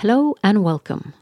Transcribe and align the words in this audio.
Hello 0.00 0.34
and 0.42 0.64
welcome. 0.64 1.12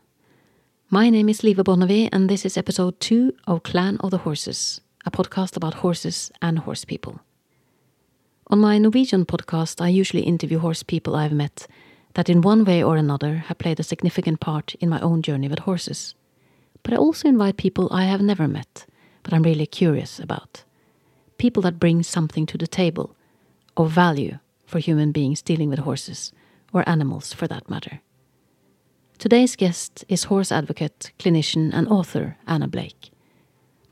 My 0.88 1.10
name 1.10 1.28
is 1.28 1.42
Live 1.42 1.56
Bonnevie, 1.56 2.08
and 2.12 2.30
this 2.30 2.46
is 2.46 2.56
episode 2.56 3.00
two 3.00 3.32
of 3.44 3.64
Clan 3.64 3.96
of 3.98 4.12
the 4.12 4.18
Horses, 4.18 4.80
a 5.04 5.10
podcast 5.10 5.56
about 5.56 5.82
horses 5.82 6.30
and 6.40 6.60
horse 6.60 6.84
people. 6.84 7.18
On 8.46 8.60
my 8.60 8.78
Norwegian 8.78 9.26
podcast, 9.26 9.80
I 9.80 9.88
usually 9.88 10.22
interview 10.22 10.60
horse 10.60 10.84
people 10.84 11.16
I've 11.16 11.32
met 11.32 11.66
that 12.14 12.28
in 12.28 12.40
one 12.40 12.64
way 12.64 12.80
or 12.80 12.96
another 12.96 13.38
have 13.48 13.58
played 13.58 13.80
a 13.80 13.82
significant 13.82 14.38
part 14.38 14.76
in 14.76 14.88
my 14.88 15.00
own 15.00 15.22
journey 15.22 15.48
with 15.48 15.66
horses. 15.66 16.14
But 16.84 16.94
I 16.94 16.98
also 16.98 17.26
invite 17.26 17.56
people 17.56 17.88
I 17.90 18.04
have 18.04 18.22
never 18.22 18.46
met, 18.46 18.86
but 19.24 19.34
I'm 19.34 19.42
really 19.42 19.66
curious 19.66 20.20
about. 20.20 20.62
People 21.36 21.62
that 21.62 21.80
bring 21.80 22.04
something 22.04 22.46
to 22.46 22.56
the 22.56 22.68
table 22.68 23.16
of 23.76 23.90
value 23.90 24.38
for 24.66 24.78
human 24.78 25.10
beings 25.10 25.42
dealing 25.42 25.68
with 25.68 25.80
horses, 25.80 26.32
or 26.72 26.88
animals 26.88 27.32
for 27.32 27.48
that 27.48 27.68
matter. 27.68 28.02
Today's 29.18 29.56
guest 29.56 30.04
is 30.08 30.24
horse 30.24 30.52
advocate, 30.52 31.10
clinician, 31.18 31.72
and 31.74 31.88
author 31.88 32.36
Anna 32.46 32.68
Blake. 32.68 33.10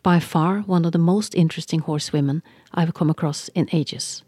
By 0.04 0.20
far 0.20 0.60
one 0.60 0.84
of 0.84 0.92
the 0.92 0.98
most 0.98 1.34
interesting 1.34 1.80
horsewomen 1.80 2.44
I've 2.72 2.94
come 2.94 3.10
across 3.10 3.48
in 3.48 3.68
ages. 3.72 4.22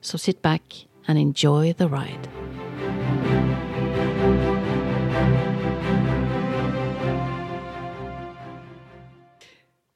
So 0.00 0.16
sit 0.16 0.40
back 0.40 0.62
and 1.06 1.18
enjoy 1.18 1.74
the 1.74 1.88
ride. 1.88 2.26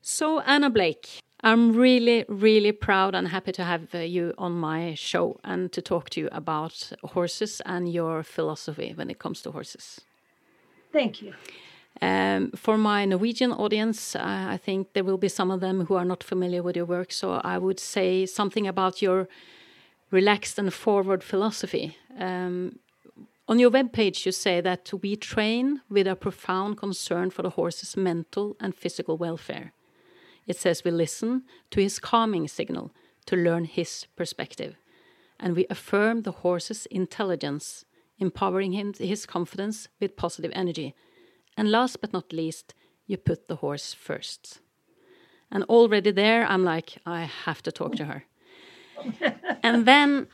So, 0.02 0.40
Anna 0.40 0.68
Blake, 0.68 1.22
I'm 1.40 1.74
really, 1.74 2.26
really 2.28 2.72
proud 2.72 3.14
and 3.14 3.28
happy 3.28 3.52
to 3.52 3.64
have 3.64 3.94
uh, 3.94 3.98
you 4.00 4.34
on 4.36 4.52
my 4.52 4.92
show 4.92 5.40
and 5.42 5.72
to 5.72 5.80
talk 5.80 6.10
to 6.10 6.20
you 6.20 6.28
about 6.32 6.92
horses 7.02 7.62
and 7.64 7.90
your 7.90 8.22
philosophy 8.22 8.92
when 8.94 9.08
it 9.08 9.18
comes 9.18 9.40
to 9.42 9.52
horses. 9.52 10.02
Thank 10.92 11.22
you. 11.22 11.34
Um, 12.00 12.52
for 12.52 12.78
my 12.78 13.04
Norwegian 13.04 13.52
audience, 13.52 14.14
uh, 14.14 14.22
I 14.22 14.56
think 14.56 14.92
there 14.92 15.04
will 15.04 15.18
be 15.18 15.28
some 15.28 15.50
of 15.50 15.60
them 15.60 15.86
who 15.86 15.94
are 15.94 16.04
not 16.04 16.22
familiar 16.22 16.62
with 16.62 16.76
your 16.76 16.84
work, 16.84 17.10
so 17.12 17.40
I 17.42 17.58
would 17.58 17.80
say 17.80 18.24
something 18.24 18.68
about 18.68 19.02
your 19.02 19.28
relaxed 20.10 20.58
and 20.58 20.72
forward 20.72 21.24
philosophy. 21.24 21.96
Um, 22.18 22.78
on 23.48 23.58
your 23.58 23.70
webpage, 23.70 24.26
you 24.26 24.32
say 24.32 24.60
that 24.60 24.92
we 25.02 25.16
train 25.16 25.80
with 25.88 26.06
a 26.06 26.14
profound 26.14 26.76
concern 26.76 27.30
for 27.30 27.42
the 27.42 27.50
horse's 27.50 27.96
mental 27.96 28.56
and 28.60 28.74
physical 28.74 29.16
welfare. 29.16 29.72
It 30.46 30.56
says 30.56 30.84
we 30.84 30.90
listen 30.90 31.42
to 31.70 31.80
his 31.80 31.98
calming 31.98 32.46
signal 32.46 32.90
to 33.26 33.36
learn 33.36 33.64
his 33.64 34.06
perspective, 34.16 34.76
and 35.40 35.56
we 35.56 35.66
affirm 35.68 36.22
the 36.22 36.32
horse's 36.32 36.86
intelligence 36.86 37.84
empowering 38.18 38.72
him 38.72 38.92
his 38.94 39.26
confidence 39.26 39.88
with 40.00 40.16
positive 40.16 40.52
energy. 40.54 40.94
And 41.56 41.70
last 41.70 42.00
but 42.00 42.12
not 42.12 42.32
least, 42.32 42.74
you 43.06 43.16
put 43.16 43.48
the 43.48 43.56
horse 43.56 43.94
first. 43.94 44.60
And 45.50 45.64
already 45.64 46.10
there, 46.10 46.44
I'm 46.46 46.64
like, 46.64 46.98
I 47.06 47.22
have 47.44 47.62
to 47.62 47.72
talk 47.72 47.96
to 47.96 48.04
her. 48.04 48.24
and 49.62 49.86
then 49.86 50.28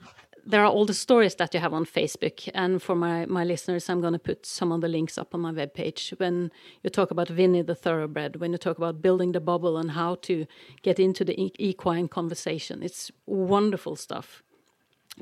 there 0.47 0.63
are 0.63 0.71
all 0.71 0.85
the 0.85 0.95
stories 0.95 1.35
that 1.37 1.55
you 1.55 1.61
have 1.61 1.73
on 1.73 1.85
Facebook. 1.85 2.49
And 2.55 2.83
for 2.83 2.95
my, 2.95 3.27
my 3.27 3.45
listeners, 3.45 3.89
I'm 3.89 4.01
going 4.01 4.13
to 4.13 4.19
put 4.19 4.45
some 4.45 4.73
of 4.73 4.81
the 4.81 4.89
links 4.89 5.17
up 5.17 5.35
on 5.35 5.41
my 5.41 5.53
webpage. 5.53 6.19
When 6.19 6.51
you 6.83 6.91
talk 6.91 7.11
about 7.11 7.29
Vinny 7.29 7.63
the 7.63 7.75
thoroughbred, 7.75 8.37
when 8.37 8.53
you 8.53 8.59
talk 8.59 8.77
about 8.77 9.01
building 9.01 9.33
the 9.33 9.41
bubble 9.41 9.79
and 9.79 9.93
how 9.93 10.17
to 10.23 10.47
get 10.83 10.99
into 10.99 11.25
the 11.25 11.53
equine 11.59 12.09
conversation, 12.09 12.83
it's 12.83 13.11
wonderful 13.27 13.97
stuff. 13.97 14.43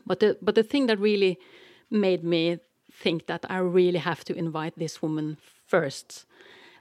But 0.06 0.20
the, 0.20 0.38
but 0.40 0.54
the 0.54 0.62
thing 0.62 0.86
that 0.86 0.98
really 0.98 1.38
made 1.92 2.24
me 2.24 2.58
think 2.92 3.26
that 3.26 3.44
I 3.48 3.58
really 3.58 3.98
have 3.98 4.24
to 4.24 4.34
invite 4.34 4.78
this 4.78 5.00
woman 5.00 5.38
first 5.66 6.26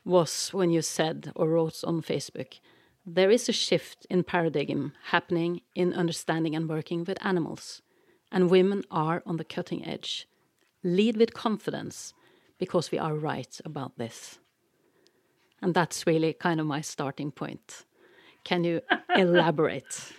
was 0.03 0.49
when 0.51 0.72
you 0.72 0.81
said 0.81 1.31
or 1.35 1.47
wrote 1.49 1.83
on 1.83 2.01
Facebook 2.01 2.59
there 3.05 3.31
is 3.31 3.50
a 3.50 3.53
shift 3.53 4.05
in 4.09 4.23
paradigm 4.23 4.94
happening 5.05 5.61
in 5.75 5.94
understanding 5.94 6.55
and 6.55 6.69
working 6.69 7.03
with 7.03 7.23
animals, 7.25 7.81
and 8.31 8.50
women 8.50 8.83
are 8.91 9.23
on 9.25 9.38
the 9.38 9.44
cutting 9.44 9.85
edge. 9.85 10.27
Lead 10.83 11.17
with 11.17 11.33
confidence 11.33 12.13
because 12.57 12.91
we 12.91 13.00
are 13.00 13.16
right 13.16 13.59
about 13.66 13.97
this. 13.97 14.39
And 15.61 15.73
that's 15.73 16.07
really 16.07 16.33
kind 16.33 16.59
of 16.59 16.66
my 16.66 16.81
starting 16.81 17.31
point. 17.31 17.85
Can 18.44 18.63
you 18.63 18.81
elaborate? 19.16 20.11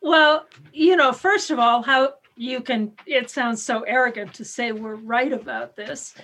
Well, 0.00 0.46
you 0.72 0.96
know, 0.96 1.12
first 1.12 1.50
of 1.50 1.58
all, 1.58 1.82
how 1.82 2.14
you 2.36 2.60
can 2.60 2.92
it 3.06 3.30
sounds 3.30 3.62
so 3.62 3.82
arrogant 3.82 4.34
to 4.34 4.44
say 4.44 4.72
we're 4.72 4.96
right 4.96 5.32
about 5.32 5.76
this 5.76 6.14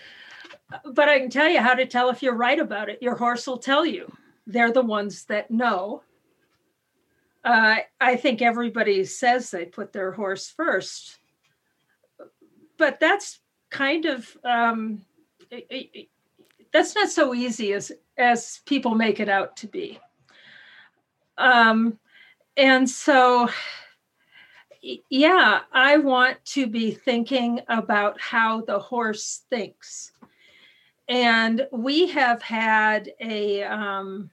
but 0.92 1.08
i 1.08 1.18
can 1.18 1.30
tell 1.30 1.48
you 1.48 1.60
how 1.60 1.74
to 1.74 1.86
tell 1.86 2.10
if 2.10 2.22
you're 2.22 2.34
right 2.34 2.58
about 2.58 2.88
it. 2.88 3.02
Your 3.02 3.16
horse 3.16 3.46
will 3.46 3.58
tell 3.58 3.84
you. 3.84 4.12
They're 4.46 4.72
the 4.72 4.82
ones 4.82 5.24
that 5.24 5.50
know. 5.50 6.02
Uh, 7.44 7.76
i 8.00 8.16
think 8.16 8.42
everybody 8.42 9.04
says 9.04 9.50
they 9.50 9.64
put 9.64 9.92
their 9.92 10.12
horse 10.12 10.50
first 10.50 11.18
but 12.80 12.98
that's 12.98 13.40
kind 13.70 14.06
of 14.06 14.36
um, 14.42 15.04
it, 15.50 15.66
it, 15.70 16.08
that's 16.72 16.94
not 16.94 17.10
so 17.10 17.34
easy 17.34 17.72
as 17.72 17.92
as 18.16 18.60
people 18.66 18.94
make 18.94 19.20
it 19.20 19.28
out 19.28 19.56
to 19.58 19.66
be. 19.66 19.98
Um, 21.38 21.98
and 22.56 22.88
so 22.88 23.48
yeah, 24.82 25.60
I 25.72 25.98
want 25.98 26.42
to 26.46 26.66
be 26.66 26.92
thinking 26.92 27.60
about 27.68 28.20
how 28.20 28.62
the 28.62 28.78
horse 28.78 29.42
thinks. 29.50 30.12
And 31.08 31.66
we 31.72 32.06
have 32.08 32.40
had 32.40 33.10
a, 33.20 33.64
um, 33.64 34.30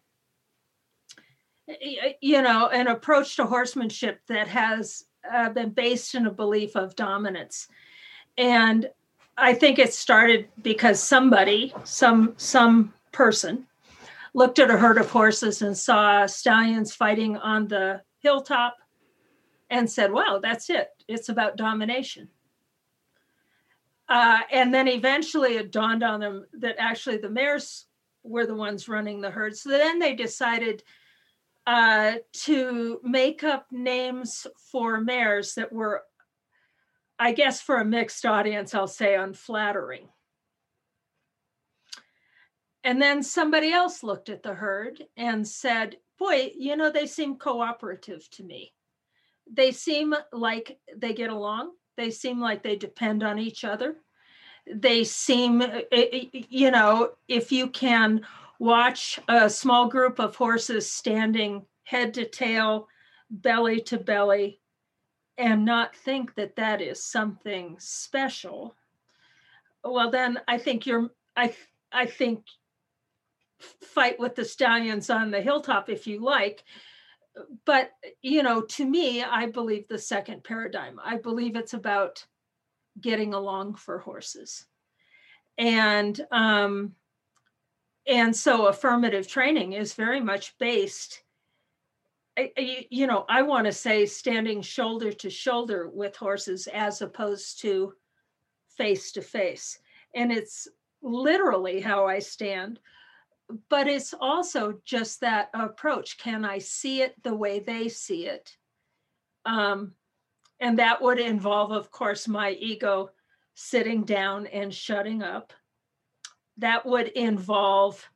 you 2.21 2.41
know, 2.41 2.67
an 2.67 2.87
approach 2.87 3.35
to 3.35 3.45
horsemanship 3.45 4.21
that 4.27 4.47
has 4.47 5.05
uh, 5.29 5.49
been 5.49 5.71
based 5.71 6.15
in 6.15 6.27
a 6.27 6.31
belief 6.31 6.75
of 6.75 6.95
dominance. 6.95 7.67
And 8.37 8.89
I 9.37 9.53
think 9.53 9.79
it 9.79 9.93
started 9.93 10.47
because 10.61 11.01
somebody, 11.01 11.73
some 11.83 12.33
some 12.37 12.93
person, 13.11 13.67
looked 14.33 14.59
at 14.59 14.71
a 14.71 14.77
herd 14.77 14.97
of 14.97 15.09
horses 15.09 15.61
and 15.61 15.77
saw 15.77 16.25
stallions 16.25 16.93
fighting 16.93 17.37
on 17.37 17.67
the 17.67 18.01
hilltop 18.19 18.77
and 19.69 19.89
said, 19.89 20.11
wow, 20.11 20.39
that's 20.41 20.69
it. 20.69 20.89
It's 21.07 21.29
about 21.29 21.57
domination. 21.57 22.29
Uh, 24.09 24.39
and 24.51 24.73
then 24.73 24.87
eventually 24.87 25.55
it 25.55 25.71
dawned 25.71 26.03
on 26.03 26.21
them 26.21 26.45
that 26.53 26.75
actually 26.79 27.17
the 27.17 27.29
mares 27.29 27.85
were 28.23 28.45
the 28.45 28.55
ones 28.55 28.87
running 28.87 29.19
the 29.19 29.29
herd. 29.29 29.55
So 29.57 29.69
then 29.69 29.99
they 29.99 30.15
decided 30.15 30.83
uh, 31.65 32.13
to 32.31 32.99
make 33.03 33.43
up 33.43 33.67
names 33.71 34.47
for 34.71 35.01
mares 35.01 35.55
that 35.55 35.73
were, 35.73 36.03
I 37.19 37.33
guess, 37.33 37.61
for 37.61 37.77
a 37.77 37.85
mixed 37.85 38.25
audience, 38.25 38.73
I'll 38.73 38.87
say 38.87 39.15
unflattering. 39.15 40.07
And 42.85 43.01
then 43.01 43.21
somebody 43.21 43.73
else 43.73 44.01
looked 44.01 44.29
at 44.29 44.43
the 44.43 44.53
herd 44.53 45.03
and 45.17 45.45
said, 45.45 45.97
Boy, 46.17 46.51
you 46.57 46.77
know, 46.77 46.89
they 46.89 47.05
seem 47.05 47.35
cooperative 47.35 48.27
to 48.31 48.43
me 48.43 48.71
they 49.51 49.71
seem 49.71 50.13
like 50.31 50.79
they 50.95 51.13
get 51.13 51.29
along. 51.29 51.71
They 51.95 52.11
seem 52.11 52.39
like 52.39 52.63
they 52.63 52.75
depend 52.75 53.23
on 53.23 53.39
each 53.39 53.63
other. 53.63 53.95
They 54.71 55.03
seem, 55.03 55.61
eh, 55.61 55.81
eh, 55.91 56.25
you 56.31 56.71
know, 56.71 57.11
if 57.27 57.51
you 57.51 57.67
can 57.67 58.25
watch 58.59 59.19
a 59.27 59.49
small 59.49 59.87
group 59.87 60.19
of 60.19 60.35
horses 60.35 60.91
standing 60.91 61.65
head 61.83 62.13
to 62.15 62.25
tail, 62.25 62.87
belly 63.29 63.81
to 63.81 63.97
belly, 63.97 64.59
and 65.37 65.63
not 65.63 65.95
think 65.95 66.35
that 66.35 66.55
that 66.55 66.81
is 66.81 67.03
something 67.03 67.77
special, 67.79 68.75
well, 69.83 70.11
then 70.11 70.39
I 70.47 70.57
think 70.57 70.85
you're, 70.85 71.09
I, 71.35 71.55
I 71.91 72.07
think 72.07 72.43
fight 73.81 74.19
with 74.19 74.35
the 74.35 74.45
stallions 74.45 75.09
on 75.09 75.31
the 75.31 75.41
hilltop 75.41 75.89
if 75.89 76.05
you 76.05 76.23
like 76.23 76.63
but 77.65 77.91
you 78.21 78.43
know 78.43 78.61
to 78.61 78.85
me 78.85 79.23
i 79.23 79.45
believe 79.45 79.87
the 79.87 79.97
second 79.97 80.43
paradigm. 80.43 80.99
I 81.03 81.17
believe 81.17 81.55
it's 81.55 81.73
about 81.73 82.25
getting 82.99 83.33
along 83.33 83.75
for 83.75 83.99
horses. 83.99 84.65
And 85.57 86.19
um 86.31 86.93
and 88.07 88.35
so 88.35 88.67
affirmative 88.67 89.27
training 89.27 89.73
is 89.73 89.93
very 89.93 90.21
much 90.21 90.57
based 90.57 91.23
you 92.55 93.07
know 93.07 93.25
i 93.27 93.41
want 93.41 93.65
to 93.65 93.71
say 93.71 94.05
standing 94.05 94.61
shoulder 94.61 95.11
to 95.11 95.29
shoulder 95.29 95.89
with 95.89 96.15
horses 96.15 96.67
as 96.67 97.01
opposed 97.01 97.59
to 97.61 97.93
face 98.77 99.11
to 99.11 99.21
face. 99.21 99.79
And 100.15 100.31
it's 100.31 100.67
literally 101.01 101.79
how 101.79 102.05
i 102.05 102.19
stand 102.19 102.79
but 103.69 103.87
it's 103.87 104.13
also 104.19 104.79
just 104.85 105.21
that 105.21 105.49
approach 105.53 106.17
can 106.17 106.43
i 106.43 106.57
see 106.57 107.01
it 107.01 107.15
the 107.23 107.33
way 107.33 107.59
they 107.59 107.87
see 107.87 108.25
it 108.27 108.57
um, 109.45 109.93
and 110.59 110.79
that 110.79 111.01
would 111.01 111.19
involve 111.19 111.71
of 111.71 111.91
course 111.91 112.27
my 112.27 112.51
ego 112.51 113.09
sitting 113.53 114.03
down 114.03 114.47
and 114.47 114.73
shutting 114.73 115.23
up 115.23 115.53
that 116.57 116.85
would 116.85 117.07
involve 117.09 118.07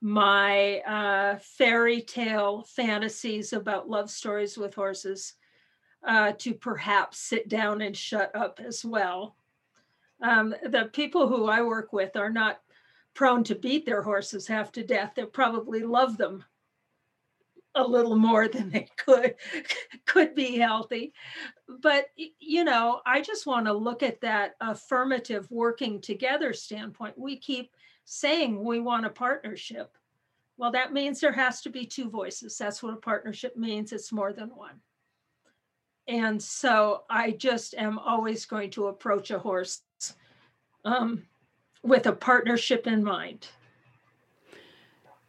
my 0.00 0.78
uh, 0.80 1.38
fairy 1.38 2.00
tale 2.00 2.62
fantasies 2.62 3.52
about 3.52 3.88
love 3.88 4.10
stories 4.10 4.56
with 4.56 4.74
horses 4.74 5.34
uh, 6.06 6.32
to 6.38 6.54
perhaps 6.54 7.18
sit 7.18 7.48
down 7.48 7.82
and 7.82 7.96
shut 7.96 8.34
up 8.34 8.60
as 8.64 8.84
well. 8.84 9.36
Um, 10.22 10.54
the 10.62 10.88
people 10.92 11.28
who 11.28 11.46
I 11.46 11.62
work 11.62 11.92
with 11.92 12.16
are 12.16 12.30
not 12.30 12.60
prone 13.14 13.44
to 13.44 13.54
beat 13.54 13.86
their 13.86 14.02
horses 14.02 14.46
half 14.46 14.72
to 14.72 14.82
death. 14.82 15.12
They 15.14 15.24
probably 15.24 15.82
love 15.82 16.16
them 16.16 16.44
a 17.74 17.86
little 17.86 18.16
more 18.16 18.48
than 18.48 18.70
they 18.70 18.88
could 18.96 19.34
could 20.06 20.34
be 20.34 20.58
healthy. 20.58 21.12
But 21.68 22.06
you 22.16 22.64
know 22.64 23.00
i 23.06 23.20
just 23.20 23.46
want 23.46 23.66
to 23.66 23.72
look 23.72 24.02
at 24.02 24.20
that 24.22 24.54
affirmative 24.60 25.50
working 25.50 26.00
together 26.00 26.52
standpoint. 26.52 27.18
We 27.18 27.36
keep 27.36 27.70
saying 28.04 28.64
we 28.64 28.80
want 28.80 29.06
a 29.06 29.10
partnership. 29.10 29.96
Well 30.56 30.72
that 30.72 30.92
means 30.92 31.20
there 31.20 31.32
has 31.32 31.60
to 31.62 31.70
be 31.70 31.86
two 31.86 32.10
voices. 32.10 32.58
That's 32.58 32.82
what 32.82 32.94
a 32.94 32.96
partnership 32.96 33.56
means. 33.56 33.92
It's 33.92 34.12
more 34.12 34.32
than 34.32 34.48
one. 34.48 34.80
And 36.08 36.42
so 36.42 37.04
i 37.08 37.30
just 37.30 37.74
am 37.74 37.98
always 37.98 38.46
going 38.46 38.70
to 38.70 38.88
approach 38.88 39.30
a 39.30 39.38
horse 39.38 39.82
um, 40.84 41.24
with 41.82 42.06
a 42.06 42.12
partnership 42.12 42.86
in 42.86 43.02
mind 43.02 43.48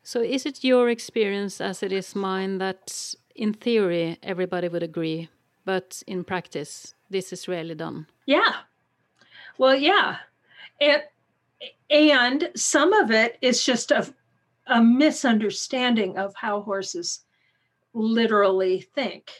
so, 0.04 0.22
is 0.22 0.46
it 0.46 0.64
your 0.64 0.90
experience, 0.90 1.62
as 1.62 1.84
it 1.84 1.92
is 1.92 2.16
mine, 2.16 2.58
that 2.58 3.14
in 3.36 3.54
theory 3.54 4.18
everybody 4.24 4.68
would 4.68 4.84
agree, 4.84 5.30
but 5.64 6.02
in 6.08 6.24
practice 6.24 6.96
this 7.10 7.32
is 7.32 7.48
rarely 7.48 7.76
done? 7.76 8.08
Yeah. 8.26 8.56
Well, 9.58 9.76
yeah. 9.76 10.18
And, 10.80 11.04
and 11.90 12.50
some 12.56 12.94
of 12.94 13.12
it 13.12 13.38
is 13.42 13.64
just 13.64 13.92
a, 13.92 14.12
a 14.66 14.82
misunderstanding 14.82 16.18
of 16.18 16.34
how 16.36 16.62
horses 16.62 17.22
literally 17.94 18.82
think. 18.82 19.32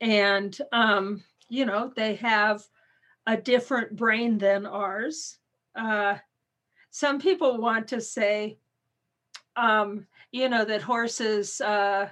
And, 0.00 0.56
um, 0.72 1.22
you 1.48 1.66
know, 1.66 1.92
they 1.94 2.14
have 2.16 2.64
a 3.26 3.36
different 3.36 3.94
brain 3.94 4.38
than 4.38 4.64
ours. 4.64 5.38
Uh, 5.76 6.16
some 6.90 7.18
people 7.20 7.58
want 7.58 7.88
to 7.88 8.00
say, 8.00 8.58
um, 9.56 10.06
you 10.32 10.48
know, 10.48 10.64
that 10.64 10.82
horses 10.82 11.60
uh, 11.60 12.08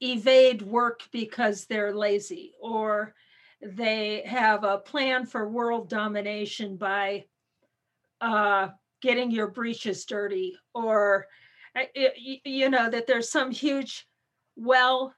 evade 0.00 0.62
work 0.62 1.02
because 1.12 1.66
they're 1.66 1.94
lazy 1.94 2.52
or 2.60 3.14
they 3.62 4.22
have 4.26 4.64
a 4.64 4.78
plan 4.78 5.26
for 5.26 5.48
world 5.48 5.88
domination 5.88 6.76
by 6.76 7.24
uh, 8.20 8.68
getting 9.02 9.30
your 9.30 9.48
breeches 9.48 10.04
dirty 10.04 10.56
or 10.74 11.26
uh, 11.76 11.82
you 12.44 12.70
know 12.70 12.90
that 12.90 13.06
there's 13.06 13.30
some 13.30 13.50
huge 13.50 14.06
well 14.56 15.14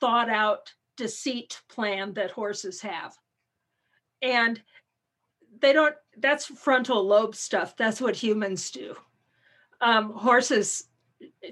thought 0.00 0.30
out 0.30 0.72
deceit 0.96 1.60
plan 1.68 2.12
that 2.14 2.30
horses 2.30 2.80
have. 2.80 3.16
And 4.20 4.60
they 5.60 5.72
don't 5.72 5.94
that's 6.20 6.46
frontal 6.46 7.06
lobe 7.06 7.34
stuff 7.34 7.76
that's 7.76 8.00
what 8.00 8.16
humans 8.16 8.70
do 8.70 8.94
um, 9.80 10.12
horses 10.12 10.88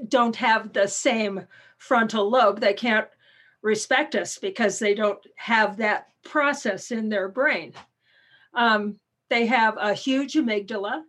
don't 0.09 0.37
have 0.37 0.73
the 0.73 0.87
same 0.87 1.47
frontal 1.79 2.31
lobe. 2.31 2.61
They 2.61 2.75
can't 2.75 3.09
respect 3.63 4.15
us 4.15 4.39
because 4.39 4.79
they 4.79 4.95
don't 4.95 5.25
have 5.37 5.77
that 5.79 6.09
process 6.25 6.91
in 6.91 7.09
their 7.09 7.29
brain. 7.29 7.73
Um, 8.55 8.99
they 9.29 9.47
have 9.47 9.77
a 9.79 9.93
huge 9.95 10.35
amygdala, 10.35 11.03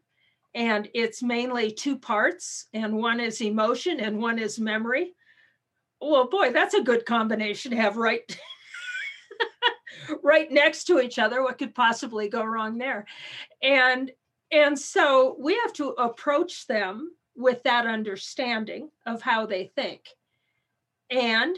and 0.55 0.89
it's 0.93 1.21
mainly 1.21 1.71
two 1.71 1.97
parts, 1.97 2.67
and 2.73 2.97
one 2.97 3.19
is 3.19 3.41
emotion 3.41 3.99
and 3.99 4.19
one 4.19 4.39
is 4.39 4.59
memory. 4.59 5.13
Well, 6.01 6.29
boy, 6.29 6.51
that's 6.51 6.73
a 6.73 6.83
good 6.83 7.05
combination 7.05 7.71
to 7.71 7.77
have 7.77 7.97
right. 7.97 8.23
right 10.23 10.51
next 10.51 10.85
to 10.85 10.99
each 10.99 11.19
other 11.19 11.43
what 11.43 11.57
could 11.57 11.75
possibly 11.75 12.29
go 12.29 12.43
wrong 12.43 12.77
there 12.77 13.05
and 13.61 14.11
and 14.51 14.79
so 14.79 15.35
we 15.39 15.55
have 15.55 15.73
to 15.73 15.89
approach 15.89 16.67
them 16.67 17.11
with 17.35 17.61
that 17.63 17.85
understanding 17.85 18.89
of 19.05 19.21
how 19.21 19.45
they 19.45 19.71
think. 19.75 20.01
And 21.09 21.57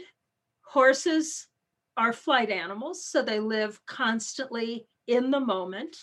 horses 0.62 1.48
are 1.96 2.12
flight 2.12 2.50
animals, 2.50 3.04
so 3.04 3.22
they 3.22 3.40
live 3.40 3.80
constantly 3.86 4.86
in 5.06 5.30
the 5.30 5.40
moment. 5.40 5.96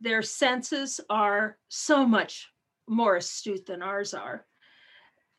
Their 0.00 0.22
senses 0.22 1.00
are 1.08 1.58
so 1.68 2.06
much 2.06 2.48
more 2.88 3.16
astute 3.16 3.66
than 3.66 3.82
ours 3.82 4.14
are 4.14 4.46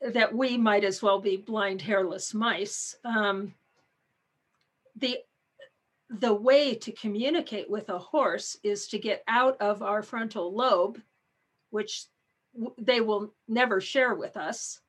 that 0.02 0.34
we 0.34 0.58
might 0.58 0.84
as 0.84 1.02
well 1.02 1.20
be 1.20 1.38
blind, 1.38 1.82
hairless 1.82 2.34
mice. 2.34 2.96
Um, 3.04 3.54
the 4.96 5.18
the 6.10 6.34
way 6.34 6.76
to 6.76 6.92
communicate 6.92 7.70
with 7.70 7.90
a 7.90 8.00
horse 8.00 8.58
is 8.64 8.88
to 8.90 9.00
get 9.00 9.24
out 9.28 9.58
of 9.60 9.82
our 9.82 10.02
frontal 10.02 10.56
lobe, 10.56 11.02
which 11.70 12.06
they 12.78 13.02
will 13.02 13.34
never 13.48 13.82
share 13.82 14.16
with 14.16 14.38
us 14.38 14.80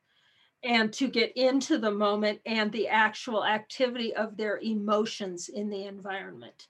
and 0.62 0.93
to 0.93 1.09
get 1.09 1.37
into 1.37 1.79
the 1.79 1.91
moment 1.91 2.41
and 2.47 2.73
the 2.73 2.88
actual 2.88 3.44
activity 3.44 4.15
of 4.15 4.37
their 4.37 4.59
emotions 4.59 5.49
in 5.49 5.69
the 5.69 5.85
environment. 5.85 6.67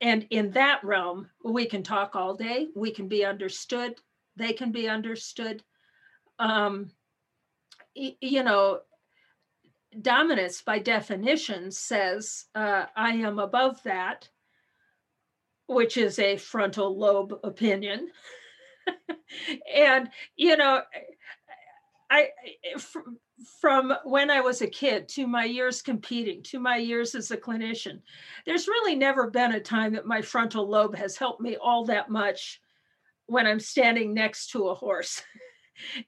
And 0.00 0.26
in 0.30 0.50
that 0.52 0.82
realm, 0.82 1.28
we 1.44 1.66
can 1.66 1.82
talk 1.82 2.16
all 2.16 2.34
day, 2.34 2.68
we 2.74 2.90
can 2.90 3.08
be 3.08 3.24
understood, 3.24 3.94
they 4.36 4.52
can 4.52 4.72
be 4.72 4.88
understood. 4.88 5.62
Um, 6.38 6.90
you 7.94 8.42
know, 8.42 8.80
dominance 10.00 10.62
by 10.62 10.78
definition 10.78 11.70
says, 11.70 12.46
uh, 12.54 12.86
I 12.96 13.10
am 13.10 13.38
above 13.38 13.82
that, 13.82 14.28
which 15.66 15.96
is 15.96 16.18
a 16.18 16.36
frontal 16.36 16.96
lobe 16.96 17.38
opinion. 17.44 18.10
and 19.74 20.08
you 20.36 20.56
know 20.56 20.82
i 22.10 22.28
from 23.60 23.92
when 24.04 24.30
i 24.30 24.40
was 24.40 24.62
a 24.62 24.66
kid 24.66 25.08
to 25.08 25.26
my 25.26 25.44
years 25.44 25.82
competing 25.82 26.42
to 26.42 26.58
my 26.58 26.76
years 26.76 27.14
as 27.14 27.30
a 27.30 27.36
clinician 27.36 28.00
there's 28.46 28.68
really 28.68 28.94
never 28.94 29.30
been 29.30 29.52
a 29.52 29.60
time 29.60 29.92
that 29.92 30.06
my 30.06 30.20
frontal 30.20 30.68
lobe 30.68 30.96
has 30.96 31.16
helped 31.16 31.40
me 31.40 31.56
all 31.56 31.84
that 31.84 32.10
much 32.10 32.60
when 33.26 33.46
i'm 33.46 33.60
standing 33.60 34.12
next 34.12 34.48
to 34.50 34.68
a 34.68 34.74
horse 34.74 35.22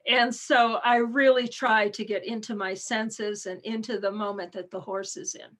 and 0.07 0.33
so 0.33 0.79
i 0.83 0.97
really 0.97 1.47
try 1.47 1.89
to 1.89 2.03
get 2.03 2.25
into 2.25 2.55
my 2.55 2.73
senses 2.73 3.45
and 3.45 3.61
into 3.63 3.99
the 3.99 4.11
moment 4.11 4.51
that 4.51 4.71
the 4.71 4.79
horse 4.79 5.17
is 5.17 5.35
in 5.35 5.57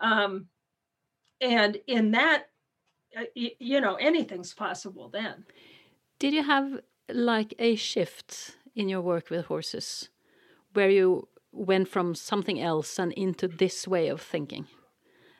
um, 0.00 0.46
and 1.40 1.78
in 1.86 2.10
that 2.10 2.44
uh, 3.16 3.24
you 3.34 3.80
know 3.80 3.94
anything's 3.94 4.54
possible 4.54 5.08
then 5.08 5.44
did 6.18 6.32
you 6.32 6.42
have 6.42 6.80
like 7.08 7.54
a 7.58 7.76
shift 7.76 8.56
in 8.74 8.88
your 8.88 9.00
work 9.00 9.30
with 9.30 9.46
horses 9.46 10.08
where 10.72 10.90
you 10.90 11.28
went 11.52 11.88
from 11.88 12.14
something 12.14 12.60
else 12.60 12.98
and 12.98 13.12
into 13.12 13.48
this 13.48 13.86
way 13.88 14.08
of 14.08 14.20
thinking? 14.20 14.66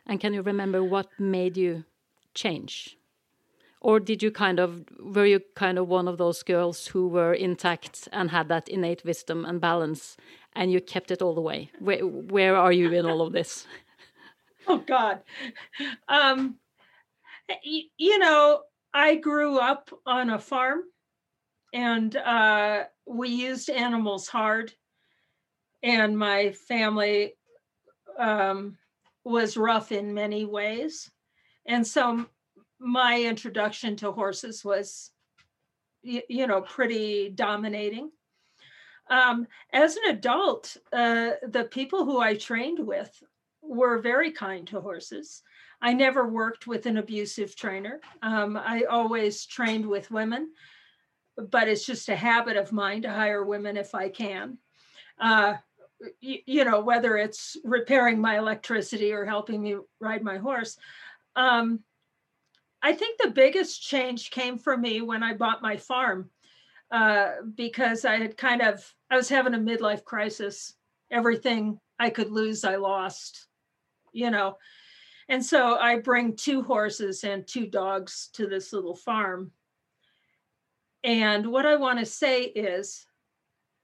And 0.07 0.21
can 0.21 0.33
you 0.35 0.43
remember 0.43 0.83
what 0.83 1.09
made 1.19 1.57
you 1.57 1.85
change? 2.35 2.97
Or 3.81 4.01
did 4.01 4.23
you 4.23 4.31
kind 4.31 4.59
of, 4.59 4.85
were 5.01 5.27
you 5.27 5.41
kind 5.55 5.79
of 5.79 5.89
one 5.89 6.09
of 6.09 6.19
those 6.19 6.43
girls 6.43 6.89
who 6.89 7.09
were 7.09 7.35
intact 7.35 8.09
and 8.13 8.31
had 8.31 8.49
that 8.49 8.69
innate 8.69 9.05
wisdom 9.05 9.45
and 9.45 9.61
balance 9.61 10.17
and 10.55 10.73
you 10.73 10.81
kept 10.81 11.11
it 11.11 11.23
all 11.23 11.35
the 11.35 11.41
way? 11.41 11.71
Where, 11.79 12.07
where 12.07 12.57
are 12.57 12.73
you 12.73 12.91
in 12.93 13.07
all 13.07 13.23
of 13.23 13.33
this? 13.33 13.67
oh, 14.69 14.79
God. 14.79 15.21
Um, 16.09 16.57
you 17.63 18.19
know, 18.19 18.63
I 18.93 19.17
grew 19.17 19.59
up 19.59 19.91
on 20.05 20.31
a 20.31 20.39
farm 20.39 20.81
and 21.73 22.17
uh, 22.17 22.85
we 23.07 23.29
used 23.29 23.71
animals 23.71 24.29
hard. 24.29 24.73
And 25.83 26.19
my 26.19 26.53
family 26.53 27.35
um, 28.19 28.79
was 29.25 29.57
rough 29.57 29.93
in 29.93 30.15
many 30.15 30.45
ways. 30.45 31.11
And 31.67 31.87
so 31.87 32.27
my 32.79 33.23
introduction 33.23 33.97
to 33.97 34.13
horses 34.13 34.65
was, 34.65 35.11
you, 36.03 36.23
you 36.29 36.47
know, 36.47 36.61
pretty 36.61 37.31
dominating. 37.31 38.11
Um, 39.09 39.47
as 39.73 39.97
an 39.97 40.11
adult, 40.11 40.77
uh, 40.93 41.33
the 41.49 41.65
people 41.65 42.05
who 42.05 42.21
I 42.21 42.35
trained 42.35 42.79
with 42.81 43.11
were 43.63 43.99
very 43.99 44.33
kind 44.33 44.67
to 44.69 44.81
horses. 44.81 45.43
I 45.81 45.93
never 45.93 46.27
worked 46.27 46.67
with 46.67 46.87
an 46.87 46.97
abusive 46.97 47.55
trainer. 47.55 48.01
Um, 48.23 48.57
I 48.57 48.85
always 48.85 49.47
trained 49.47 49.87
with 49.87 50.11
women, 50.11 50.53
but 51.37 51.69
it's 51.69 51.85
just 51.85 52.09
a 52.09 52.17
habit 52.17 52.57
of 52.57 52.73
mine 52.73 53.03
to 53.03 53.11
hire 53.11 53.45
women 53.45 53.77
if 53.77 53.95
I 53.95 54.09
can. 54.09 54.59
Uh, 55.21 55.55
you, 56.21 56.65
know, 56.65 56.81
whether 56.81 57.17
it's 57.17 57.57
repairing 57.65 58.21
my 58.21 58.39
electricity 58.39 59.13
or 59.13 59.25
helping 59.25 59.63
me 59.63 59.77
ride 60.01 60.23
my 60.23 60.39
horse. 60.39 60.77
Um, 61.37 61.81
I 62.83 62.93
think 62.93 63.19
the 63.19 63.31
biggest 63.31 63.83
change 63.83 64.31
came 64.31 64.59
for 64.59 64.77
me 64.77 65.01
when 65.01 65.23
I 65.23 65.35
bought 65.35 65.63
my 65.63 65.77
farm 65.77 66.31
uh, 66.91 67.33
because 67.55 68.05
I 68.05 68.17
had 68.17 68.37
kind 68.37 68.63
of, 68.63 68.95
I 69.11 69.17
was 69.17 69.29
having 69.29 69.55
a 69.55 69.59
midlife 69.59 70.05
crisis. 70.05 70.75
Everything 71.11 71.81
I 71.99 72.11
could 72.11 72.31
lose, 72.31 72.65
I 72.65 72.77
lost, 72.77 73.47
you 74.13 74.31
know. 74.31 74.59
And 75.29 75.45
so 75.45 75.77
I 75.77 75.99
bring 75.99 76.37
two 76.37 76.63
horses 76.63 77.25
and 77.25 77.47
two 77.47 77.67
dogs 77.67 78.29
to 78.35 78.47
this 78.47 78.73
little 78.73 78.95
farm. 78.95 79.51
And 81.03 81.47
what 81.47 81.67
I 81.67 81.77
want 81.77 81.99
to 81.99 82.07
say 82.07 82.45
is, 82.45 83.07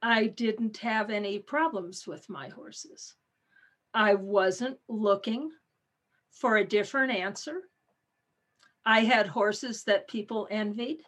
I 0.01 0.27
didn't 0.27 0.79
have 0.79 1.11
any 1.11 1.39
problems 1.39 2.07
with 2.07 2.29
my 2.29 2.49
horses. 2.49 3.15
I 3.95 4.15
wasn't 4.15 4.79
looking 4.89 5.51
for 6.33 6.57
a 6.57 6.65
different 6.65 7.13
answer. 7.13 7.63
I 8.85 9.01
had 9.01 9.27
horses 9.27 9.85
that 9.85 10.09
people 10.09 10.49
envied. 10.51 11.03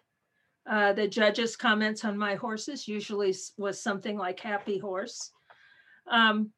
Uh, 0.69 0.93
the 0.93 1.09
judges' 1.09 1.57
comments 1.57 2.04
on 2.04 2.16
my 2.16 2.37
horses 2.37 2.88
usually 2.88 3.35
was 3.59 3.83
something 3.83 4.16
like 4.16 4.40
happy 4.40 4.78
horse. 4.78 5.31
Um, 6.11 6.52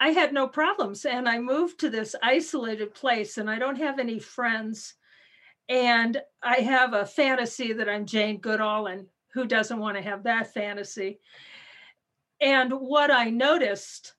I 0.00 0.10
had 0.10 0.32
no 0.32 0.48
problems. 0.48 1.04
And 1.04 1.28
I 1.28 1.38
moved 1.38 1.80
to 1.80 1.90
this 1.90 2.14
isolated 2.22 2.94
place, 2.94 3.38
and 3.38 3.50
I 3.50 3.58
don't 3.58 3.78
have 3.78 3.98
any 3.98 4.18
friends. 4.18 4.94
And 5.68 6.20
I 6.42 6.56
have 6.56 6.92
a 6.92 7.06
fantasy 7.06 7.72
that 7.72 7.88
I'm 7.88 8.06
Jane 8.06 8.38
Goodall, 8.38 8.86
and 8.86 9.06
who 9.32 9.46
doesn't 9.46 9.78
want 9.78 9.96
to 9.96 10.02
have 10.02 10.24
that 10.24 10.52
fantasy? 10.52 11.20
And 12.40 12.72
what 12.72 13.10
I 13.10 13.30
noticed 13.30 14.14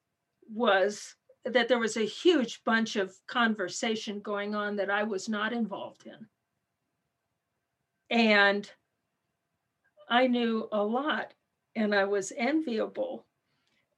was 0.51 1.15
that 1.45 1.67
there 1.67 1.79
was 1.79 1.95
a 1.97 2.05
huge 2.05 2.63
bunch 2.63 2.95
of 2.95 3.15
conversation 3.27 4.19
going 4.19 4.55
on 4.55 4.75
that 4.77 4.89
I 4.89 5.03
was 5.03 5.29
not 5.29 5.53
involved 5.53 6.07
in. 6.07 6.27
And 8.09 8.69
I 10.09 10.27
knew 10.27 10.67
a 10.71 10.83
lot 10.83 11.33
and 11.75 11.93
I 11.93 12.05
was 12.05 12.33
enviable. 12.35 13.25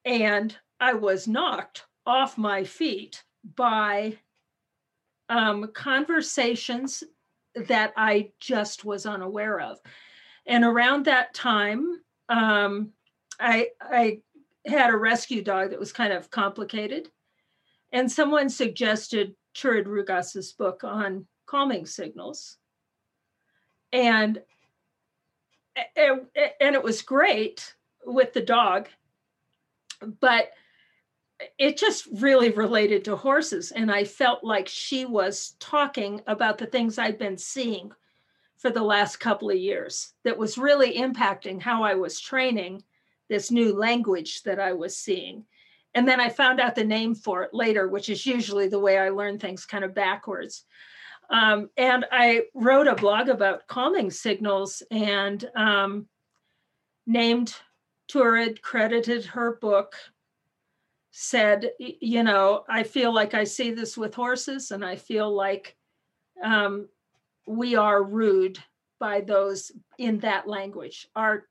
And 0.04 0.56
I 0.80 0.94
was 0.94 1.28
knocked 1.28 1.86
off 2.06 2.38
my 2.38 2.64
feet 2.64 3.24
by 3.56 4.18
um, 5.30 5.72
conversations 5.74 7.04
that 7.56 7.94
I 7.98 8.32
just 8.40 8.86
was 8.86 9.06
unaware 9.06 9.60
of. 9.60 9.80
And 10.46 10.64
around 10.64 11.06
that 11.06 11.34
time, 11.34 12.02
um, 12.30 12.92
I, 13.40 13.70
I 13.82 14.20
had 14.66 14.90
a 14.90 14.98
rescue 14.98 15.42
dog 15.42 15.72
that 15.72 15.80
was 15.80 15.92
kind 15.92 16.14
of 16.14 16.30
complicated. 16.30 17.10
And 17.92 18.12
someone 18.12 18.50
suggested 18.50 19.36
Turid 19.56 19.86
Rugaas's 19.86 20.54
book 20.54 20.84
on 20.84 21.26
calming 21.46 21.86
signals. 21.86 22.58
And 23.92 24.42
and 25.96 26.76
it 26.76 26.84
was 26.84 27.02
great 27.02 27.76
with 28.04 28.34
the 28.34 28.42
dog, 28.42 28.90
but 30.20 30.52
it 31.60 31.78
just 31.78 32.08
really 32.20 32.50
related 32.50 33.06
to 33.06 33.16
horses. 33.16 33.72
And 33.72 33.92
I 33.92 34.04
felt 34.04 34.44
like 34.44 34.68
she 34.68 35.06
was 35.06 35.56
talking 35.60 36.22
about 36.26 36.58
the 36.58 36.66
things 36.66 36.98
I'd 36.98 37.20
been 37.20 37.38
seeing 37.38 37.92
for 38.58 38.72
the 38.72 38.84
last 38.84 39.18
couple 39.18 39.52
of 39.52 39.58
years 39.58 40.14
that 40.24 40.38
was 40.38 40.58
really 40.58 40.98
impacting 40.98 41.62
how 41.62 41.84
I 41.84 41.94
was 41.94 42.20
training 42.20 42.84
this 43.30 43.52
new 43.52 43.78
language 43.78 44.42
that 44.44 44.60
I 44.60 44.74
was 44.74 44.98
seeing. 44.98 45.46
And 45.98 46.08
then 46.08 46.20
I 46.22 46.30
found 46.30 46.60
out 46.60 46.76
the 46.76 46.84
name 46.84 47.16
for 47.16 47.42
it 47.42 47.56
later, 47.56 47.88
which 47.88 48.08
is 48.08 48.24
usually 48.24 48.68
the 48.68 48.78
way 48.78 49.00
I 49.00 49.10
learn 49.10 49.40
things 49.40 49.66
kind 49.66 49.84
of 49.84 49.96
backwards. 49.96 50.64
Um, 51.32 51.72
and 51.76 52.06
I 52.12 52.44
wrote 52.54 52.86
a 52.86 52.94
blog 52.94 53.30
about 53.30 53.66
calming 53.66 54.12
signals 54.12 54.84
and 54.92 55.44
um, 55.56 56.08
named 57.08 57.56
Turid, 58.12 58.62
credited 58.62 59.26
her 59.26 59.58
book, 59.60 59.96
said, 61.10 61.72
you 61.80 62.22
know, 62.22 62.64
I 62.70 62.84
feel 62.84 63.12
like 63.12 63.34
I 63.34 63.44
see 63.44 63.72
this 63.72 63.98
with 63.98 64.14
horses, 64.14 64.70
and 64.70 64.86
I 64.86 64.98
feel 64.98 65.36
like 65.36 65.76
um, 66.44 66.90
we 67.48 67.76
are 67.76 68.04
rude 68.04 68.60
by 69.00 69.22
those 69.22 69.72
in 69.98 70.20
that 70.20 70.48
language. 70.48 71.08
Our 71.16 71.48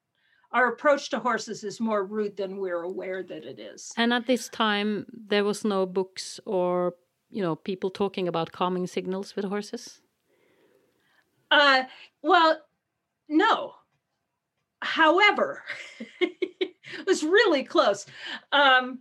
our 0.52 0.68
approach 0.68 1.10
to 1.10 1.18
horses 1.18 1.64
is 1.64 1.80
more 1.80 2.04
rude 2.04 2.36
than 2.36 2.58
we're 2.58 2.82
aware 2.82 3.22
that 3.22 3.44
it 3.44 3.58
is. 3.58 3.92
And 3.96 4.12
at 4.12 4.26
this 4.26 4.48
time, 4.48 5.06
there 5.28 5.44
was 5.44 5.64
no 5.64 5.86
books 5.86 6.40
or 6.44 6.94
you 7.30 7.42
know 7.42 7.56
people 7.56 7.90
talking 7.90 8.28
about 8.28 8.52
calming 8.52 8.86
signals 8.86 9.36
with 9.36 9.44
horses? 9.44 10.00
Uh, 11.50 11.84
well, 12.22 12.60
no. 13.28 13.74
However, 14.80 15.62
it 16.20 17.06
was 17.06 17.22
really 17.22 17.64
close. 17.64 18.06
Um, 18.52 19.00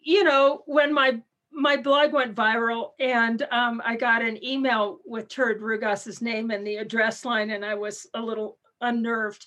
you 0.00 0.24
know, 0.24 0.62
when 0.66 0.92
my 0.92 1.20
my 1.52 1.76
blog 1.76 2.12
went 2.12 2.34
viral 2.34 2.90
and 3.00 3.42
um, 3.50 3.80
I 3.84 3.96
got 3.96 4.22
an 4.22 4.42
email 4.44 4.98
with 5.06 5.28
Turid 5.28 5.60
Rugaas's 5.60 6.20
name 6.20 6.50
and 6.50 6.66
the 6.66 6.76
address 6.76 7.24
line, 7.24 7.50
and 7.50 7.64
I 7.64 7.74
was 7.74 8.06
a 8.14 8.20
little 8.20 8.58
unnerved. 8.80 9.46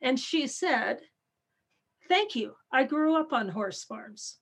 And 0.00 0.18
she 0.18 0.46
said, 0.46 1.00
Thank 2.08 2.34
you. 2.34 2.54
I 2.72 2.84
grew 2.84 3.16
up 3.16 3.32
on 3.32 3.48
horse 3.48 3.84
farms. 3.84 4.38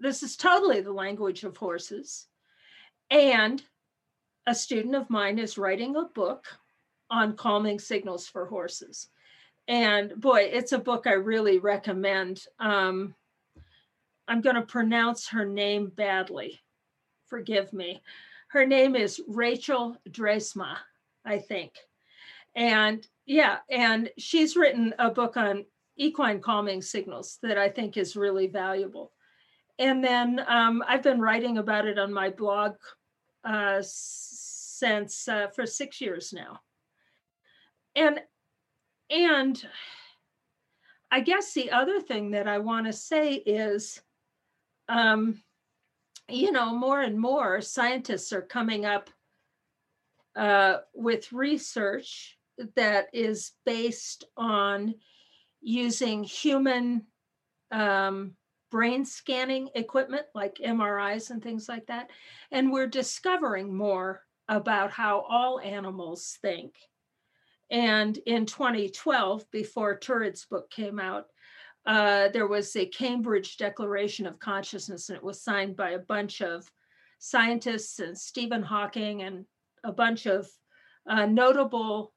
This 0.00 0.22
is 0.22 0.36
totally 0.36 0.80
the 0.80 0.92
language 0.92 1.44
of 1.44 1.56
horses. 1.56 2.26
And 3.10 3.62
a 4.46 4.54
student 4.54 4.94
of 4.94 5.10
mine 5.10 5.38
is 5.38 5.58
writing 5.58 5.96
a 5.96 6.04
book 6.04 6.46
on 7.10 7.36
calming 7.36 7.78
signals 7.78 8.26
for 8.26 8.46
horses. 8.46 9.08
And 9.66 10.18
boy, 10.18 10.48
it's 10.50 10.72
a 10.72 10.78
book 10.78 11.06
I 11.06 11.12
really 11.12 11.58
recommend. 11.58 12.44
Um, 12.58 13.14
I'm 14.26 14.40
going 14.40 14.56
to 14.56 14.62
pronounce 14.62 15.28
her 15.28 15.44
name 15.44 15.92
badly. 15.94 16.60
Forgive 17.26 17.72
me. 17.72 18.02
Her 18.48 18.64
name 18.64 18.96
is 18.96 19.20
Rachel 19.28 19.96
Draaisma, 20.08 20.76
I 21.24 21.38
think. 21.38 21.72
And 22.54 23.06
yeah, 23.28 23.58
and 23.70 24.10
she's 24.18 24.56
written 24.56 24.92
a 24.98 25.10
book 25.10 25.36
on 25.36 25.64
equine 25.96 26.40
calming 26.40 26.82
signals 26.82 27.38
that 27.42 27.58
I 27.58 27.68
think 27.68 27.96
is 27.96 28.16
really 28.16 28.48
valuable 28.48 29.12
and 29.78 30.02
then 30.02 30.44
um, 30.46 30.82
I've 30.86 31.02
been 31.02 31.20
writing 31.20 31.58
about 31.58 31.86
it 31.86 31.98
on 31.98 32.12
my 32.12 32.30
blog 32.30 32.74
uh, 33.44 33.80
since 33.80 35.28
uh, 35.28 35.48
for 35.54 35.66
six 35.66 36.00
years 36.00 36.32
now. 36.32 36.60
And 37.94 38.20
and 39.10 39.64
I 41.10 41.20
guess 41.20 41.54
the 41.54 41.70
other 41.70 42.00
thing 42.00 42.32
that 42.32 42.46
I 42.46 42.58
want 42.58 42.86
to 42.86 42.92
say 42.92 43.34
is, 43.34 44.02
um, 44.88 45.42
you 46.28 46.52
know, 46.52 46.74
more 46.74 47.00
and 47.00 47.18
more 47.18 47.62
scientists 47.62 48.32
are 48.32 48.42
coming 48.42 48.84
up 48.84 49.08
uh, 50.36 50.78
with 50.92 51.32
research 51.32 52.36
that 52.76 53.08
is 53.12 53.52
based 53.64 54.24
on 54.36 54.94
using 55.60 56.24
human 56.24 57.06
um, 57.70 58.32
brain 58.70 59.04
scanning 59.04 59.68
equipment 59.74 60.26
like 60.34 60.56
MRIs 60.56 61.30
and 61.30 61.42
things 61.42 61.68
like 61.68 61.86
that. 61.86 62.10
And 62.50 62.72
we're 62.72 62.86
discovering 62.86 63.76
more 63.76 64.22
about 64.48 64.90
how 64.90 65.24
all 65.28 65.60
animals 65.60 66.38
think. 66.42 66.74
And 67.70 68.16
in 68.26 68.46
2012, 68.46 69.50
before 69.50 69.98
Turid's 69.98 70.46
book 70.46 70.70
came 70.70 70.98
out, 70.98 71.26
uh, 71.86 72.28
there 72.28 72.46
was 72.46 72.74
a 72.76 72.86
Cambridge 72.86 73.56
Declaration 73.56 74.26
of 74.26 74.38
Consciousness, 74.38 75.08
and 75.08 75.16
it 75.16 75.24
was 75.24 75.42
signed 75.42 75.76
by 75.76 75.90
a 75.90 75.98
bunch 75.98 76.40
of 76.40 76.70
scientists 77.18 77.98
and 77.98 78.16
Stephen 78.16 78.62
Hawking 78.62 79.22
and 79.22 79.44
a 79.84 79.92
bunch 79.92 80.26
of 80.26 80.48
uh, 81.08 81.26
notable 81.26 82.12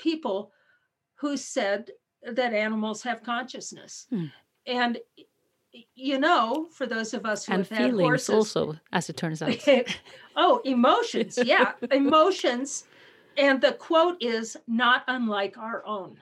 people 0.00 0.52
who 1.16 1.36
said 1.36 1.90
that 2.22 2.52
animals 2.52 3.02
have 3.02 3.22
consciousness. 3.22 4.06
Hmm. 4.10 4.26
And 4.66 4.98
you 5.94 6.18
know, 6.18 6.66
for 6.72 6.86
those 6.86 7.14
of 7.14 7.24
us 7.24 7.46
who 7.46 7.52
and 7.52 7.66
have 7.66 7.78
feelings 7.78 8.00
horses, 8.00 8.30
also, 8.30 8.76
as 8.92 9.08
it 9.08 9.16
turns 9.16 9.40
out. 9.40 9.56
oh, 10.36 10.60
emotions, 10.64 11.38
yeah, 11.44 11.72
emotions. 11.92 12.84
And 13.36 13.60
the 13.60 13.72
quote 13.72 14.20
is 14.20 14.56
not 14.66 15.04
unlike 15.06 15.56
our 15.56 15.86
own. 15.86 16.18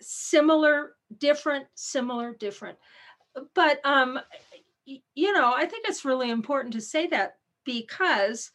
Similar, 0.00 0.92
different, 1.18 1.66
similar, 1.74 2.34
different. 2.34 2.76
But 3.54 3.80
um, 3.84 4.20
you 4.84 5.32
know, 5.32 5.54
I 5.56 5.64
think 5.64 5.86
it's 5.88 6.04
really 6.04 6.30
important 6.30 6.74
to 6.74 6.80
say 6.80 7.06
that 7.08 7.36
because 7.64 8.50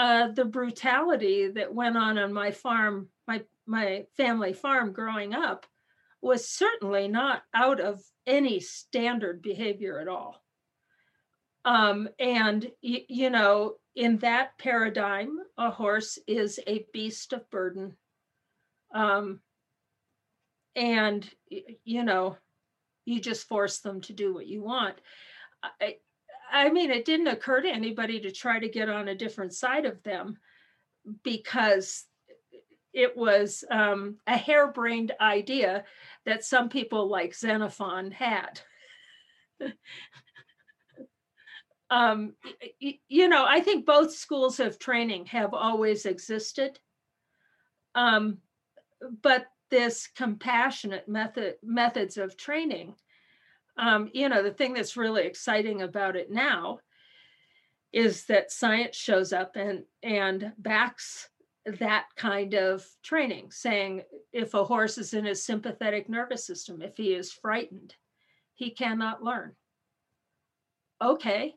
uh, 0.00 0.28
the 0.28 0.46
brutality 0.46 1.48
that 1.48 1.74
went 1.74 1.96
on 1.96 2.16
on 2.16 2.32
my 2.32 2.50
farm, 2.50 3.08
my 3.28 3.42
my 3.66 4.06
family 4.16 4.54
farm 4.54 4.92
growing 4.92 5.34
up, 5.34 5.66
was 6.22 6.48
certainly 6.48 7.06
not 7.06 7.42
out 7.54 7.80
of 7.80 8.02
any 8.26 8.60
standard 8.60 9.42
behavior 9.42 10.00
at 10.00 10.08
all. 10.08 10.42
Um, 11.66 12.08
and, 12.18 12.64
y- 12.82 13.04
you 13.08 13.28
know, 13.28 13.74
in 13.94 14.16
that 14.18 14.56
paradigm, 14.58 15.36
a 15.58 15.70
horse 15.70 16.18
is 16.26 16.58
a 16.66 16.86
beast 16.94 17.34
of 17.34 17.48
burden. 17.50 17.96
Um, 18.94 19.40
and 20.76 21.28
you 21.84 22.04
know 22.04 22.36
you 23.04 23.20
just 23.20 23.48
force 23.48 23.80
them 23.80 24.00
to 24.00 24.12
do 24.12 24.32
what 24.32 24.46
you 24.46 24.62
want 24.62 24.96
I, 25.62 25.96
I 26.50 26.70
mean 26.70 26.90
it 26.90 27.04
didn't 27.04 27.28
occur 27.28 27.60
to 27.62 27.68
anybody 27.70 28.20
to 28.20 28.30
try 28.30 28.58
to 28.58 28.68
get 28.68 28.88
on 28.88 29.08
a 29.08 29.14
different 29.14 29.54
side 29.54 29.84
of 29.84 30.02
them 30.02 30.36
because 31.22 32.04
it 32.92 33.16
was 33.16 33.64
um, 33.70 34.16
a 34.26 34.36
harebrained 34.36 35.12
idea 35.20 35.84
that 36.26 36.44
some 36.44 36.68
people 36.68 37.08
like 37.08 37.34
xenophon 37.34 38.10
had. 38.10 38.60
Um, 41.92 42.34
you 42.78 43.28
know 43.28 43.44
i 43.44 43.60
think 43.60 43.84
both 43.84 44.14
schools 44.14 44.60
of 44.60 44.78
training 44.78 45.26
have 45.26 45.54
always 45.54 46.06
existed. 46.06 46.78
Um, 47.96 48.38
but 49.22 49.46
this 49.70 50.06
compassionate 50.06 51.08
method 51.08 51.56
methods 51.62 52.16
of 52.16 52.36
training 52.36 52.94
um, 53.76 54.10
you 54.12 54.28
know 54.28 54.42
the 54.42 54.50
thing 54.50 54.74
that's 54.74 54.96
really 54.96 55.24
exciting 55.24 55.82
about 55.82 56.16
it 56.16 56.30
now 56.30 56.78
is 57.92 58.24
that 58.26 58.52
science 58.52 58.96
shows 58.96 59.32
up 59.32 59.56
and 59.56 59.84
and 60.02 60.52
backs 60.58 61.28
that 61.66 62.06
kind 62.16 62.54
of 62.54 62.86
training 63.02 63.50
saying 63.50 64.02
if 64.32 64.54
a 64.54 64.64
horse 64.64 64.96
is 64.96 65.12
in 65.12 65.24
his 65.24 65.44
sympathetic 65.44 66.08
nervous 66.08 66.44
system 66.44 66.80
if 66.82 66.96
he 66.96 67.12
is 67.12 67.32
frightened 67.32 67.94
he 68.54 68.70
cannot 68.70 69.22
learn 69.22 69.54
okay 71.02 71.54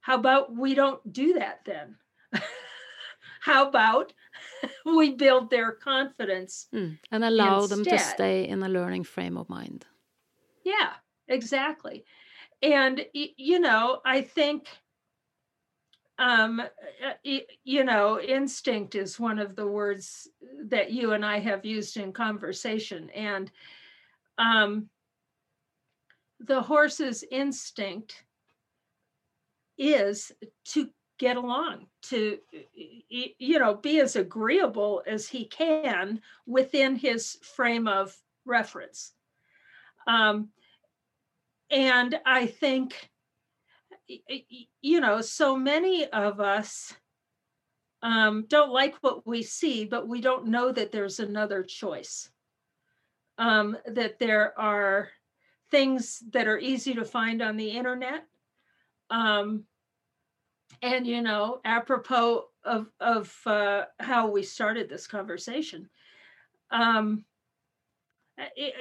how 0.00 0.14
about 0.14 0.54
we 0.54 0.74
don't 0.74 1.12
do 1.12 1.34
that 1.34 1.60
then 1.66 1.96
how 3.40 3.68
about 3.68 4.12
we 4.86 5.14
build 5.14 5.50
their 5.50 5.72
confidence 5.72 6.66
mm. 6.74 6.98
and 7.10 7.24
allow 7.24 7.62
instead. 7.62 7.78
them 7.78 7.84
to 7.84 7.98
stay 7.98 8.48
in 8.48 8.62
a 8.62 8.68
learning 8.68 9.04
frame 9.04 9.36
of 9.36 9.48
mind 9.48 9.84
yeah 10.64 10.92
exactly. 11.28 12.04
And 12.62 13.04
you 13.12 13.60
know 13.60 14.00
i 14.04 14.20
think 14.20 14.66
um 16.18 16.60
you 17.22 17.84
know 17.84 18.20
instinct 18.20 18.96
is 18.96 19.20
one 19.20 19.38
of 19.38 19.54
the 19.54 19.66
words 19.66 20.26
that 20.64 20.90
you 20.90 21.12
and 21.12 21.24
i 21.24 21.38
have 21.38 21.64
used 21.64 21.96
in 21.96 22.12
conversation. 22.12 23.10
And 23.10 23.50
um 24.38 24.88
the 26.40 26.60
horse's 26.60 27.24
instinct 27.30 28.24
is 29.76 30.32
to 30.64 30.88
get 31.18 31.36
along 31.36 31.86
to 32.02 32.38
you 33.08 33.58
know 33.58 33.74
be 33.74 34.00
as 34.00 34.16
agreeable 34.16 35.02
as 35.06 35.28
he 35.28 35.44
can 35.44 36.20
within 36.46 36.96
his 36.96 37.38
frame 37.42 37.86
of 37.86 38.16
reference. 38.44 39.12
Um, 40.06 40.48
and 41.70 42.18
i 42.26 42.46
think 42.46 43.10
you 44.80 45.00
know 45.00 45.20
so 45.20 45.56
many 45.56 46.06
of 46.06 46.40
us 46.40 46.94
um, 48.02 48.44
don't 48.48 48.72
like 48.72 48.94
what 49.00 49.26
we 49.26 49.42
see 49.42 49.84
but 49.84 50.06
we 50.06 50.20
don't 50.20 50.46
know 50.46 50.70
that 50.72 50.92
there's 50.92 51.20
another 51.20 51.62
choice. 51.62 52.30
Um, 53.38 53.76
that 53.86 54.18
there 54.18 54.58
are 54.58 55.10
things 55.70 56.22
that 56.32 56.48
are 56.48 56.58
easy 56.58 56.94
to 56.94 57.04
find 57.04 57.40
on 57.40 57.56
the 57.56 57.70
internet. 57.70 58.24
Um, 59.10 59.64
and 60.82 61.06
you 61.06 61.22
know 61.22 61.60
apropos 61.64 62.44
of 62.64 62.88
of 63.00 63.34
uh, 63.46 63.84
how 63.98 64.28
we 64.28 64.42
started 64.42 64.88
this 64.88 65.06
conversation 65.06 65.88
um 66.70 67.24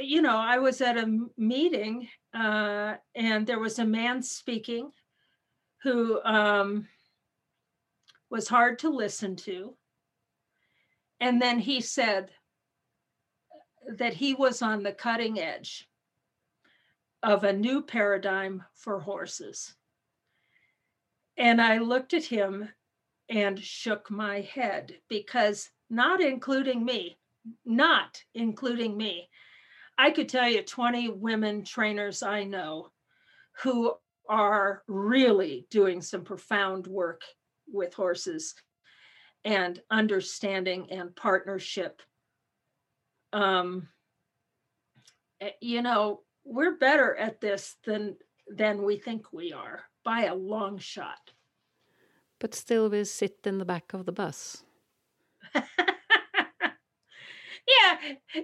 you 0.01 0.21
know 0.21 0.37
i 0.37 0.57
was 0.57 0.81
at 0.81 0.97
a 0.97 1.27
meeting 1.37 2.07
uh 2.33 2.95
and 3.15 3.47
there 3.47 3.59
was 3.59 3.79
a 3.79 3.85
man 3.85 4.21
speaking 4.21 4.91
who 5.83 6.21
um 6.23 6.87
was 8.29 8.47
hard 8.47 8.79
to 8.79 8.89
listen 8.89 9.35
to. 9.35 9.73
And 11.19 11.41
then 11.41 11.59
he 11.59 11.81
said 11.81 12.29
that 13.97 14.13
he 14.13 14.33
was 14.33 14.61
on 14.61 14.83
the 14.83 14.91
cutting 14.91 15.39
edge 15.39 15.87
of 17.23 17.43
a 17.43 17.53
new 17.53 17.81
paradigm 17.81 18.63
for 18.75 18.99
horses. 18.99 19.75
And 21.37 21.61
I 21.61 21.77
looked 21.77 22.13
at 22.13 22.25
him 22.25 22.69
and 23.29 23.59
shook 23.59 24.09
my 24.11 24.41
head 24.41 24.95
because, 25.09 25.69
not 25.89 26.21
including 26.21 26.83
me, 26.83 27.17
not 27.65 28.21
including 28.33 28.97
me, 28.97 29.29
I 29.97 30.11
could 30.11 30.29
tell 30.29 30.47
you 30.47 30.61
20 30.61 31.09
women 31.09 31.63
trainers 31.63 32.21
I 32.21 32.43
know 32.43 32.91
who 33.63 33.93
are 34.29 34.83
really 34.87 35.65
doing 35.71 36.01
some 36.01 36.23
profound 36.23 36.85
work 36.87 37.21
with 37.67 37.93
horses 37.93 38.53
and 39.43 39.81
understanding 39.89 40.91
and 40.91 41.15
partnership. 41.15 42.01
Um, 43.33 43.87
eh, 45.41 45.51
you 45.61 45.81
know, 45.81 46.21
we're 46.43 46.77
better 46.77 47.15
at 47.15 47.41
this 47.41 47.75
than 47.85 48.17
than 48.49 48.83
we 48.83 48.97
think 48.97 49.33
we 49.33 49.51
are 49.51 49.83
by 50.05 50.25
a 50.25 50.35
long 50.35 50.77
shot. 50.77 51.31
But 52.39 52.53
still, 52.53 52.89
we 52.89 53.03
sit 53.03 53.39
in 53.45 53.57
the 53.57 53.65
back 53.65 53.93
of 53.93 54.05
the 54.05 54.11
bus. 54.11 54.63
yeah, 57.67 57.97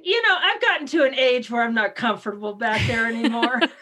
you 0.03 0.21
know, 0.27 0.37
I've 0.41 0.61
gotten 0.61 0.87
to 0.87 1.03
an 1.03 1.15
age 1.15 1.49
where 1.49 1.63
I'm 1.63 1.73
not 1.73 1.95
comfortable 1.95 2.53
back 2.53 2.85
there 2.87 3.05
anymore. 3.05 3.59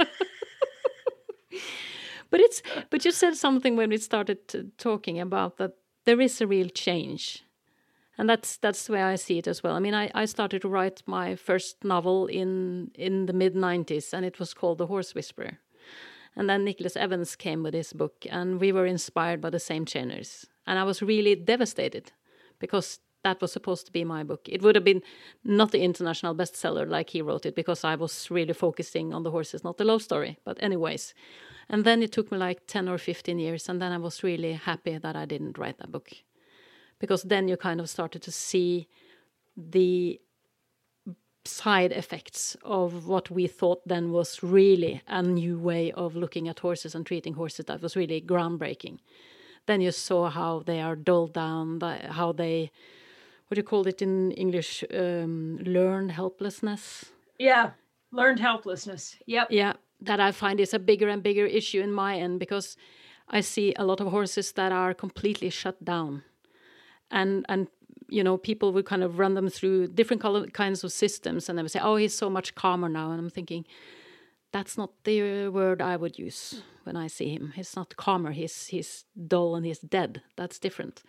but 2.30 2.40
it's 2.40 2.62
but 2.90 3.04
you 3.06 3.12
said 3.12 3.36
something 3.36 3.76
when 3.76 3.90
we 3.90 3.98
started 3.98 4.72
talking 4.78 5.20
about 5.20 5.58
that 5.58 5.74
there 6.06 6.22
is 6.22 6.42
a 6.42 6.48
real 6.48 6.70
change 6.70 7.44
and 8.22 8.30
that's 8.30 8.58
that's 8.58 8.86
the 8.86 8.94
way 8.94 9.02
I 9.02 9.16
see 9.16 9.40
it 9.40 9.48
as 9.48 9.64
well. 9.64 9.74
I 9.74 9.80
mean, 9.80 9.96
I, 9.96 10.12
I 10.14 10.26
started 10.26 10.62
to 10.62 10.70
write 10.70 11.02
my 11.08 11.36
first 11.36 11.84
novel 11.84 12.28
in 12.28 12.92
in 12.94 13.26
the 13.26 13.34
mid 13.34 13.56
'90s, 13.56 14.14
and 14.14 14.24
it 14.24 14.38
was 14.38 14.54
called 14.54 14.78
The 14.78 14.86
Horse 14.86 15.16
Whisperer. 15.16 15.58
And 16.36 16.48
then 16.48 16.64
Nicholas 16.64 16.96
Evans 16.96 17.36
came 17.36 17.64
with 17.64 17.74
his 17.74 17.94
book, 17.94 18.28
and 18.30 18.60
we 18.62 18.72
were 18.72 18.86
inspired 18.86 19.42
by 19.42 19.50
the 19.50 19.60
same 19.60 19.86
trainers. 19.86 20.46
And 20.68 20.78
I 20.78 20.84
was 20.84 21.02
really 21.02 21.36
devastated 21.36 22.12
because 22.60 23.00
that 23.24 23.42
was 23.42 23.52
supposed 23.52 23.86
to 23.86 23.92
be 23.92 24.04
my 24.04 24.24
book. 24.24 24.48
It 24.50 24.62
would 24.62 24.76
have 24.76 24.84
been 24.84 25.02
not 25.44 25.72
the 25.72 25.82
international 25.82 26.36
bestseller 26.36 26.90
like 26.90 27.12
he 27.12 27.22
wrote 27.22 27.46
it 27.46 27.56
because 27.56 27.84
I 27.84 27.96
was 27.96 28.32
really 28.32 28.54
focusing 28.54 29.14
on 29.14 29.24
the 29.24 29.32
horses, 29.32 29.64
not 29.64 29.78
the 29.78 29.86
love 29.86 30.02
story. 30.02 30.40
But, 30.44 30.62
anyways. 30.62 31.14
And 31.70 31.84
then 31.86 32.02
it 32.04 32.12
took 32.12 32.32
me 32.32 32.38
like 32.38 32.68
10 32.68 32.90
or 32.90 32.98
15 32.98 33.40
years, 33.40 33.70
and 33.70 33.82
then 33.82 33.92
I 33.92 33.98
was 33.98 34.24
really 34.24 34.54
happy 34.54 34.98
that 34.98 35.16
I 35.16 35.26
didn't 35.26 35.58
write 35.58 35.78
that 35.78 35.92
book. 35.92 36.10
Because 37.00 37.24
then 37.24 37.48
you 37.48 37.58
kind 37.58 37.80
of 37.80 37.90
started 37.90 38.22
to 38.24 38.32
see 38.32 38.88
the 39.56 40.20
side 41.46 41.92
effects 41.92 42.56
of 42.64 43.08
what 43.08 43.32
we 43.32 43.48
thought 43.48 43.88
then 43.88 44.12
was 44.12 44.44
really 44.44 45.02
a 45.08 45.24
new 45.24 45.58
way 45.58 45.92
of 45.94 46.16
looking 46.16 46.48
at 46.48 46.60
horses 46.60 46.94
and 46.94 47.06
treating 47.06 47.34
horses 47.34 47.66
that 47.66 47.82
was 47.82 47.96
really 47.96 48.22
groundbreaking. 48.22 49.00
Then 49.66 49.82
you 49.82 49.92
saw 49.92 50.30
how 50.30 50.64
they 50.66 50.82
are 50.82 50.96
dulled 50.96 51.34
down, 51.34 51.80
how 51.82 52.32
they, 52.32 52.72
what 53.52 53.56
do 53.56 53.60
you 53.60 53.64
call 53.64 53.86
it 53.86 54.02
in 54.02 54.32
English, 54.32 54.82
um, 54.94 55.58
learned 55.66 56.12
helplessness? 56.12 57.12
Yeah, 57.38 57.72
learned 58.14 58.40
helplessness. 58.40 59.18
Yep. 59.26 59.48
Yeah, 59.52 59.74
that 60.00 60.22
I 60.22 60.32
find 60.32 60.58
is 60.62 60.74
a 60.74 60.80
bigger 60.80 61.10
and 61.10 61.22
bigger 61.22 61.46
issue 61.46 61.82
in 61.82 61.92
my 61.92 62.16
end 62.16 62.40
because 62.40 62.78
I 63.28 63.42
see 63.42 63.74
a 63.76 63.84
lot 63.84 64.00
of 64.00 64.08
horses 64.08 64.54
that 64.54 64.72
are 64.72 64.94
completely 64.94 65.50
shut 65.50 65.84
down. 65.84 66.24
And, 67.12 67.46
and 67.50 67.68
you 68.08 68.24
know, 68.24 68.38
people 68.38 68.72
would 68.72 68.86
kind 68.86 69.04
of 69.04 69.20
run 69.20 69.34
them 69.34 69.50
through 69.50 69.88
different 69.88 70.24
kinds 70.54 70.86
of 70.86 70.94
systems 70.94 71.50
and 71.50 71.60
they 71.60 71.62
would 71.62 71.72
say, 71.72 71.82
oh, 71.84 71.98
he's 71.98 72.18
so 72.18 72.30
much 72.30 72.56
calmer 72.56 72.88
now. 72.88 73.12
And 73.12 73.20
I'm 73.20 73.30
thinking, 73.30 73.66
that's 74.54 74.78
not 74.78 74.92
the 75.04 75.50
word 75.50 75.82
I 75.82 75.98
would 75.98 76.18
use 76.18 76.64
when 76.86 76.96
I 76.96 77.08
see 77.08 77.36
him. 77.36 77.52
He's 77.54 77.76
not 77.76 77.98
calmer. 77.98 78.32
He's 78.32 78.68
he's 78.68 79.04
dull 79.28 79.58
and 79.58 79.66
he's 79.66 79.80
dead. 79.80 80.22
That's 80.38 80.58
different. 80.58 81.04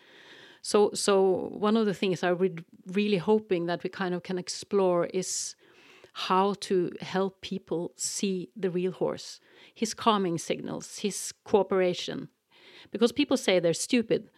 So 0.62 0.90
so 0.94 1.50
one 1.52 1.76
of 1.76 1.86
the 1.86 1.94
things 1.94 2.22
I 2.22 2.32
would 2.32 2.64
really 2.86 3.18
hoping 3.18 3.66
that 3.66 3.82
we 3.82 3.90
kind 3.90 4.14
of 4.14 4.22
can 4.22 4.38
explore 4.38 5.06
is 5.06 5.56
how 6.12 6.54
to 6.60 6.92
help 7.00 7.40
people 7.40 7.92
see 7.96 8.50
the 8.56 8.70
real 8.70 8.92
horse, 8.92 9.40
his 9.74 9.94
calming 9.94 10.38
signals, 10.38 10.98
his 10.98 11.32
cooperation, 11.44 12.28
because 12.90 13.12
people 13.12 13.36
say 13.36 13.58
they're 13.58 13.72
stupid, 13.72 14.30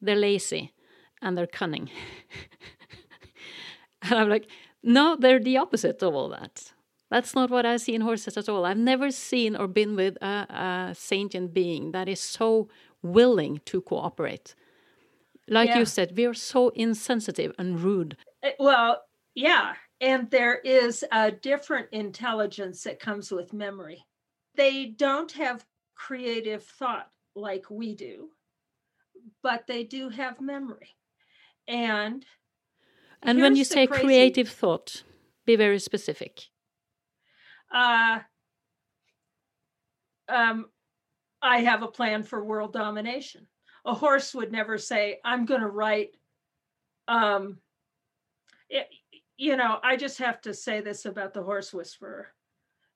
they're 0.00 0.16
lazy, 0.16 0.72
and 1.20 1.38
they're 1.38 1.46
cunning. 1.46 1.88
and 4.02 4.14
I'm 4.14 4.28
like, 4.28 4.48
no, 4.82 5.16
they're 5.18 5.38
the 5.40 5.56
opposite 5.56 6.02
of 6.02 6.14
all 6.14 6.28
that. 6.30 6.72
That's 7.08 7.34
not 7.34 7.50
what 7.50 7.66
I 7.66 7.76
see 7.76 7.94
in 7.94 8.00
horses 8.00 8.36
at 8.36 8.48
all. 8.48 8.64
I've 8.64 8.78
never 8.78 9.10
seen 9.10 9.54
or 9.54 9.68
been 9.68 9.94
with 9.94 10.16
a, 10.22 10.46
a 10.90 10.94
sentient 10.94 11.54
being 11.54 11.92
that 11.92 12.08
is 12.08 12.20
so 12.20 12.68
willing 13.02 13.60
to 13.66 13.80
cooperate. 13.82 14.54
Like 15.48 15.70
yeah. 15.70 15.78
you 15.78 15.84
said, 15.84 16.16
we 16.16 16.24
are 16.26 16.34
so 16.34 16.68
insensitive 16.70 17.52
and 17.58 17.80
rude. 17.80 18.16
Eh, 18.42 18.52
well, 18.58 19.02
yeah. 19.34 19.74
And 20.00 20.30
there 20.30 20.56
is 20.56 21.04
a 21.12 21.30
different 21.30 21.88
intelligence 21.92 22.82
that 22.84 23.00
comes 23.00 23.30
with 23.30 23.52
memory. 23.52 24.04
They 24.56 24.86
don't 24.86 25.32
have 25.32 25.64
creative 25.94 26.64
thought 26.64 27.08
like 27.34 27.70
we 27.70 27.94
do, 27.94 28.30
but 29.42 29.66
they 29.66 29.84
do 29.84 30.08
have 30.08 30.40
memory. 30.40 30.96
And 31.68 32.24
and 33.22 33.40
when 33.40 33.54
you 33.54 33.64
say 33.64 33.86
crazy, 33.86 34.04
creative 34.04 34.48
thought, 34.48 35.04
be 35.46 35.54
very 35.54 35.78
specific. 35.78 36.42
Uh, 37.72 38.18
um, 40.28 40.66
I 41.40 41.60
have 41.60 41.82
a 41.82 41.88
plan 41.88 42.24
for 42.24 42.44
world 42.44 42.72
domination. 42.72 43.46
A 43.84 43.94
horse 43.94 44.34
would 44.34 44.52
never 44.52 44.78
say, 44.78 45.18
I'm 45.24 45.44
going 45.44 45.60
to 45.60 45.68
write. 45.68 46.10
Um, 47.08 47.58
it, 48.68 48.88
you 49.36 49.56
know, 49.56 49.78
I 49.82 49.96
just 49.96 50.18
have 50.18 50.40
to 50.42 50.54
say 50.54 50.80
this 50.80 51.04
about 51.04 51.34
the 51.34 51.42
horse 51.42 51.72
whisperer 51.72 52.28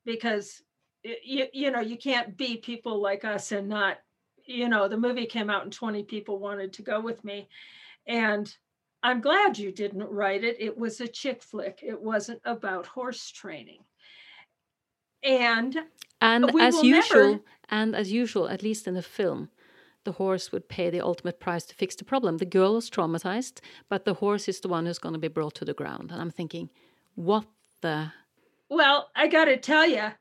because, 0.05 0.63
it, 1.03 1.19
you, 1.25 1.47
you 1.53 1.71
know, 1.71 1.81
you 1.81 1.97
can't 1.97 2.37
be 2.37 2.57
people 2.57 3.01
like 3.01 3.25
us 3.25 3.51
and 3.53 3.69
not, 3.69 3.99
you 4.45 4.69
know, 4.69 4.87
the 4.87 4.97
movie 4.97 5.27
came 5.27 5.51
out 5.51 5.65
and 5.65 5.73
20 5.73 6.05
people 6.05 6.39
wanted 6.39 6.73
to 6.75 6.83
go 6.83 7.01
with 7.01 7.25
me. 7.25 7.49
And 8.07 8.55
I'm 9.03 9.21
glad 9.21 9.59
you 9.59 9.73
didn't 9.73 10.11
write 10.11 10.45
it. 10.45 10.57
It 10.59 10.77
was 10.77 11.01
a 11.01 11.09
chick 11.09 11.43
flick. 11.43 11.81
It 11.83 12.01
wasn't 12.01 12.41
about 12.45 12.87
horse 12.87 13.31
training. 13.31 13.81
And 15.23 15.77
and 16.21 16.51
as 16.61 16.83
usual, 16.83 17.31
never... 17.31 17.43
and 17.69 17.95
as 17.95 18.11
usual, 18.11 18.49
at 18.49 18.63
least 18.63 18.87
in 18.87 18.95
the 18.95 19.03
film, 19.03 19.51
the 20.07 20.13
horse 20.13 20.53
would 20.53 20.69
pay 20.69 20.89
the 20.89 21.03
ultimate 21.05 21.41
price 21.41 21.65
to 21.67 21.75
fix 21.75 21.97
the 21.97 22.05
problem. 22.05 22.39
The 22.39 22.47
girl 22.47 22.79
is 22.79 22.89
traumatized, 22.89 23.59
but 23.91 24.07
the 24.07 24.15
horse 24.15 24.49
is 24.49 24.61
the 24.61 24.69
one 24.69 24.87
who's 24.87 25.01
going 25.01 25.13
to 25.13 25.19
be 25.19 25.29
brought 25.29 25.57
to 25.57 25.67
the 25.67 25.75
ground. 25.75 26.13
And 26.13 26.23
I'm 26.23 26.31
thinking, 26.31 26.71
what 27.17 27.45
the? 27.83 28.13
Well, 28.71 29.11
I 29.15 29.27
got 29.27 29.47
to 29.47 29.57
tell 29.57 29.87
you, 29.87 30.13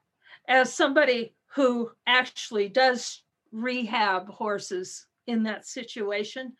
as 0.49 0.73
somebody 0.73 1.35
who 1.53 1.91
actually 2.07 2.67
does 2.67 3.21
rehab 3.51 4.27
horses 4.27 5.05
in 5.27 5.43
that 5.43 5.67
situation, 5.67 6.53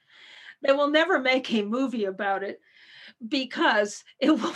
they 0.62 0.72
will 0.72 0.90
never 0.90 1.20
make 1.20 1.52
a 1.52 1.64
movie 1.64 2.06
about 2.06 2.44
it 2.44 2.60
because 3.28 4.04
it 4.20 4.30
will 4.30 4.54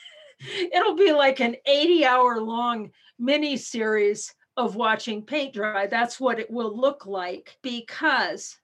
it'll 0.72 0.96
be 0.96 1.12
like 1.12 1.40
an 1.40 1.56
80 1.66 2.04
hour 2.06 2.40
long 2.40 2.90
mini 3.18 3.58
series 3.58 4.34
of 4.56 4.76
watching 4.76 5.22
paint 5.22 5.54
dry 5.54 5.86
that's 5.86 6.18
what 6.18 6.38
it 6.38 6.50
will 6.50 6.76
look 6.76 7.06
like 7.06 7.58
because 7.62 8.56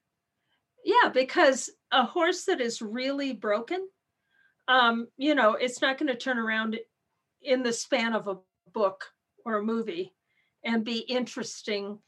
yeah 0.84 1.08
because 1.12 1.70
a 1.92 2.04
horse 2.04 2.44
that 2.44 2.60
is 2.60 2.80
really 2.82 3.32
broken 3.32 3.86
um 4.68 5.08
you 5.16 5.34
know 5.34 5.54
it's 5.54 5.82
not 5.82 5.98
going 5.98 6.08
to 6.08 6.16
turn 6.16 6.38
around 6.38 6.78
in 7.42 7.62
the 7.62 7.72
span 7.72 8.14
of 8.14 8.28
a 8.28 8.38
book 8.72 9.04
or 9.44 9.56
a 9.56 9.62
movie 9.62 10.12
and 10.64 10.84
be 10.84 10.98
interesting 10.98 11.98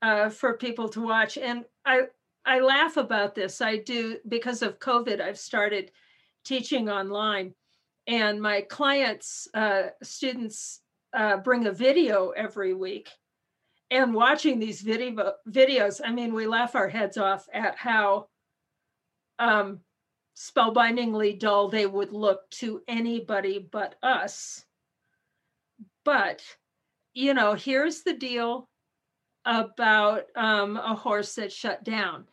uh, 0.00 0.28
for 0.28 0.54
people 0.56 0.88
to 0.88 1.00
watch 1.00 1.38
and 1.38 1.64
i 1.84 2.02
I 2.44 2.60
laugh 2.60 2.96
about 2.96 3.34
this. 3.34 3.60
I 3.60 3.76
do 3.76 4.18
because 4.28 4.62
of 4.62 4.78
COVID, 4.78 5.20
I've 5.20 5.38
started 5.38 5.92
teaching 6.44 6.88
online, 6.88 7.54
and 8.06 8.42
my 8.42 8.62
clients, 8.62 9.46
uh, 9.54 9.88
students, 10.02 10.80
uh, 11.12 11.38
bring 11.38 11.66
a 11.66 11.72
video 11.72 12.30
every 12.30 12.74
week. 12.74 13.08
And 13.90 14.14
watching 14.14 14.58
these 14.58 14.80
video 14.80 15.34
videos, 15.48 16.00
I 16.02 16.12
mean, 16.12 16.32
we 16.32 16.46
laugh 16.46 16.74
our 16.74 16.88
heads 16.88 17.18
off 17.18 17.46
at 17.52 17.76
how 17.76 18.28
um, 19.38 19.80
spellbindingly 20.34 21.38
dull 21.38 21.68
they 21.68 21.84
would 21.84 22.12
look 22.12 22.48
to 22.52 22.82
anybody 22.88 23.58
but 23.70 23.96
us. 24.02 24.64
But 26.04 26.42
you 27.14 27.34
know, 27.34 27.52
here's 27.52 28.02
the 28.02 28.14
deal 28.14 28.68
about 29.44 30.24
um, 30.36 30.76
a 30.76 30.94
horse 30.94 31.34
that 31.34 31.52
shut 31.52 31.84
down. 31.84 32.24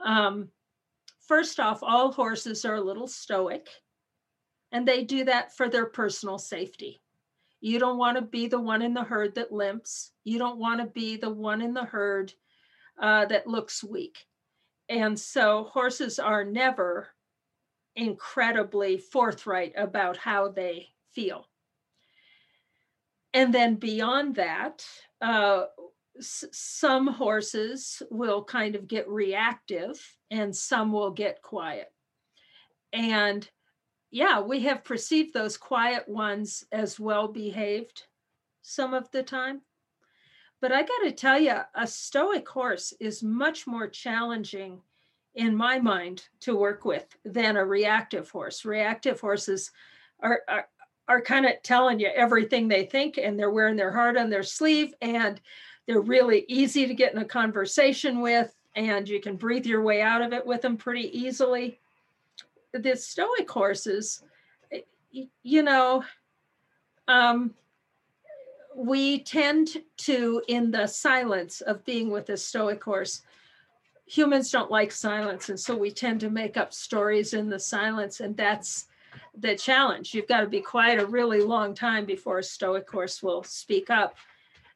Um, 0.00 0.48
first 1.26 1.60
off, 1.60 1.82
all 1.82 2.12
horses 2.12 2.64
are 2.64 2.76
a 2.76 2.80
little 2.80 3.08
stoic, 3.08 3.68
and 4.70 4.88
they 4.88 5.04
do 5.04 5.24
that 5.24 5.54
for 5.54 5.68
their 5.68 5.86
personal 5.86 6.38
safety. 6.38 7.01
You 7.62 7.78
don't 7.78 7.96
want 7.96 8.16
to 8.16 8.22
be 8.22 8.48
the 8.48 8.60
one 8.60 8.82
in 8.82 8.92
the 8.92 9.04
herd 9.04 9.36
that 9.36 9.52
limps. 9.52 10.10
You 10.24 10.36
don't 10.38 10.58
want 10.58 10.80
to 10.80 10.86
be 10.86 11.16
the 11.16 11.30
one 11.30 11.62
in 11.62 11.72
the 11.72 11.84
herd 11.84 12.34
uh, 13.00 13.26
that 13.26 13.46
looks 13.46 13.84
weak. 13.84 14.18
And 14.88 15.18
so 15.18 15.70
horses 15.72 16.18
are 16.18 16.44
never 16.44 17.08
incredibly 17.94 18.98
forthright 18.98 19.74
about 19.76 20.16
how 20.16 20.48
they 20.48 20.88
feel. 21.12 21.46
And 23.32 23.54
then 23.54 23.76
beyond 23.76 24.34
that, 24.34 24.84
uh, 25.20 25.66
some 26.18 27.06
horses 27.06 28.02
will 28.10 28.42
kind 28.42 28.74
of 28.74 28.88
get 28.88 29.08
reactive 29.08 29.98
and 30.32 30.54
some 30.54 30.92
will 30.92 31.12
get 31.12 31.42
quiet. 31.42 31.92
And 32.92 33.48
yeah, 34.12 34.40
we 34.40 34.60
have 34.60 34.84
perceived 34.84 35.32
those 35.32 35.56
quiet 35.56 36.06
ones 36.06 36.66
as 36.70 37.00
well 37.00 37.26
behaved 37.26 38.04
some 38.60 38.92
of 38.92 39.10
the 39.10 39.22
time. 39.22 39.62
But 40.60 40.70
I 40.70 40.82
got 40.82 40.98
to 41.04 41.12
tell 41.12 41.40
you, 41.40 41.56
a 41.74 41.86
stoic 41.86 42.46
horse 42.46 42.92
is 43.00 43.22
much 43.22 43.66
more 43.66 43.88
challenging 43.88 44.80
in 45.34 45.56
my 45.56 45.78
mind 45.78 46.26
to 46.40 46.54
work 46.54 46.84
with 46.84 47.06
than 47.24 47.56
a 47.56 47.64
reactive 47.64 48.30
horse. 48.30 48.66
Reactive 48.66 49.18
horses 49.18 49.72
are, 50.20 50.42
are, 50.46 50.68
are 51.08 51.22
kind 51.22 51.46
of 51.46 51.54
telling 51.62 51.98
you 51.98 52.10
everything 52.14 52.68
they 52.68 52.84
think 52.84 53.16
and 53.16 53.38
they're 53.38 53.50
wearing 53.50 53.76
their 53.76 53.92
heart 53.92 54.18
on 54.18 54.28
their 54.28 54.42
sleeve 54.42 54.94
and 55.00 55.40
they're 55.86 56.00
really 56.00 56.44
easy 56.48 56.86
to 56.86 56.94
get 56.94 57.12
in 57.12 57.18
a 57.18 57.24
conversation 57.24 58.20
with, 58.20 58.54
and 58.76 59.08
you 59.08 59.20
can 59.20 59.36
breathe 59.36 59.66
your 59.66 59.82
way 59.82 60.02
out 60.02 60.22
of 60.22 60.32
it 60.32 60.46
with 60.46 60.60
them 60.60 60.76
pretty 60.76 61.18
easily. 61.18 61.80
The 62.72 62.96
Stoic 62.96 63.50
horses, 63.50 64.22
you 65.42 65.62
know, 65.62 66.04
um, 67.06 67.54
we 68.74 69.22
tend 69.22 69.68
to, 69.98 70.42
in 70.48 70.70
the 70.70 70.86
silence 70.86 71.60
of 71.60 71.84
being 71.84 72.10
with 72.10 72.30
a 72.30 72.36
Stoic 72.36 72.82
horse, 72.82 73.22
humans 74.06 74.50
don't 74.50 74.70
like 74.70 74.92
silence. 74.92 75.48
And 75.48 75.58
so 75.58 75.76
we 75.76 75.90
tend 75.90 76.20
to 76.20 76.30
make 76.30 76.56
up 76.56 76.72
stories 76.72 77.34
in 77.34 77.48
the 77.48 77.58
silence. 77.58 78.20
And 78.20 78.36
that's 78.36 78.86
the 79.36 79.56
challenge. 79.56 80.14
You've 80.14 80.28
got 80.28 80.40
to 80.40 80.46
be 80.46 80.60
quiet 80.60 81.00
a 81.00 81.06
really 81.06 81.40
long 81.40 81.74
time 81.74 82.04
before 82.04 82.38
a 82.38 82.42
Stoic 82.42 82.88
horse 82.90 83.22
will 83.22 83.42
speak 83.42 83.90
up. 83.90 84.14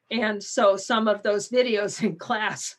And 0.09 0.41
so 0.41 0.77
some 0.77 1.07
of 1.07 1.23
those 1.23 1.49
videos 1.49 2.03
in 2.03 2.15
class 2.15 2.75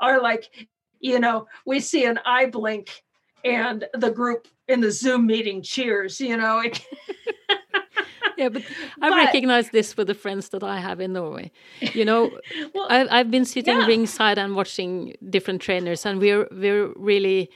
are 0.00 0.20
like, 0.20 0.68
you 1.00 1.18
know, 1.18 1.46
we 1.66 1.80
see 1.80 2.04
an 2.04 2.18
eye 2.24 2.46
blink 2.46 3.02
and 3.44 3.86
the 3.94 4.10
group 4.10 4.48
in 4.68 4.80
the 4.80 4.90
Zoom 4.90 5.26
meeting 5.26 5.62
cheers, 5.62 6.20
you 6.20 6.36
know. 6.36 6.62
yeah, 8.36 8.48
but 8.48 8.62
I 9.00 9.10
but, 9.10 9.16
recognize 9.16 9.70
this 9.70 9.96
with 9.96 10.06
the 10.06 10.14
friends 10.14 10.48
that 10.50 10.62
I 10.62 10.78
have 10.78 11.00
in 11.00 11.12
Norway. 11.12 11.50
You 11.80 12.04
know, 12.04 12.30
well, 12.74 12.86
I've, 12.90 13.08
I've 13.10 13.30
been 13.30 13.44
sitting 13.44 13.76
yeah. 13.78 13.86
ringside 13.86 14.38
and 14.38 14.54
watching 14.54 15.14
different 15.28 15.60
trainers, 15.60 16.06
and 16.06 16.20
we're 16.20 16.48
we're 16.50 16.92
really 16.96 17.50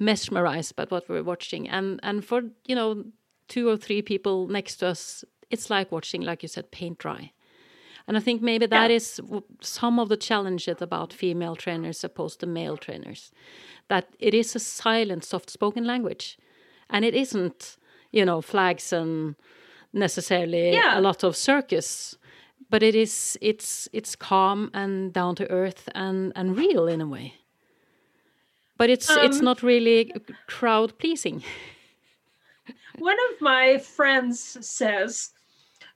mesmerized 0.00 0.76
by 0.76 0.84
what 0.88 1.08
we're 1.08 1.22
watching. 1.22 1.68
And 1.68 2.00
and 2.02 2.24
for 2.24 2.42
you 2.66 2.74
know 2.74 3.04
two 3.48 3.68
or 3.68 3.76
three 3.76 4.02
people 4.02 4.48
next 4.48 4.76
to 4.76 4.88
us, 4.88 5.24
it's 5.50 5.70
like 5.70 5.90
watching, 5.90 6.22
like 6.22 6.42
you 6.42 6.48
said, 6.48 6.70
paint 6.70 6.98
dry. 6.98 7.32
And 8.08 8.16
I 8.16 8.20
think 8.20 8.40
maybe 8.40 8.64
that 8.66 8.90
yeah. 8.90 8.96
is 8.96 9.20
some 9.60 9.98
of 9.98 10.08
the 10.08 10.16
challenges 10.16 10.80
about 10.80 11.12
female 11.12 11.54
trainers 11.54 12.02
opposed 12.02 12.40
to 12.40 12.46
male 12.46 12.78
trainers, 12.78 13.30
that 13.88 14.08
it 14.18 14.32
is 14.32 14.56
a 14.56 14.58
silent, 14.58 15.24
soft-spoken 15.24 15.84
language, 15.84 16.38
and 16.88 17.04
it 17.04 17.14
isn't, 17.14 17.76
you 18.10 18.24
know, 18.24 18.40
flags 18.40 18.94
and 18.94 19.36
necessarily 19.92 20.72
yeah. 20.72 20.98
a 20.98 21.02
lot 21.02 21.22
of 21.22 21.36
circus, 21.36 22.16
but 22.70 22.82
it 22.82 22.94
is 22.94 23.36
it's 23.42 23.88
it's 23.92 24.16
calm 24.16 24.70
and 24.72 25.12
down 25.12 25.34
to 25.34 25.50
earth 25.50 25.88
and 25.94 26.32
and 26.34 26.56
real 26.56 26.88
in 26.88 27.02
a 27.02 27.06
way. 27.06 27.34
But 28.78 28.88
it's 28.88 29.10
um, 29.10 29.18
it's 29.26 29.42
not 29.42 29.62
really 29.62 30.12
crowd 30.46 30.98
pleasing. 30.98 31.42
one 32.98 33.16
of 33.30 33.40
my 33.42 33.78
friends 33.78 34.56
says 34.60 35.30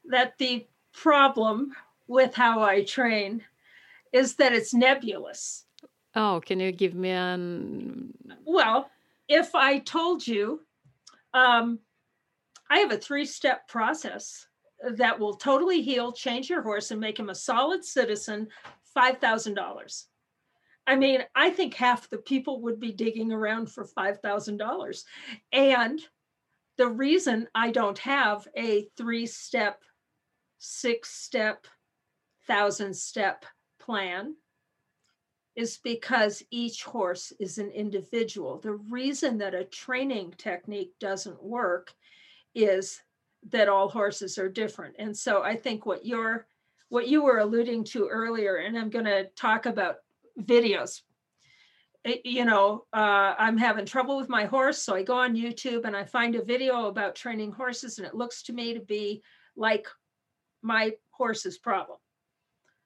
that 0.04 0.36
the 0.36 0.66
problem 0.92 1.72
with 2.12 2.34
how 2.34 2.62
I 2.62 2.84
train 2.84 3.42
is 4.12 4.36
that 4.36 4.52
it's 4.52 4.74
nebulous. 4.74 5.64
Oh, 6.14 6.42
can 6.44 6.60
you 6.60 6.70
give 6.70 6.94
me 6.94 7.08
an? 7.08 8.12
Well, 8.44 8.90
if 9.28 9.54
I 9.54 9.78
told 9.78 10.26
you, 10.26 10.60
um, 11.32 11.78
I 12.70 12.78
have 12.80 12.92
a 12.92 12.98
three 12.98 13.24
step 13.24 13.66
process 13.66 14.46
that 14.96 15.18
will 15.18 15.34
totally 15.34 15.80
heal, 15.80 16.12
change 16.12 16.50
your 16.50 16.60
horse, 16.60 16.90
and 16.90 17.00
make 17.00 17.18
him 17.18 17.30
a 17.30 17.34
solid 17.34 17.84
citizen, 17.84 18.48
$5,000. 18.96 20.04
I 20.86 20.96
mean, 20.96 21.20
I 21.34 21.48
think 21.50 21.74
half 21.74 22.10
the 22.10 22.18
people 22.18 22.60
would 22.62 22.78
be 22.78 22.92
digging 22.92 23.32
around 23.32 23.70
for 23.70 23.86
$5,000. 23.86 25.04
And 25.52 26.00
the 26.76 26.88
reason 26.88 27.48
I 27.54 27.70
don't 27.70 27.98
have 27.98 28.46
a 28.56 28.88
three 28.96 29.26
step, 29.26 29.82
six 30.58 31.10
step, 31.10 31.66
thousand 32.46 32.94
step 32.94 33.44
plan 33.80 34.34
is 35.54 35.78
because 35.84 36.42
each 36.50 36.82
horse 36.82 37.32
is 37.38 37.58
an 37.58 37.70
individual. 37.70 38.58
The 38.58 38.72
reason 38.72 39.38
that 39.38 39.54
a 39.54 39.64
training 39.64 40.34
technique 40.38 40.92
doesn't 40.98 41.42
work 41.42 41.92
is 42.54 43.02
that 43.50 43.68
all 43.68 43.88
horses 43.88 44.38
are 44.38 44.48
different. 44.48 44.96
And 44.98 45.16
so 45.16 45.42
I 45.42 45.56
think 45.56 45.84
what 45.84 46.06
you're 46.06 46.46
what 46.88 47.08
you 47.08 47.22
were 47.22 47.38
alluding 47.38 47.84
to 47.84 48.06
earlier, 48.06 48.56
and 48.56 48.76
I'm 48.76 48.90
going 48.90 49.06
to 49.06 49.24
talk 49.34 49.64
about 49.64 49.96
videos. 50.38 51.00
You 52.22 52.44
know, 52.44 52.84
uh, 52.92 53.34
I'm 53.38 53.56
having 53.56 53.86
trouble 53.86 54.18
with 54.18 54.28
my 54.28 54.44
horse, 54.44 54.82
so 54.82 54.94
I 54.94 55.02
go 55.02 55.16
on 55.16 55.34
YouTube 55.34 55.86
and 55.86 55.96
I 55.96 56.04
find 56.04 56.34
a 56.34 56.44
video 56.44 56.88
about 56.88 57.14
training 57.14 57.52
horses, 57.52 57.96
and 57.96 58.06
it 58.06 58.14
looks 58.14 58.42
to 58.42 58.52
me 58.52 58.74
to 58.74 58.80
be 58.80 59.22
like 59.56 59.86
my 60.60 60.92
horse's 61.12 61.56
problem. 61.56 61.98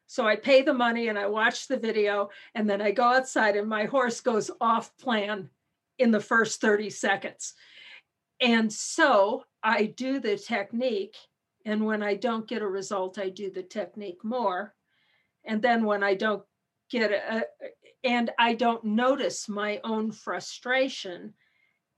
So 0.06 0.26
I 0.26 0.36
pay 0.36 0.62
the 0.62 0.74
money 0.74 1.08
and 1.08 1.18
I 1.18 1.26
watch 1.26 1.66
the 1.66 1.76
video, 1.76 2.30
and 2.54 2.68
then 2.68 2.80
I 2.80 2.92
go 2.92 3.04
outside, 3.04 3.56
and 3.56 3.68
my 3.68 3.84
horse 3.84 4.20
goes 4.20 4.50
off 4.60 4.96
plan 4.98 5.50
in 5.98 6.10
the 6.10 6.20
first 6.20 6.60
30 6.60 6.90
seconds. 6.90 7.54
And 8.40 8.72
so 8.72 9.44
I 9.62 9.86
do 9.86 10.20
the 10.20 10.36
technique 10.36 11.16
and 11.66 11.84
when 11.84 12.00
I 12.00 12.14
don't 12.14 12.46
get 12.46 12.62
a 12.62 12.68
result, 12.68 13.18
I 13.18 13.28
do 13.28 13.50
the 13.50 13.64
technique 13.64 14.22
more. 14.22 14.72
And 15.44 15.60
then 15.60 15.84
when 15.84 16.04
I 16.04 16.14
don't 16.14 16.44
get 16.88 17.10
a, 17.10 17.44
and 18.04 18.30
I 18.38 18.54
don't 18.54 18.84
notice 18.84 19.48
my 19.48 19.80
own 19.82 20.12
frustration, 20.12 21.34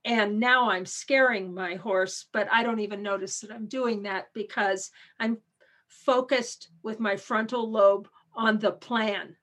and 0.07 0.41
now 0.41 0.71
I'm 0.71 0.87
scaring 0.87 1.53
my 1.53 1.75
horse, 1.75 2.27
but 2.33 2.49
I 2.51 2.63
don't 2.63 2.81
even 2.81 3.03
notice 3.03 3.41
that 3.41 3.53
I'm 3.53 3.67
doing 3.67 4.05
that 4.05 4.29
because 4.33 4.91
I'm 5.21 5.37
focused 5.89 6.71
with 6.83 7.01
my 7.01 7.17
frontal 7.17 7.71
lobe 7.71 8.09
on 8.35 8.59
the 8.59 8.73
plan 8.73 9.37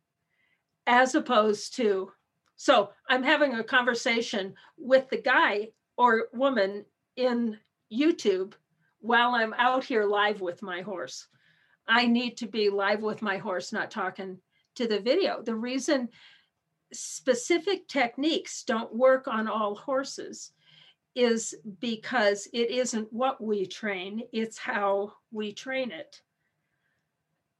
as 0.87 1.15
opposed 1.15 1.75
to 1.75 2.11
so 2.55 2.89
I'm 3.09 3.23
having 3.23 3.55
a 3.55 3.63
conversation 3.63 4.53
with 4.77 5.09
the 5.09 5.21
guy 5.21 5.71
or 5.97 6.29
woman 6.33 6.85
in 7.15 7.57
YouTube 7.91 8.53
while 8.99 9.35
I'm 9.35 9.53
out 9.53 9.83
here 9.83 10.05
live 10.05 10.41
with 10.41 10.61
my 10.61 10.81
horse. 10.81 11.27
I 11.87 12.07
need 12.07 12.37
to 12.37 12.47
be 12.47 12.69
live 12.69 13.01
with 13.01 13.21
my 13.21 13.37
horse, 13.37 13.71
not 13.71 13.91
talking 13.91 14.39
to 14.75 14.87
the 14.87 14.99
video. 14.99 15.41
The 15.43 15.55
reason 15.55 16.09
specific 16.93 17.87
techniques 17.87 18.63
don't 18.63 18.93
work 18.95 19.27
on 19.27 19.47
all 19.47 19.75
horses 19.75 20.51
is 21.13 21.55
because 21.79 22.47
it 22.53 22.71
isn't 22.71 23.11
what 23.11 23.41
we 23.41 23.65
train, 23.65 24.23
it's 24.33 24.57
how 24.57 25.13
we 25.31 25.53
train 25.53 25.91
it. 25.91 26.21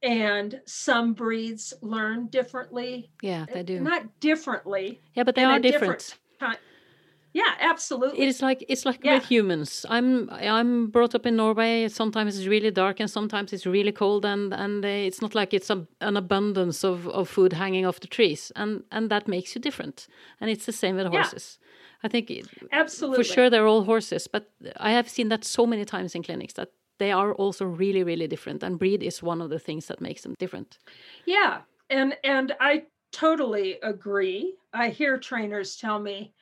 And 0.02 0.60
some 0.66 1.14
breeds 1.14 1.72
learn 1.80 2.26
differently. 2.26 3.10
Yeah, 3.22 3.46
they 3.52 3.62
do. 3.62 3.80
Not 3.80 4.20
differently. 4.20 5.00
Yeah, 5.14 5.24
but 5.24 5.34
they 5.34 5.44
are 5.44 5.58
different. 5.58 6.16
Different 6.38 6.58
yeah, 7.36 7.52
absolutely. 7.60 8.22
It 8.22 8.28
is 8.28 8.40
like 8.40 8.64
it's 8.66 8.86
like 8.86 9.04
yeah. 9.04 9.16
with 9.16 9.26
humans. 9.26 9.84
I'm 9.90 10.30
I'm 10.30 10.86
brought 10.86 11.14
up 11.14 11.26
in 11.26 11.36
Norway. 11.36 11.86
Sometimes 11.88 12.38
it's 12.38 12.46
really 12.46 12.70
dark 12.70 12.98
and 12.98 13.10
sometimes 13.10 13.52
it's 13.52 13.66
really 13.66 13.92
cold, 13.92 14.24
and 14.24 14.54
and 14.54 14.82
it's 14.86 15.20
not 15.20 15.34
like 15.34 15.52
it's 15.52 15.68
a, 15.68 15.86
an 16.00 16.16
abundance 16.16 16.82
of, 16.82 17.06
of 17.08 17.28
food 17.28 17.52
hanging 17.52 17.84
off 17.84 18.00
the 18.00 18.06
trees, 18.06 18.52
and 18.56 18.84
and 18.90 19.10
that 19.10 19.28
makes 19.28 19.54
you 19.54 19.60
different. 19.60 20.06
And 20.40 20.48
it's 20.48 20.64
the 20.64 20.72
same 20.72 20.96
with 20.96 21.08
horses. 21.08 21.58
Yeah. 21.60 21.66
I 22.04 22.08
think 22.08 22.32
absolutely 22.72 23.18
for 23.18 23.34
sure 23.34 23.50
they're 23.50 23.66
all 23.66 23.84
horses, 23.84 24.28
but 24.28 24.50
I 24.78 24.92
have 24.92 25.06
seen 25.06 25.28
that 25.28 25.44
so 25.44 25.66
many 25.66 25.84
times 25.84 26.14
in 26.14 26.22
clinics 26.22 26.54
that 26.54 26.70
they 26.98 27.12
are 27.12 27.34
also 27.34 27.64
really 27.64 28.02
really 28.02 28.26
different, 28.26 28.62
and 28.62 28.78
breed 28.78 29.02
is 29.02 29.22
one 29.22 29.40
of 29.40 29.50
the 29.50 29.58
things 29.58 29.86
that 29.86 30.00
makes 30.00 30.22
them 30.22 30.34
different. 30.38 30.78
Yeah, 31.24 31.62
and 31.90 32.16
and 32.24 32.54
I 32.60 32.84
totally 33.12 33.78
agree. 33.82 34.54
I 34.72 34.88
hear 34.88 35.18
trainers 35.18 35.76
tell 35.76 35.98
me 35.98 36.34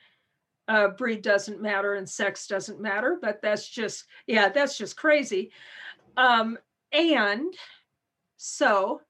uh, 0.67 0.89
breed 0.89 1.21
doesn't 1.21 1.61
matter 1.61 1.95
and 1.95 2.09
sex 2.09 2.47
doesn't 2.47 2.81
matter, 2.81 3.17
but 3.21 3.41
that's 3.41 3.69
just, 3.69 4.05
yeah, 4.27 4.49
that's 4.49 4.77
just 4.77 4.97
crazy. 4.97 5.51
Um, 6.17 6.57
and 6.91 7.53
so 8.37 9.01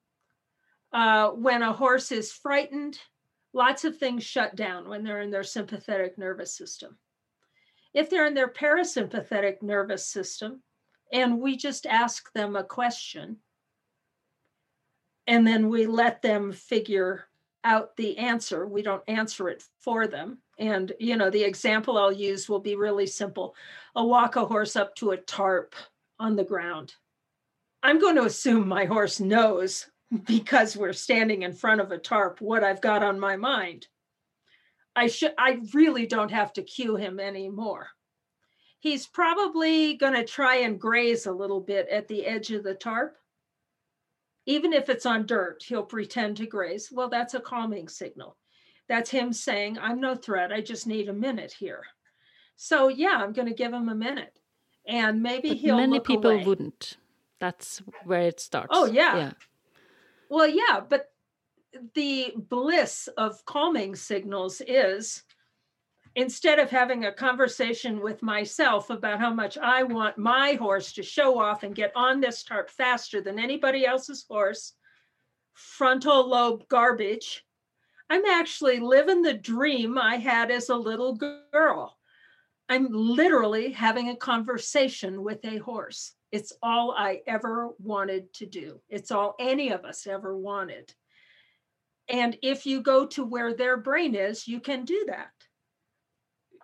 uh, 0.92 1.30
when 1.30 1.62
a 1.62 1.74
horse 1.74 2.12
is 2.12 2.32
frightened, 2.32 3.00
lots 3.54 3.86
of 3.86 3.98
things 3.98 4.24
shut 4.24 4.56
down 4.56 4.90
when 4.90 5.04
they're 5.04 5.22
in 5.22 5.32
their 5.32 5.44
sympathetic 5.44 6.18
nervous 6.18 6.56
system. 6.56 6.98
If 7.94 8.10
they're 8.10 8.28
in 8.28 8.34
their 8.34 8.52
parasympathetic 8.52 9.62
nervous 9.62 10.06
system, 10.06 10.62
and 11.12 11.40
we 11.40 11.58
just 11.58 11.86
ask 11.86 12.32
them 12.34 12.56
a 12.56 12.64
question, 12.64 13.38
and 15.28 15.46
then 15.46 15.70
we 15.70 15.88
let 15.88 16.22
them 16.22 16.52
figure 16.52 17.26
out 17.64 17.96
the 17.98 18.18
answer, 18.18 18.68
we 18.68 18.84
don't 18.84 19.04
answer 19.08 19.50
it 19.50 19.64
for 19.80 20.06
them 20.08 20.40
and, 20.58 20.94
you 21.00 21.18
know, 21.18 21.30
the 21.30 21.44
example 21.44 21.98
I'll 21.98 22.12
use 22.12 22.48
will 22.48 22.60
be 22.60 22.76
really 22.76 23.08
simple. 23.08 23.56
I'll 23.96 24.08
walk 24.08 24.36
a 24.36 24.46
horse 24.46 24.76
up 24.76 24.96
to 24.96 25.12
a 25.12 25.18
tarp 25.18 25.76
on 26.20 26.36
the 26.36 26.44
ground. 26.44 26.94
I'm 27.84 28.00
going 28.00 28.16
to 28.16 28.26
assume 28.26 28.68
my 28.68 28.86
horse 28.86 29.20
knows 29.20 29.88
because 30.26 30.78
we're 30.78 30.94
standing 30.94 31.42
in 31.42 31.54
front 31.54 31.82
of 31.82 31.92
a 31.92 31.98
tarp 31.98 32.40
what 32.40 32.64
I've 32.64 32.82
got 32.82 33.04
on 33.04 33.20
my 33.20 33.36
mind. 33.36 33.88
I 34.96 35.08
should 35.08 35.34
I 35.38 35.60
really 35.74 36.06
don't 36.06 36.32
have 36.32 36.54
to 36.54 36.64
cue 36.64 36.96
him 36.96 37.20
anymore. 37.20 37.90
He's 38.86 39.08
probably 39.08 39.96
going 39.96 40.14
to 40.14 40.24
try 40.24 40.58
and 40.58 40.80
graze 40.80 41.26
a 41.26 41.32
little 41.32 41.60
bit 41.60 41.88
at 41.90 42.08
the 42.08 42.26
edge 42.26 42.52
of 42.52 42.64
the 42.64 42.76
tarp. 42.76 43.18
Even 44.46 44.74
if 44.74 44.90
it's 44.90 45.08
on 45.08 45.26
dirt, 45.26 45.64
he'll 45.68 45.84
pretend 45.84 46.38
to 46.38 46.46
graze. 46.46 46.90
Well, 46.92 47.10
that's 47.10 47.34
a 47.34 47.40
calming 47.40 47.88
signal 47.90 48.38
that's 48.88 49.10
him 49.10 49.34
saying, 49.34 49.78
I'm 49.80 50.00
no 50.00 50.16
threat. 50.16 50.52
I 50.52 50.62
just 50.62 50.88
need 50.88 51.10
a 51.10 51.14
minute 51.14 51.52
here. 51.52 51.84
So 52.56 52.88
yeah, 52.88 53.18
I'm 53.18 53.34
going 53.34 53.48
to 53.48 53.54
give 53.54 53.74
him 53.74 53.90
a 53.90 53.96
minute. 53.96 54.40
And 54.88 55.24
maybe 55.24 55.50
but 55.50 55.58
he'll 55.58 55.78
many 55.78 56.00
people 56.00 56.32
away. 56.32 56.44
wouldn't. 56.44 56.98
That's 57.40 57.82
where 58.04 58.22
it 58.22 58.40
starts. 58.40 58.70
Oh 58.72 58.86
yeah. 58.86 59.18
yeah. 59.18 59.32
Well, 60.30 60.48
yeah, 60.48 60.80
but 60.88 61.12
the 61.96 62.34
bliss 62.38 63.10
of 63.18 63.44
calming 63.46 63.96
signals 63.96 64.62
is 64.66 65.24
instead 66.16 66.60
of 66.60 66.70
having 66.70 67.06
a 67.06 67.12
conversation 67.12 68.02
with 68.02 68.24
myself 68.24 68.90
about 68.90 69.20
how 69.20 69.34
much 69.34 69.58
I 69.58 69.84
want 69.84 70.18
my 70.18 70.54
horse 70.54 70.94
to 70.94 71.04
show 71.04 71.38
off 71.38 71.64
and 71.64 71.76
get 71.76 71.92
on 71.96 72.22
this 72.22 72.44
tarp 72.44 72.70
faster 72.70 73.22
than 73.22 73.38
anybody 73.38 73.86
else's 73.86 74.26
horse, 74.30 74.74
frontal 75.54 76.28
lobe 76.30 76.68
garbage, 76.70 77.46
I'm 78.10 78.26
actually 78.26 78.80
living 78.80 79.22
the 79.22 79.34
dream 79.34 79.98
I 79.98 80.18
had 80.18 80.52
as 80.52 80.70
a 80.70 80.76
little 80.76 81.16
girl. 81.16 81.98
I'm 82.70 82.88
literally 82.92 83.72
having 83.72 84.10
a 84.10 84.16
conversation 84.16 85.22
with 85.24 85.44
a 85.44 85.58
horse. 85.58 86.14
It's 86.32 86.54
all 86.64 86.92
I 86.92 87.22
ever 87.28 87.72
wanted 87.80 88.34
to 88.36 88.46
do. 88.46 88.82
It's 88.90 89.12
all 89.12 89.36
any 89.40 89.72
of 89.72 89.86
us 89.86 90.08
ever 90.08 90.36
wanted. 90.38 90.94
And 92.08 92.38
if 92.42 92.66
you 92.66 92.82
go 92.82 93.06
to 93.08 93.24
where 93.24 93.54
their 93.54 93.78
brain 93.78 94.16
is, 94.16 94.48
you 94.48 94.60
can 94.60 94.86
do 94.86 95.06
that. 95.08 95.30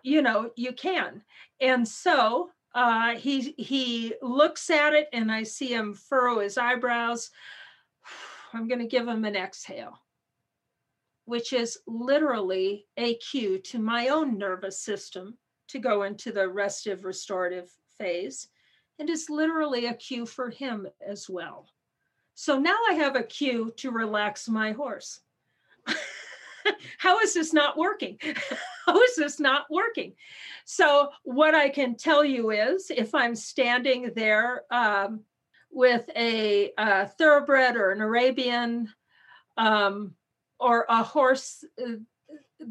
You 0.02 0.22
know, 0.22 0.50
you 0.56 0.72
can. 0.72 1.22
And 1.60 1.86
so 1.86 2.50
uh, 2.74 3.14
he 3.16 3.54
he 3.58 4.14
looks 4.22 4.70
at 4.70 4.94
it, 4.94 5.08
and 5.12 5.30
I 5.30 5.42
see 5.42 5.72
him 5.72 5.94
furrow 5.94 6.40
his 6.40 6.58
eyebrows. 6.58 7.30
I'm 8.52 8.68
going 8.68 8.80
to 8.80 8.86
give 8.86 9.08
him 9.08 9.24
an 9.24 9.36
exhale 9.36 9.98
which 11.24 11.52
is 11.52 11.78
literally 11.86 12.86
a 12.96 13.14
cue 13.16 13.58
to 13.58 13.78
my 13.78 14.08
own 14.08 14.36
nervous 14.38 14.80
system 14.80 15.38
to 15.68 15.78
go 15.78 16.02
into 16.02 16.32
the 16.32 16.48
restive 16.48 17.04
restorative 17.04 17.70
phase, 17.96 18.48
and 18.98 19.08
is 19.08 19.30
literally 19.30 19.86
a 19.86 19.94
cue 19.94 20.26
for 20.26 20.50
him 20.50 20.86
as 21.00 21.28
well. 21.28 21.68
So 22.34 22.58
now 22.58 22.76
I 22.90 22.94
have 22.94 23.16
a 23.16 23.22
cue 23.22 23.72
to 23.76 23.90
relax 23.90 24.48
my 24.48 24.72
horse. 24.72 25.20
How 26.98 27.20
is 27.20 27.34
this 27.34 27.52
not 27.52 27.78
working? 27.78 28.18
How 28.86 29.00
is 29.02 29.16
this 29.16 29.40
not 29.40 29.66
working? 29.70 30.14
So, 30.64 31.10
what 31.22 31.54
I 31.54 31.68
can 31.68 31.96
tell 31.96 32.24
you 32.24 32.50
is 32.50 32.90
if 32.90 33.14
I'm 33.14 33.34
standing 33.34 34.12
there 34.14 34.62
um, 34.70 35.20
with 35.70 36.08
a, 36.16 36.72
a, 36.78 37.06
thoroughbred 37.06 37.76
or 37.76 37.90
an 37.90 38.00
Arabian, 38.00 38.88
um, 39.56 40.14
or 40.58 40.86
a 40.88 41.02
horse 41.02 41.64
uh, 41.84 41.92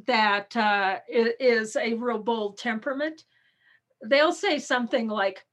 that 0.08 0.56
uh, 0.56 1.00
is 1.10 1.76
a 1.76 1.94
real 1.96 2.20
bold 2.20 2.58
temperament, 2.58 3.24
they'll 4.04 4.34
say 4.34 4.60
something 4.60 5.08
like, 5.08 5.46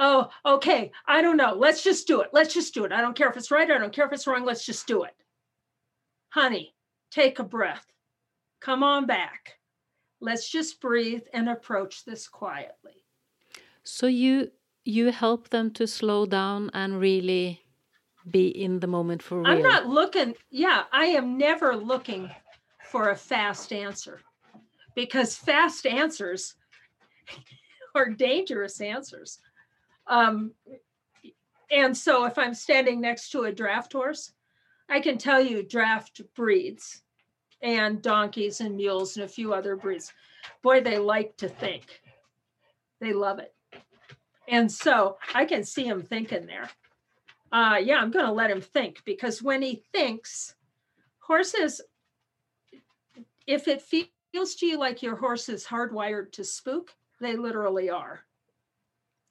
Oh, 0.00 0.28
okay, 0.46 0.92
I 1.06 1.22
don't 1.22 1.36
know. 1.36 1.54
Let's 1.54 1.82
just 1.82 2.06
do 2.06 2.20
it. 2.20 2.30
Let's 2.32 2.54
just 2.54 2.72
do 2.72 2.84
it. 2.84 2.92
I 2.92 3.00
don't 3.00 3.16
care 3.16 3.28
if 3.28 3.36
it's 3.36 3.50
right. 3.50 3.68
I 3.68 3.78
don't 3.78 3.92
care 3.92 4.06
if 4.06 4.12
it's 4.12 4.28
wrong. 4.28 4.44
Let's 4.44 4.64
just 4.64 4.86
do 4.86 5.02
it. 5.02 5.14
Honey, 6.28 6.72
take 7.10 7.40
a 7.40 7.44
breath. 7.44 7.84
Come 8.60 8.84
on 8.84 9.06
back. 9.06 9.57
Let's 10.20 10.50
just 10.50 10.80
breathe 10.80 11.22
and 11.32 11.48
approach 11.48 12.04
this 12.04 12.28
quietly. 12.28 13.04
So 13.84 14.06
you 14.06 14.50
you 14.84 15.12
help 15.12 15.50
them 15.50 15.70
to 15.72 15.86
slow 15.86 16.26
down 16.26 16.70
and 16.72 16.98
really 16.98 17.62
be 18.30 18.48
in 18.48 18.80
the 18.80 18.86
moment 18.86 19.22
for 19.22 19.38
real. 19.38 19.46
I'm 19.46 19.62
not 19.62 19.86
looking, 19.86 20.34
yeah, 20.50 20.84
I 20.92 21.06
am 21.06 21.36
never 21.36 21.76
looking 21.76 22.30
for 22.84 23.10
a 23.10 23.16
fast 23.16 23.72
answer 23.72 24.20
because 24.94 25.36
fast 25.36 25.86
answers 25.86 26.54
are 27.94 28.10
dangerous 28.10 28.80
answers. 28.80 29.40
Um, 30.06 30.52
and 31.70 31.96
so 31.96 32.24
if 32.24 32.38
I'm 32.38 32.54
standing 32.54 33.00
next 33.00 33.30
to 33.30 33.42
a 33.42 33.52
draft 33.52 33.92
horse, 33.92 34.32
I 34.88 35.00
can 35.00 35.18
tell 35.18 35.40
you 35.40 35.62
draft 35.62 36.22
breeds 36.34 37.02
and 37.62 38.02
donkeys 38.02 38.60
and 38.60 38.76
mules 38.76 39.16
and 39.16 39.24
a 39.24 39.28
few 39.28 39.52
other 39.52 39.76
breeds. 39.76 40.12
Boy, 40.62 40.80
they 40.80 40.98
like 40.98 41.36
to 41.38 41.48
think. 41.48 42.00
They 43.00 43.12
love 43.12 43.38
it. 43.38 43.54
And 44.48 44.70
so 44.70 45.18
I 45.34 45.44
can 45.44 45.64
see 45.64 45.84
him 45.84 46.02
thinking 46.02 46.46
there. 46.46 46.70
Uh, 47.52 47.78
yeah, 47.82 47.96
I'm 47.96 48.10
going 48.10 48.26
to 48.26 48.32
let 48.32 48.50
him 48.50 48.60
think 48.60 49.02
because 49.04 49.42
when 49.42 49.62
he 49.62 49.82
thinks, 49.92 50.54
horses, 51.18 51.80
if 53.46 53.68
it 53.68 53.82
feels 53.82 54.54
to 54.56 54.66
you 54.66 54.78
like 54.78 55.02
your 55.02 55.16
horse 55.16 55.48
is 55.48 55.66
hardwired 55.66 56.32
to 56.32 56.44
spook, 56.44 56.94
they 57.20 57.36
literally 57.36 57.90
are. 57.90 58.20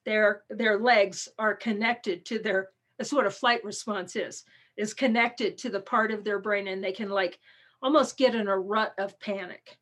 Their 0.06 0.44
their 0.50 0.80
legs 0.80 1.28
are 1.38 1.56
connected 1.56 2.26
to 2.26 2.40
their. 2.40 2.70
That's 2.98 3.14
what 3.14 3.28
a 3.28 3.32
flight 3.32 3.64
response 3.64 4.16
is. 4.16 4.44
Is 4.78 4.94
connected 4.94 5.58
to 5.60 5.70
the 5.70 5.80
part 5.80 6.12
of 6.12 6.24
their 6.24 6.40
brain, 6.40 6.68
and 6.68 6.84
they 6.84 6.92
can 6.92 7.10
like 7.10 7.40
almost 7.82 8.18
get 8.18 8.36
in 8.36 8.48
a 8.48 8.58
rut 8.58 8.94
of 8.98 9.20
panic. 9.20 9.78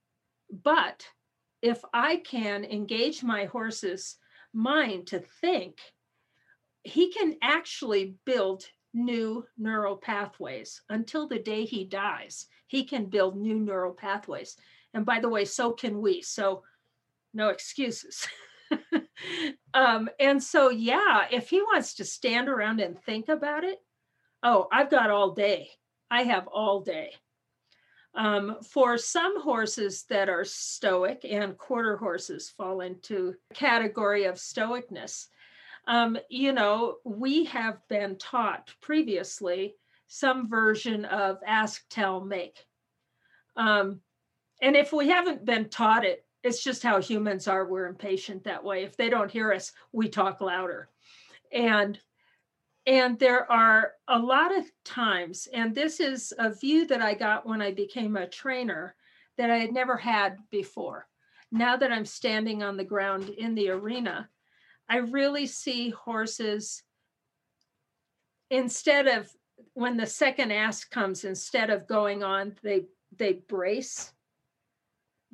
But 0.51 1.07
if 1.61 1.81
I 1.93 2.17
can 2.17 2.63
engage 2.63 3.23
my 3.23 3.45
horse's 3.45 4.17
mind 4.53 5.07
to 5.07 5.19
think, 5.41 5.79
he 6.83 7.11
can 7.11 7.37
actually 7.41 8.15
build 8.25 8.65
new 8.93 9.45
neural 9.57 9.97
pathways 9.97 10.81
until 10.89 11.27
the 11.27 11.39
day 11.39 11.65
he 11.65 11.83
dies. 11.83 12.47
He 12.67 12.83
can 12.83 13.05
build 13.05 13.37
new 13.37 13.59
neural 13.59 13.93
pathways. 13.93 14.55
And 14.93 15.05
by 15.05 15.19
the 15.19 15.29
way, 15.29 15.45
so 15.45 15.71
can 15.71 16.01
we. 16.01 16.21
So 16.21 16.63
no 17.33 17.49
excuses. 17.49 18.27
um, 19.73 20.09
and 20.19 20.41
so, 20.41 20.69
yeah, 20.69 21.25
if 21.31 21.49
he 21.49 21.61
wants 21.61 21.95
to 21.95 22.05
stand 22.05 22.47
around 22.47 22.79
and 22.79 22.97
think 23.03 23.29
about 23.29 23.63
it, 23.63 23.79
oh, 24.41 24.67
I've 24.71 24.89
got 24.89 25.09
all 25.09 25.31
day. 25.31 25.69
I 26.09 26.23
have 26.23 26.47
all 26.47 26.81
day. 26.81 27.11
Um, 28.15 28.57
for 28.63 28.97
some 28.97 29.41
horses 29.41 30.03
that 30.09 30.29
are 30.29 30.45
stoic, 30.45 31.25
and 31.29 31.57
quarter 31.57 31.97
horses 31.97 32.49
fall 32.49 32.81
into 32.81 33.35
category 33.53 34.23
of 34.23 34.35
stoicness, 34.35 35.27
um, 35.87 36.17
you 36.29 36.53
know, 36.53 36.97
we 37.03 37.45
have 37.45 37.85
been 37.89 38.17
taught 38.17 38.73
previously 38.81 39.75
some 40.07 40.47
version 40.49 41.05
of 41.05 41.39
ask, 41.45 41.83
tell, 41.89 42.21
make. 42.21 42.65
Um, 43.57 43.99
and 44.61 44.75
if 44.75 44.93
we 44.93 45.09
haven't 45.09 45.45
been 45.45 45.69
taught 45.69 46.05
it, 46.05 46.25
it's 46.43 46.63
just 46.63 46.83
how 46.83 47.01
humans 47.01 47.47
are. 47.47 47.65
We're 47.65 47.87
impatient 47.87 48.43
that 48.43 48.63
way. 48.63 48.83
If 48.83 48.95
they 48.95 49.09
don't 49.09 49.31
hear 49.31 49.51
us, 49.51 49.71
we 49.91 50.07
talk 50.07 50.41
louder. 50.41 50.89
And 51.51 51.99
and 52.85 53.17
there 53.17 53.51
are 53.51 53.93
a 54.07 54.19
lot 54.19 54.55
of 54.55 54.65
times, 54.83 55.47
and 55.53 55.73
this 55.73 55.99
is 55.99 56.33
a 56.37 56.53
view 56.53 56.85
that 56.87 57.01
I 57.01 57.13
got 57.13 57.45
when 57.45 57.61
I 57.61 57.71
became 57.71 58.15
a 58.15 58.27
trainer 58.27 58.95
that 59.37 59.49
I 59.49 59.57
had 59.57 59.71
never 59.71 59.97
had 59.97 60.37
before. 60.51 61.07
Now 61.51 61.77
that 61.77 61.91
I'm 61.91 62.05
standing 62.05 62.63
on 62.63 62.77
the 62.77 62.83
ground 62.83 63.29
in 63.29 63.55
the 63.55 63.69
arena, 63.69 64.29
I 64.87 64.97
really 64.97 65.47
see 65.47 65.89
horses 65.89 66.83
instead 68.49 69.07
of 69.07 69.31
when 69.73 69.97
the 69.97 70.05
second 70.05 70.51
ask 70.51 70.89
comes, 70.91 71.23
instead 71.23 71.69
of 71.69 71.87
going 71.87 72.23
on, 72.23 72.55
they 72.61 72.85
they 73.17 73.33
brace 73.33 74.11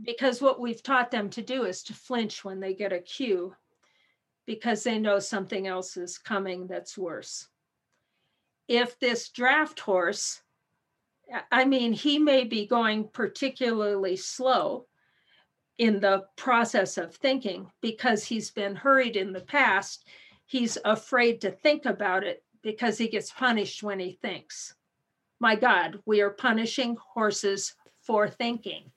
because 0.02 0.42
what 0.42 0.60
we've 0.60 0.84
taught 0.84 1.12
them 1.12 1.30
to 1.30 1.42
do 1.42 1.66
is 1.66 1.84
to 1.84 1.94
flinch 1.94 2.44
when 2.44 2.60
they 2.60 2.74
get 2.74 2.94
a 2.94 3.00
cue 3.00 3.56
because 4.46 4.84
they 4.84 4.98
know 4.98 5.20
something 5.20 5.68
else 5.68 5.98
is 5.98 6.18
coming 6.18 6.68
that's 6.68 6.98
worse. 6.98 7.48
If 8.68 9.00
this 9.00 9.30
draft 9.30 9.80
horse, 9.80 10.42
I 11.52 11.66
mean, 11.66 11.94
he 11.94 12.20
may 12.20 12.44
be 12.44 12.66
going 12.66 13.08
particularly 13.10 14.16
slow 14.16 14.88
in 15.78 16.00
the 16.00 16.26
process 16.36 16.98
of 16.98 17.16
thinking 17.16 17.72
because 17.82 18.24
he's 18.24 18.52
been 18.52 18.76
hurried 18.76 19.16
in 19.16 19.34
the 19.34 19.42
past. 19.42 20.06
He's 20.46 20.78
afraid 20.86 21.42
to 21.42 21.52
think 21.52 21.86
about 21.86 22.24
it 22.24 22.44
because 22.62 22.98
he 22.98 23.08
gets 23.08 23.32
punished 23.32 23.82
when 23.82 24.00
he 24.00 24.20
thinks. 24.22 24.76
My 25.40 25.56
God, 25.56 26.00
we 26.06 26.22
are 26.22 26.30
punishing 26.30 26.98
horses 27.14 27.74
for 28.02 28.30
thinking. 28.30 28.92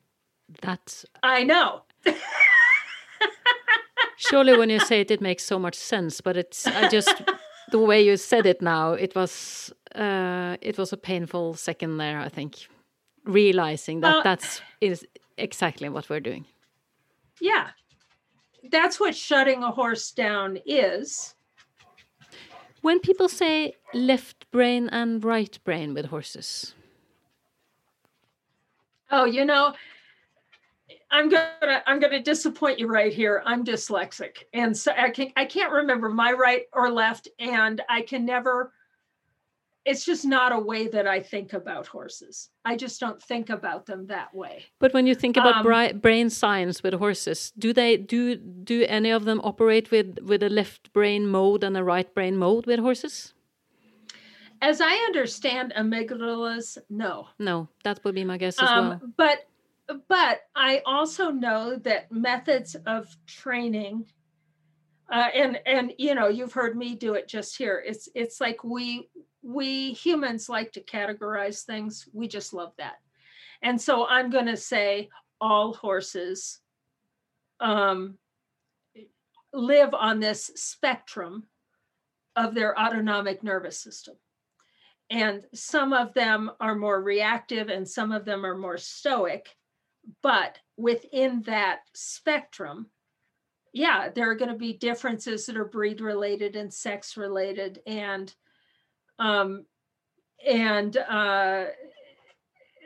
That's. 0.60 1.06
I 1.22 1.44
know. 1.44 1.82
Surely, 4.16 4.56
when 4.56 4.70
you 4.70 4.80
say 4.80 5.00
it, 5.00 5.10
it 5.10 5.20
makes 5.20 5.44
so 5.44 5.58
much 5.58 5.74
sense. 5.74 6.20
But 6.20 6.36
it's 6.36 6.66
I 6.66 6.88
just 6.88 7.22
the 7.70 7.78
way 7.78 8.02
you 8.02 8.16
said 8.16 8.46
it 8.46 8.62
now. 8.62 8.92
It 8.92 9.14
was 9.14 9.72
uh, 9.94 10.56
it 10.60 10.78
was 10.78 10.92
a 10.92 10.96
painful 10.96 11.54
second 11.54 11.98
there. 11.98 12.20
I 12.20 12.28
think 12.28 12.68
realizing 13.24 14.00
that 14.00 14.16
uh, 14.16 14.22
that's 14.22 14.60
is 14.80 15.06
exactly 15.36 15.88
what 15.88 16.08
we're 16.08 16.20
doing. 16.20 16.46
Yeah, 17.40 17.70
that's 18.70 19.00
what 19.00 19.16
shutting 19.16 19.62
a 19.62 19.70
horse 19.70 20.10
down 20.12 20.58
is. 20.66 21.34
When 22.82 23.00
people 23.00 23.28
say 23.28 23.74
left 23.94 24.50
brain 24.50 24.88
and 24.90 25.24
right 25.24 25.58
brain 25.64 25.94
with 25.94 26.06
horses. 26.06 26.74
Oh, 29.10 29.24
you 29.24 29.44
know, 29.44 29.74
I'm 31.14 31.28
gonna 31.28 31.80
I'm 31.86 32.00
gonna 32.00 32.20
disappoint 32.20 32.80
you 32.80 32.88
right 32.88 33.12
here. 33.12 33.40
I'm 33.46 33.64
dyslexic, 33.64 34.38
and 34.52 34.76
so 34.76 34.90
I 34.98 35.10
can 35.10 35.30
I 35.36 35.44
can't 35.44 35.72
remember 35.72 36.08
my 36.08 36.32
right 36.32 36.64
or 36.72 36.90
left, 36.90 37.28
and 37.38 37.80
I 37.88 38.02
can 38.02 38.26
never. 38.26 38.72
It's 39.84 40.04
just 40.04 40.24
not 40.24 40.50
a 40.50 40.58
way 40.58 40.88
that 40.88 41.06
I 41.06 41.20
think 41.20 41.52
about 41.52 41.86
horses. 41.86 42.48
I 42.64 42.74
just 42.74 42.98
don't 42.98 43.22
think 43.22 43.50
about 43.50 43.86
them 43.86 44.06
that 44.06 44.34
way. 44.34 44.64
But 44.80 44.92
when 44.94 45.06
you 45.06 45.14
think 45.14 45.36
about 45.36 45.64
um, 45.64 46.00
brain 46.00 46.30
science 46.30 46.82
with 46.82 46.94
horses, 46.94 47.52
do 47.56 47.72
they 47.72 47.96
do 47.96 48.34
do 48.34 48.84
any 48.88 49.10
of 49.10 49.24
them 49.24 49.40
operate 49.44 49.92
with 49.92 50.18
with 50.20 50.42
a 50.42 50.48
left 50.48 50.92
brain 50.92 51.28
mode 51.28 51.62
and 51.62 51.76
a 51.76 51.84
right 51.84 52.12
brain 52.12 52.36
mode 52.36 52.66
with 52.66 52.80
horses? 52.80 53.34
As 54.60 54.80
I 54.80 54.94
understand 55.06 55.74
amygdalas, 55.76 56.78
no. 56.90 57.28
No, 57.38 57.68
that 57.84 58.02
would 58.02 58.16
be 58.16 58.24
my 58.24 58.38
guess 58.38 58.58
as 58.58 58.68
um, 58.68 58.88
well. 58.88 59.00
But 59.16 59.46
but 59.86 60.40
I 60.54 60.82
also 60.86 61.30
know 61.30 61.76
that 61.76 62.10
methods 62.10 62.74
of 62.86 63.14
training, 63.26 64.06
uh, 65.12 65.28
and 65.34 65.60
and 65.66 65.92
you 65.98 66.14
know 66.14 66.28
you've 66.28 66.52
heard 66.52 66.76
me 66.76 66.94
do 66.94 67.14
it 67.14 67.28
just 67.28 67.56
here. 67.56 67.82
It's 67.84 68.08
it's 68.14 68.40
like 68.40 68.64
we 68.64 69.08
we 69.42 69.92
humans 69.92 70.48
like 70.48 70.72
to 70.72 70.80
categorize 70.82 71.64
things. 71.64 72.08
We 72.12 72.28
just 72.28 72.54
love 72.54 72.72
that, 72.78 72.96
and 73.62 73.80
so 73.80 74.06
I'm 74.06 74.30
going 74.30 74.46
to 74.46 74.56
say 74.56 75.10
all 75.40 75.74
horses 75.74 76.60
um, 77.60 78.16
live 79.52 79.94
on 79.94 80.20
this 80.20 80.50
spectrum 80.54 81.44
of 82.36 82.54
their 82.54 82.78
autonomic 82.78 83.42
nervous 83.42 83.78
system. 83.78 84.16
And 85.10 85.44
some 85.54 85.92
of 85.92 86.14
them 86.14 86.50
are 86.60 86.74
more 86.74 87.00
reactive 87.00 87.68
and 87.68 87.86
some 87.86 88.10
of 88.10 88.24
them 88.24 88.44
are 88.44 88.56
more 88.56 88.78
stoic 88.78 89.54
but 90.22 90.58
within 90.76 91.42
that 91.42 91.80
spectrum, 91.94 92.86
yeah, 93.72 94.08
there 94.14 94.30
are 94.30 94.36
going 94.36 94.50
to 94.50 94.56
be 94.56 94.72
differences 94.72 95.46
that 95.46 95.56
are 95.56 95.64
breed 95.64 96.00
related 96.00 96.54
and 96.56 96.72
sex 96.72 97.16
related, 97.16 97.80
and 97.86 98.32
um, 99.18 99.66
and 100.46 100.96
uh, 100.96 101.66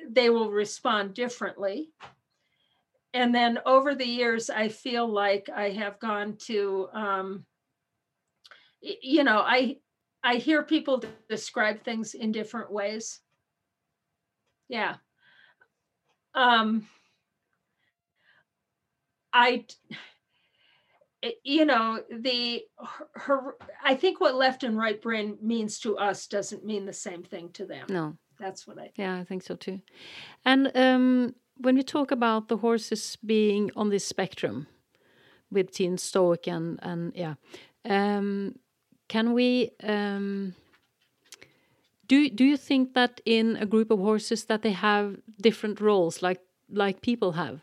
they 0.08 0.30
will 0.30 0.50
respond 0.50 1.14
differently. 1.14 1.90
And 3.14 3.34
then 3.34 3.58
over 3.66 3.94
the 3.94 4.06
years, 4.06 4.48
I 4.50 4.68
feel 4.68 5.06
like 5.06 5.48
I 5.54 5.70
have 5.70 5.98
gone 5.98 6.36
to, 6.46 6.88
um, 6.92 7.44
you 8.80 9.24
know, 9.24 9.38
I 9.38 9.78
I 10.22 10.36
hear 10.36 10.62
people 10.62 11.02
describe 11.28 11.82
things 11.82 12.14
in 12.14 12.32
different 12.32 12.72
ways. 12.72 13.20
Yeah. 14.68 14.96
Um, 16.34 16.86
I, 19.32 19.64
you 21.44 21.64
know, 21.64 22.00
the 22.10 22.62
her, 23.14 23.56
I 23.84 23.94
think 23.94 24.20
what 24.20 24.34
left 24.34 24.62
and 24.62 24.76
right 24.76 25.00
brain 25.00 25.38
means 25.42 25.78
to 25.80 25.96
us 25.96 26.26
doesn't 26.26 26.64
mean 26.64 26.86
the 26.86 26.92
same 26.92 27.22
thing 27.22 27.50
to 27.52 27.66
them. 27.66 27.86
No, 27.88 28.16
that's 28.38 28.66
what 28.66 28.78
I. 28.78 28.90
Yeah, 28.96 29.16
I 29.16 29.24
think 29.24 29.42
so 29.42 29.54
too. 29.54 29.80
And 30.44 30.70
um, 30.74 31.34
when 31.56 31.74
we 31.74 31.82
talk 31.82 32.10
about 32.10 32.48
the 32.48 32.58
horses 32.58 33.16
being 33.24 33.70
on 33.76 33.90
this 33.90 34.06
spectrum, 34.06 34.66
with 35.50 35.72
Teen 35.72 35.98
Stoic 35.98 36.46
and 36.46 36.78
and 36.82 37.12
yeah. 37.14 37.34
Um, 37.84 38.56
can 39.08 39.32
we? 39.32 39.70
Um, 39.82 40.54
do 42.06 42.28
do 42.30 42.44
you 42.44 42.56
think 42.56 42.94
that 42.94 43.20
in 43.24 43.56
a 43.56 43.66
group 43.66 43.90
of 43.90 43.98
horses 43.98 44.44
that 44.46 44.62
they 44.62 44.72
have 44.72 45.16
different 45.40 45.80
roles, 45.80 46.22
like 46.22 46.40
like 46.70 47.00
people 47.00 47.32
have? 47.32 47.60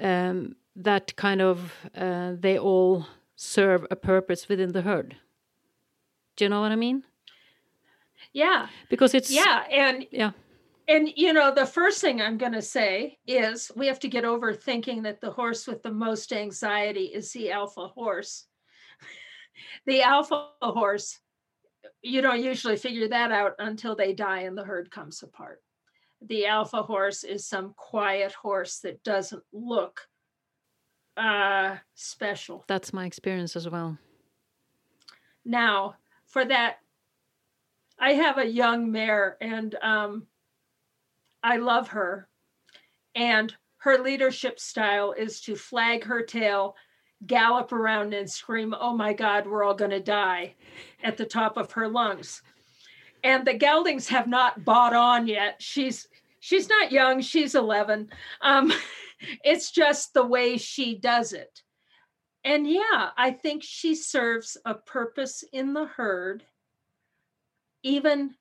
Um, 0.00 0.56
that 0.76 1.14
kind 1.16 1.40
of 1.40 1.72
uh, 1.96 2.32
they 2.38 2.58
all 2.58 3.06
serve 3.36 3.86
a 3.90 3.96
purpose 3.96 4.48
within 4.48 4.72
the 4.72 4.82
herd. 4.82 5.16
Do 6.36 6.44
you 6.44 6.48
know 6.48 6.60
what 6.60 6.72
I 6.72 6.76
mean? 6.76 7.04
Yeah. 8.32 8.68
Because 8.88 9.14
it's 9.14 9.30
yeah, 9.30 9.64
and 9.70 10.06
yeah. 10.10 10.32
And 10.86 11.08
you 11.16 11.32
know, 11.32 11.54
the 11.54 11.64
first 11.64 12.00
thing 12.00 12.20
I'm 12.20 12.36
going 12.36 12.52
to 12.52 12.62
say 12.62 13.18
is 13.26 13.70
we 13.74 13.86
have 13.86 14.00
to 14.00 14.08
get 14.08 14.24
over 14.24 14.52
thinking 14.52 15.02
that 15.02 15.20
the 15.20 15.30
horse 15.30 15.66
with 15.66 15.82
the 15.82 15.92
most 15.92 16.32
anxiety 16.32 17.04
is 17.04 17.32
the 17.32 17.52
alpha 17.52 17.88
horse. 17.88 18.46
the 19.86 20.02
alpha 20.02 20.48
horse, 20.60 21.18
you 22.02 22.20
don't 22.20 22.42
usually 22.42 22.76
figure 22.76 23.08
that 23.08 23.32
out 23.32 23.52
until 23.58 23.96
they 23.96 24.12
die 24.12 24.40
and 24.40 24.58
the 24.58 24.64
herd 24.64 24.90
comes 24.90 25.22
apart. 25.22 25.62
The 26.22 26.46
alpha 26.46 26.82
horse 26.82 27.24
is 27.24 27.46
some 27.46 27.74
quiet 27.76 28.32
horse 28.32 28.78
that 28.80 29.02
doesn't 29.02 29.42
look 29.52 30.08
uh 31.16 31.76
special. 31.94 32.64
That's 32.66 32.92
my 32.92 33.06
experience 33.06 33.54
as 33.54 33.68
well. 33.68 33.98
Now, 35.44 35.96
for 36.26 36.44
that 36.44 36.78
I 37.98 38.14
have 38.14 38.38
a 38.38 38.46
young 38.46 38.90
mare 38.90 39.36
and 39.40 39.74
um 39.82 40.26
I 41.44 41.58
love 41.58 41.88
her. 41.88 42.26
And 43.14 43.54
her 43.76 43.98
leadership 43.98 44.58
style 44.58 45.12
is 45.12 45.42
to 45.42 45.54
flag 45.54 46.04
her 46.04 46.22
tail, 46.22 46.74
gallop 47.26 47.70
around, 47.70 48.14
and 48.14 48.28
scream, 48.28 48.74
Oh 48.76 48.96
my 48.96 49.12
God, 49.12 49.46
we're 49.46 49.62
all 49.62 49.74
going 49.74 49.90
to 49.90 50.00
die 50.00 50.54
at 51.02 51.18
the 51.18 51.26
top 51.26 51.58
of 51.58 51.70
her 51.72 51.86
lungs. 51.86 52.42
And 53.24 53.46
the 53.46 53.54
geldings 53.54 54.08
have 54.08 54.28
not 54.28 54.64
bought 54.64 54.94
on 54.94 55.26
yet. 55.26 55.56
She's 55.60 56.06
she's 56.40 56.68
not 56.68 56.92
young, 56.92 57.22
she's 57.22 57.54
11. 57.54 58.10
Um, 58.42 58.72
it's 59.44 59.70
just 59.70 60.12
the 60.12 60.26
way 60.26 60.58
she 60.58 60.96
does 60.96 61.32
it. 61.32 61.62
And 62.44 62.68
yeah, 62.68 63.10
I 63.16 63.30
think 63.30 63.62
she 63.62 63.94
serves 63.94 64.58
a 64.66 64.74
purpose 64.74 65.42
in 65.52 65.72
the 65.72 65.86
herd, 65.86 66.44
even 67.82 68.34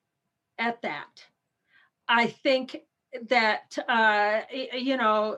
at 0.60 0.82
that. 0.82 1.26
I 2.08 2.28
think 2.28 2.82
that 3.30 3.78
uh, 3.88 4.42
you 4.74 4.98
know 4.98 5.38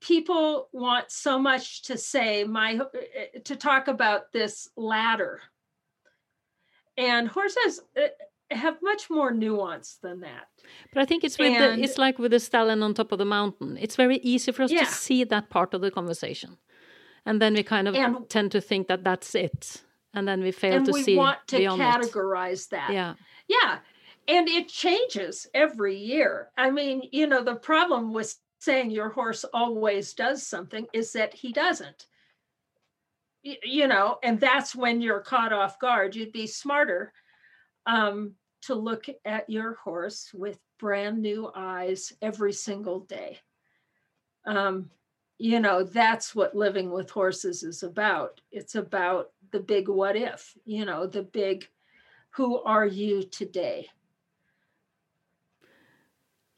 people 0.00 0.68
want 0.72 1.10
so 1.10 1.38
much 1.38 1.82
to 1.82 1.98
say 1.98 2.44
my 2.44 2.76
uh, 2.76 3.40
to 3.44 3.56
talk 3.56 3.88
about 3.88 4.32
this 4.32 4.68
ladder 4.76 5.40
and 6.96 7.28
horses 7.28 7.80
uh, 7.96 8.06
have 8.50 8.76
much 8.82 9.10
more 9.10 9.32
nuance 9.32 9.98
than 10.02 10.20
that 10.20 10.46
but 10.92 11.02
i 11.02 11.04
think 11.04 11.24
it's 11.24 11.38
with 11.38 11.52
and, 11.52 11.80
the, 11.80 11.84
it's 11.84 11.98
like 11.98 12.18
with 12.18 12.30
the 12.30 12.40
stallion 12.40 12.82
on 12.82 12.94
top 12.94 13.12
of 13.12 13.18
the 13.18 13.24
mountain 13.24 13.76
it's 13.80 13.96
very 13.96 14.18
easy 14.18 14.52
for 14.52 14.62
us 14.62 14.70
yeah. 14.70 14.84
to 14.84 14.86
see 14.86 15.24
that 15.24 15.50
part 15.50 15.74
of 15.74 15.80
the 15.80 15.90
conversation 15.90 16.56
and 17.24 17.42
then 17.42 17.54
we 17.54 17.62
kind 17.62 17.88
of 17.88 17.94
and, 17.94 18.28
tend 18.28 18.52
to 18.52 18.60
think 18.60 18.86
that 18.86 19.02
that's 19.02 19.34
it 19.34 19.82
and 20.14 20.28
then 20.28 20.40
we 20.42 20.52
fail 20.52 20.82
to 20.84 20.92
we 20.92 21.02
see 21.02 21.16
want 21.16 21.38
to 21.48 21.58
categorize 21.58 22.66
it. 22.66 22.70
that 22.70 22.92
yeah 22.92 23.14
yeah 23.48 23.78
and 24.28 24.48
it 24.48 24.68
changes 24.68 25.46
every 25.54 25.96
year. 25.96 26.50
I 26.56 26.70
mean, 26.70 27.02
you 27.12 27.26
know, 27.26 27.42
the 27.42 27.54
problem 27.54 28.12
with 28.12 28.34
saying 28.58 28.90
your 28.90 29.10
horse 29.10 29.44
always 29.52 30.14
does 30.14 30.46
something 30.46 30.86
is 30.92 31.12
that 31.12 31.34
he 31.34 31.52
doesn't. 31.52 32.06
You 33.62 33.86
know, 33.86 34.18
and 34.22 34.40
that's 34.40 34.74
when 34.74 35.00
you're 35.00 35.20
caught 35.20 35.52
off 35.52 35.78
guard. 35.78 36.16
You'd 36.16 36.32
be 36.32 36.46
smarter 36.46 37.12
um, 37.86 38.32
to 38.62 38.74
look 38.74 39.06
at 39.24 39.48
your 39.48 39.74
horse 39.74 40.30
with 40.34 40.58
brand 40.78 41.22
new 41.22 41.50
eyes 41.54 42.12
every 42.20 42.52
single 42.52 43.00
day. 43.00 43.38
Um, 44.46 44.90
you 45.38 45.60
know, 45.60 45.84
that's 45.84 46.34
what 46.34 46.56
living 46.56 46.90
with 46.90 47.10
horses 47.10 47.62
is 47.62 47.82
about. 47.82 48.40
It's 48.50 48.74
about 48.74 49.30
the 49.52 49.60
big 49.60 49.88
what 49.88 50.16
if, 50.16 50.56
you 50.64 50.84
know, 50.84 51.06
the 51.06 51.22
big 51.22 51.68
who 52.30 52.62
are 52.62 52.86
you 52.86 53.22
today? 53.22 53.88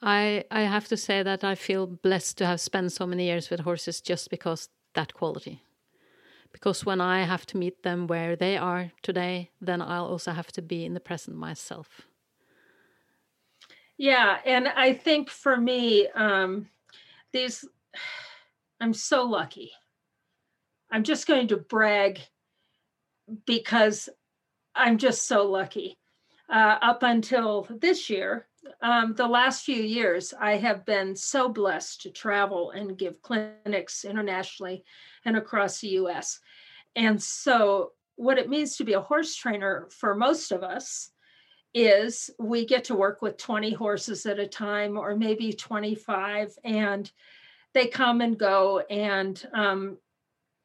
I 0.01 0.45
I 0.51 0.63
have 0.63 0.89
to 0.89 0.97
say 0.97 1.23
that 1.23 1.45
I 1.45 1.55
feel 1.55 1.87
blessed 1.87 2.39
to 2.39 2.47
have 2.47 2.61
spent 2.61 2.93
so 2.93 3.07
many 3.07 3.27
years 3.27 3.51
with 3.51 3.61
horses 3.61 4.01
just 4.01 4.31
because 4.31 4.69
that 4.95 5.13
quality. 5.13 5.63
Because 6.53 6.85
when 6.85 7.01
I 7.01 7.23
have 7.23 7.47
to 7.47 7.57
meet 7.57 7.83
them 7.83 8.07
where 8.07 8.35
they 8.35 8.57
are 8.57 8.93
today, 9.03 9.51
then 9.61 9.81
I'll 9.83 10.07
also 10.07 10.33
have 10.33 10.51
to 10.53 10.63
be 10.63 10.85
in 10.85 10.95
the 10.95 11.01
present 11.01 11.37
myself. 11.37 12.03
Yeah, 13.97 14.39
and 14.45 14.69
I 14.69 14.95
think 14.95 15.29
for 15.29 15.57
me, 15.57 16.09
um, 16.09 16.69
these 17.33 17.65
I'm 18.81 18.95
so 18.95 19.25
lucky. 19.25 19.73
I'm 20.91 21.03
just 21.03 21.27
going 21.27 21.49
to 21.49 21.57
brag 21.57 22.21
because 23.45 24.09
I'm 24.75 24.99
just 24.99 25.27
so 25.27 25.51
lucky. 25.51 25.99
Uh, 26.49 26.79
up 26.81 27.03
until 27.03 27.67
this 27.69 28.09
year, 28.09 28.47
um, 28.81 29.15
the 29.15 29.27
last 29.27 29.65
few 29.65 29.83
years, 29.83 30.33
I 30.39 30.57
have 30.57 30.87
been 30.87 31.17
so 31.17 31.49
blessed 31.49 32.03
to 32.03 32.11
travel 32.11 32.71
and 32.71 32.97
give 32.97 33.21
clinics 33.23 34.05
internationally 34.05 34.85
and 35.25 35.37
across 35.37 35.81
the 35.81 35.89
US. 35.89 36.41
And 36.97 37.23
so, 37.23 37.93
what 38.17 38.39
it 38.39 38.49
means 38.49 38.77
to 38.77 38.85
be 38.85 38.95
a 38.95 39.01
horse 39.01 39.37
trainer 39.37 39.89
for 39.91 40.15
most 40.15 40.51
of 40.51 40.65
us 40.65 41.11
is 41.75 42.31
we 42.39 42.67
get 42.67 42.85
to 42.85 42.97
work 42.97 43.23
with 43.23 43.37
20 43.37 43.73
horses 43.73 44.27
at 44.27 44.41
a 44.41 44.47
time, 44.47 44.99
or 44.99 45.15
maybe 45.15 45.53
25, 45.53 46.53
and 46.65 47.11
they 47.75 47.87
come 47.87 48.21
and 48.21 48.39
go. 48.39 48.81
And 48.91 49.41
um, 49.55 49.99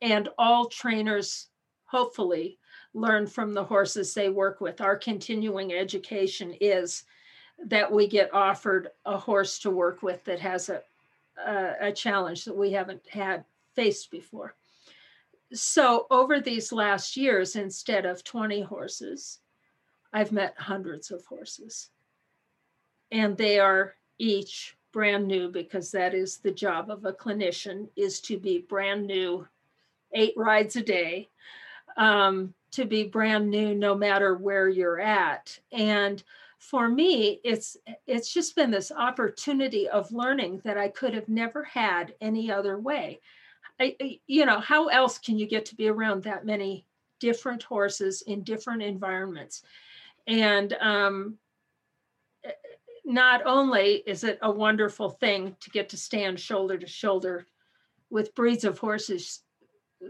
and 0.02 0.28
all 0.38 0.66
trainers, 0.68 1.48
hopefully, 1.86 2.60
learn 2.94 3.26
from 3.26 3.54
the 3.54 3.64
horses 3.64 4.14
they 4.14 4.30
work 4.30 4.60
with. 4.60 4.82
Our 4.82 4.98
continuing 4.98 5.74
education 5.74 6.54
is 6.60 7.04
that 7.66 7.92
we 7.92 8.08
get 8.08 8.34
offered 8.34 8.90
a 9.06 9.18
horse 9.18 9.60
to 9.60 9.70
work 9.70 10.04
with 10.04 10.24
that 10.26 10.40
has 10.40 10.70
a, 10.70 10.82
a, 11.46 11.88
a 11.88 11.92
challenge 11.92 12.46
that 12.46 12.56
we 12.56 12.72
haven't 12.72 13.08
had 13.08 13.46
faced 13.76 14.12
before. 14.12 14.56
So, 15.54 16.08
over 16.10 16.40
these 16.40 16.72
last 16.72 17.16
years, 17.16 17.56
instead 17.56 18.06
of 18.06 18.24
20 18.24 18.62
horses, 18.62 19.40
I've 20.12 20.32
met 20.32 20.56
hundreds 20.58 21.12
of 21.12 21.26
horses. 21.26 21.90
And 23.12 23.38
they 23.38 23.60
are 23.60 23.96
each 24.18 24.76
brand 24.94 25.28
new 25.28 25.50
because 25.50 25.92
that 25.92 26.14
is 26.14 26.38
the 26.38 26.52
job 26.52 26.90
of 26.90 27.04
a 27.04 27.12
clinician 27.12 27.90
is 27.96 28.22
to 28.22 28.38
be 28.38 28.60
brand 28.60 29.06
new 29.06 29.46
eight 30.14 30.34
rides 30.38 30.76
a 30.76 30.84
day 30.84 31.30
um, 31.98 32.54
to 32.72 32.86
be 32.86 33.04
brand 33.04 33.50
new 33.50 33.76
no 33.76 33.96
matter 33.96 34.36
where 34.36 34.70
you're 34.70 35.00
at 35.00 35.60
and 35.72 36.24
for 36.60 36.88
me 36.88 37.40
it's 37.44 37.76
it's 38.08 38.32
just 38.32 38.56
been 38.56 38.72
this 38.72 38.92
opportunity 38.92 39.90
of 39.90 40.12
learning 40.12 40.62
that 40.64 40.78
i 40.78 40.88
could 40.88 41.14
have 41.14 41.28
never 41.28 41.64
had 41.64 42.14
any 42.22 42.52
other 42.52 42.80
way 42.80 43.20
I, 43.80 44.20
you 44.28 44.46
know 44.46 44.60
how 44.60 44.88
else 44.88 45.18
can 45.18 45.38
you 45.38 45.48
get 45.48 45.66
to 45.66 45.76
be 45.76 45.88
around 45.88 46.24
that 46.24 46.46
many 46.46 46.86
different 47.20 47.64
horses 47.64 48.22
in 48.22 48.44
different 48.44 48.84
environments 48.84 49.64
and 50.28 50.74
um, 50.74 51.38
not 53.06 53.46
only 53.46 54.04
is 54.06 54.24
it 54.24 54.40
a 54.42 54.52
wonderful 54.52 55.10
thing 55.10 55.56
to 55.60 55.70
get 55.70 55.90
to 55.90 55.98
stand 55.98 56.40
shoulder 56.40 56.78
to 56.78 56.88
shoulder 56.88 57.46
with 58.10 58.36
breeds 58.36 58.64
of 58.64 58.78
horses 58.78 59.42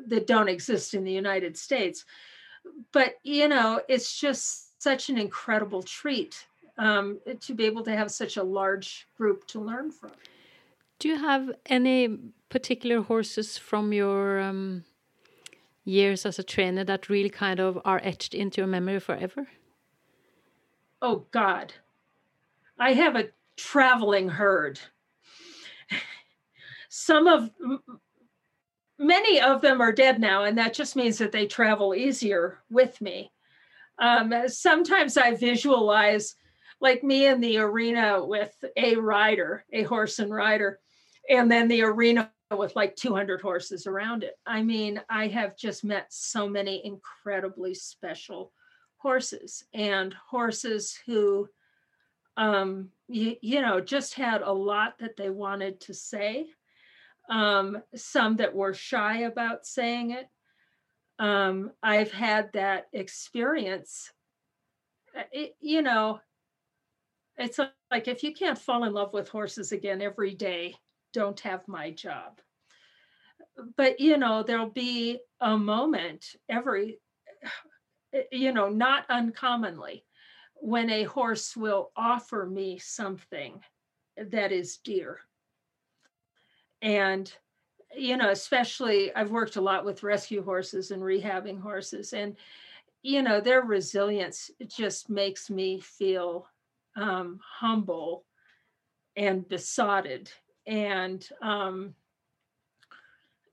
that 0.08 0.28
don't 0.28 0.50
exist 0.50 0.94
in 0.94 1.04
the 1.04 1.12
united 1.12 1.58
states 1.58 2.06
but 2.92 3.16
you 3.24 3.48
know 3.48 3.82
it's 3.88 4.20
just 4.20 4.82
such 4.82 5.10
an 5.10 5.18
incredible 5.18 5.82
treat 5.82 6.46
um, 6.78 7.20
to 7.42 7.54
be 7.54 7.66
able 7.66 7.84
to 7.84 7.96
have 7.96 8.12
such 8.12 8.38
a 8.38 8.44
large 8.44 9.08
group 9.18 9.48
to 9.48 9.60
learn 9.60 9.92
from. 9.92 10.12
Do 11.00 11.08
you 11.10 11.18
have 11.18 11.52
any 11.66 12.18
particular 12.50 13.02
horses 13.02 13.58
from 13.58 13.94
your 13.94 14.40
um, 14.40 14.86
years 15.84 16.26
as 16.26 16.40
a 16.40 16.44
trainer 16.44 16.84
that 16.84 17.10
really 17.10 17.30
kind 17.30 17.60
of 17.60 17.80
are 17.84 18.00
etched 18.04 18.34
into 18.34 18.62
your 18.62 18.68
memory 18.68 19.00
forever? 19.00 19.48
Oh, 21.02 21.26
God. 21.32 21.74
I 22.80 22.94
have 22.94 23.16
a 23.16 23.30
traveling 23.58 24.30
herd. 24.30 24.80
Some 26.90 27.28
of 27.28 27.50
many 29.00 29.42
of 29.42 29.62
them 29.62 29.82
are 29.82 29.92
dead 29.92 30.20
now, 30.20 30.44
and 30.44 30.58
that 30.58 30.74
just 30.74 30.96
means 30.96 31.18
that 31.18 31.32
they 31.32 31.46
travel 31.46 31.94
easier 31.94 32.60
with 32.70 33.02
me. 33.02 33.32
Um, 34.00 34.34
sometimes 34.48 35.18
I 35.18 35.36
visualize 35.36 36.36
like 36.84 37.02
me 37.02 37.28
in 37.28 37.40
the 37.40 37.58
arena 37.58 38.24
with 38.24 38.54
a 38.76 38.98
rider, 38.98 39.64
a 39.72 39.84
horse 39.84 40.20
and 40.20 40.32
rider, 40.32 40.80
and 41.30 41.50
then 41.50 41.70
the 41.70 41.82
arena 41.82 42.30
with 42.52 42.76
like 42.76 42.98
200 42.98 43.42
horses 43.42 43.88
around 43.88 44.22
it. 44.22 44.38
I 44.46 44.62
mean, 44.62 45.02
I 45.10 45.28
have 45.28 45.58
just 45.58 45.86
met 45.86 46.08
so 46.12 46.48
many 46.48 46.86
incredibly 46.86 47.74
special 47.74 48.52
horses 48.98 49.64
and 49.74 50.14
horses 50.30 51.00
who, 51.06 51.48
um, 52.36 52.90
you, 53.08 53.38
you 53.42 53.62
know, 53.62 53.80
just 53.80 54.16
had 54.16 54.42
a 54.42 54.52
lot 54.52 55.00
that 55.00 55.16
they 55.16 55.30
wanted 55.30 55.80
to 55.82 55.94
say. 55.94 56.48
Um, 57.30 57.82
some 57.96 58.36
that 58.36 58.54
were 58.54 58.74
shy 58.74 59.20
about 59.20 59.66
saying 59.66 60.12
it. 60.12 60.28
Um, 61.18 61.72
I've 61.82 62.12
had 62.12 62.52
that 62.54 62.88
experience. 62.92 64.12
It, 65.32 65.56
you 65.62 65.82
know, 65.82 66.20
it's 67.38 67.60
like 67.92 68.08
if 68.08 68.24
you 68.24 68.34
can't 68.34 68.58
fall 68.58 68.84
in 68.84 68.94
love 68.94 69.14
with 69.14 69.30
horses 69.30 69.72
again 69.72 70.02
every 70.02 70.34
day, 70.36 70.76
don't 71.14 71.40
have 71.42 71.68
my 71.68 71.92
job. 71.92 72.40
But 73.78 74.00
you 74.00 74.18
know, 74.18 74.44
there'll 74.44 74.70
be 74.70 75.20
a 75.40 75.58
moment 75.58 76.36
every, 76.50 77.00
you 78.32 78.52
know, 78.52 78.70
not 78.70 79.06
uncommonly, 79.10 80.06
when 80.56 80.90
a 80.90 81.04
horse 81.04 81.58
will 81.58 81.92
offer 81.96 82.46
me 82.46 82.78
something 82.78 83.62
that 84.18 84.52
is 84.52 84.78
dear. 84.78 85.20
And 86.82 87.32
you 87.96 88.18
know, 88.18 88.30
especially 88.30 89.14
I've 89.16 89.32
worked 89.32 89.56
a 89.56 89.62
lot 89.62 89.86
with 89.86 90.04
rescue 90.04 90.44
horses 90.44 90.92
and 90.92 91.02
rehabbing 91.02 91.60
horses, 91.62 92.14
and 92.14 92.36
you 93.04 93.22
know, 93.22 93.42
their 93.42 93.62
resilience 93.62 94.50
just 94.68 95.10
makes 95.10 95.50
me 95.50 95.80
feel 95.80 96.48
um, 96.96 97.40
humble 97.60 98.26
and 99.16 99.48
besotted. 99.48 100.32
And 100.66 101.28
um, 101.42 101.96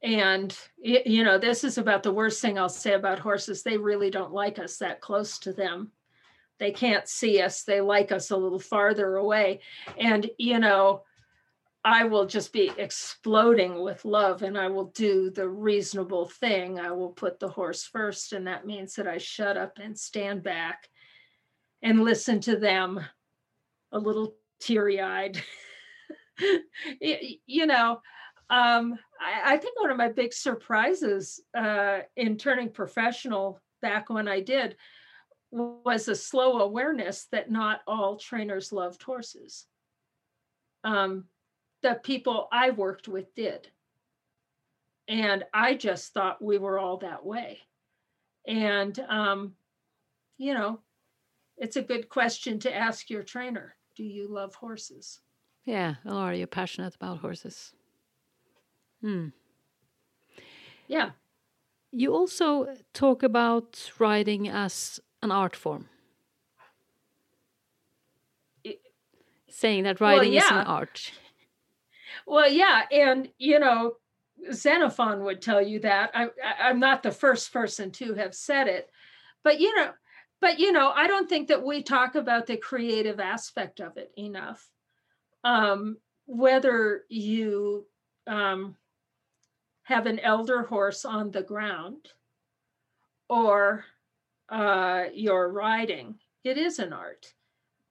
and 0.02 0.56
you 0.78 1.24
know 1.24 1.38
this 1.38 1.62
is 1.62 1.76
about 1.76 2.02
the 2.02 2.12
worst 2.12 2.40
thing 2.40 2.58
i'll 2.58 2.68
say 2.68 2.94
about 2.94 3.18
horses. 3.18 3.62
They 3.62 3.76
really 3.76 4.10
don't 4.10 4.32
like 4.32 4.58
us 4.58 4.78
that 4.78 5.00
close 5.00 5.38
to 5.40 5.52
them. 5.52 5.92
They 6.58 6.72
can't 6.72 7.08
see 7.08 7.40
us. 7.40 7.62
They 7.64 7.80
like 7.80 8.12
us 8.12 8.30
a 8.30 8.36
little 8.36 8.58
farther 8.58 9.16
away. 9.16 9.60
And 9.98 10.30
you 10.38 10.58
know 10.58 11.02
i 11.84 12.04
will 12.04 12.26
just 12.26 12.52
be 12.52 12.70
exploding 12.76 13.82
with 13.82 14.04
love 14.04 14.42
and 14.42 14.58
i 14.58 14.68
will 14.68 14.86
do 14.86 15.30
the 15.30 15.48
reasonable 15.48 16.26
thing. 16.26 16.78
I 16.78 16.92
will 16.92 17.10
put 17.10 17.38
the 17.38 17.48
horse 17.48 17.84
first 17.84 18.32
and 18.32 18.46
that 18.46 18.66
means 18.66 18.94
that 18.94 19.06
i 19.06 19.18
shut 19.18 19.58
up 19.58 19.78
and 19.78 19.98
stand 19.98 20.42
back 20.42 20.88
and 21.82 22.04
listen 22.04 22.40
to 22.40 22.56
them 22.56 23.00
a 23.92 23.98
little 23.98 24.34
teary 24.60 25.00
eyed. 25.00 25.42
you 27.00 27.66
know, 27.66 28.00
um, 28.48 28.98
I, 29.20 29.54
I, 29.54 29.56
think 29.58 29.80
one 29.80 29.90
of 29.90 29.96
my 29.96 30.08
big 30.08 30.32
surprises 30.32 31.40
uh, 31.56 32.00
in 32.16 32.36
turning 32.36 32.70
professional 32.70 33.60
back 33.80 34.10
when 34.10 34.26
I 34.26 34.40
did 34.40 34.76
was 35.52 36.08
a 36.08 36.14
slow 36.14 36.60
awareness 36.60 37.26
that 37.32 37.50
not 37.50 37.80
all 37.86 38.16
trainers 38.16 38.72
loved 38.72 39.02
horses. 39.02 39.66
Um, 40.84 41.24
the 41.82 42.00
people 42.02 42.48
I 42.52 42.70
worked 42.70 43.08
with 43.08 43.34
did. 43.34 43.68
And 45.08 45.44
I 45.52 45.74
just 45.74 46.12
thought 46.12 46.42
we 46.42 46.58
were 46.58 46.78
all 46.78 46.98
that 46.98 47.24
way. 47.24 47.58
And, 48.46 48.98
um, 49.08 49.54
you 50.38 50.54
know, 50.54 50.80
it's 51.56 51.76
a 51.76 51.82
good 51.82 52.08
question 52.08 52.58
to 52.60 52.74
ask 52.74 53.10
your 53.10 53.22
trainer 53.22 53.74
do 53.96 54.02
you 54.04 54.28
love 54.28 54.54
horses? 54.54 55.20
Yeah, 55.64 55.96
or 56.06 56.14
are 56.14 56.34
you 56.34 56.46
passionate 56.46 56.94
about 56.94 57.18
horses? 57.18 57.72
Hmm. 59.00 59.28
Yeah. 60.88 61.10
You 61.92 62.14
also 62.14 62.74
talk 62.92 63.22
about 63.22 63.90
riding 63.98 64.48
as 64.48 65.00
an 65.22 65.30
art 65.30 65.56
form. 65.56 65.88
It, 68.64 68.80
Saying 69.48 69.84
that 69.84 70.00
riding 70.00 70.32
well, 70.32 70.32
yeah. 70.32 70.44
is 70.44 70.50
an 70.50 70.66
art. 70.66 71.12
Well, 72.26 72.50
yeah, 72.50 72.82
and 72.92 73.28
you 73.38 73.58
know, 73.58 73.94
Xenophon 74.52 75.24
would 75.24 75.40
tell 75.40 75.62
you 75.62 75.80
that. 75.80 76.10
I, 76.12 76.28
I'm 76.60 76.78
not 76.78 77.02
the 77.02 77.12
first 77.12 77.52
person 77.52 77.90
to 77.92 78.14
have 78.14 78.34
said 78.34 78.66
it, 78.68 78.90
but 79.42 79.60
you 79.60 79.74
know, 79.74 79.90
but 80.40 80.58
you 80.58 80.72
know 80.72 80.90
i 80.94 81.06
don't 81.06 81.28
think 81.28 81.48
that 81.48 81.64
we 81.64 81.82
talk 81.82 82.14
about 82.14 82.46
the 82.46 82.56
creative 82.56 83.20
aspect 83.20 83.80
of 83.80 83.96
it 83.96 84.12
enough. 84.16 84.68
Um, 85.42 85.96
whether 86.26 87.04
you 87.08 87.86
um, 88.26 88.76
have 89.82 90.06
an 90.06 90.20
elder 90.20 90.62
horse 90.62 91.04
on 91.04 91.30
the 91.30 91.42
ground 91.42 92.08
or 93.28 93.84
uh, 94.48 95.04
you're 95.14 95.48
riding 95.48 96.16
it 96.44 96.56
is 96.56 96.78
an 96.78 96.92
art. 96.92 97.34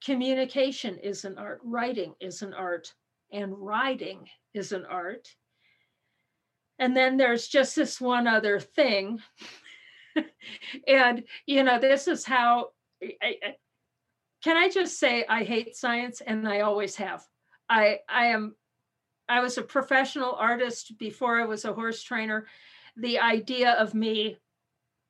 Communication 0.03 0.97
is 0.97 1.25
an 1.25 1.37
art 1.37 1.59
writing 1.63 2.15
is 2.19 2.41
an 2.41 2.53
art 2.53 2.93
and 3.31 3.53
riding 3.57 4.27
is 4.53 4.71
an 4.71 4.85
art. 4.85 5.35
And 6.79 6.95
then 6.95 7.17
there's 7.17 7.47
just 7.47 7.75
this 7.75 7.99
one 7.99 8.25
other 8.25 8.59
thing 8.59 9.21
and 10.87 11.23
you 11.45 11.63
know 11.63 11.79
this 11.79 12.07
is 12.07 12.25
how 12.25 12.69
I, 13.01 13.15
I, 13.21 13.55
can 14.43 14.57
i 14.57 14.69
just 14.69 14.99
say 14.99 15.25
i 15.27 15.43
hate 15.43 15.75
science? 15.75 16.21
And 16.21 16.47
i 16.47 16.61
always 16.61 16.95
have. 16.95 17.23
I 17.69 17.99
i 18.09 18.27
am 18.27 18.55
i 19.27 19.39
was 19.41 19.57
a 19.57 19.63
professional 19.63 20.33
artist 20.33 20.97
before 20.97 21.39
i 21.39 21.45
was 21.45 21.65
a 21.65 21.73
horse 21.73 22.01
trainer. 22.03 22.47
The 22.97 23.19
idea 23.19 23.73
of 23.73 23.93
me 23.93 24.37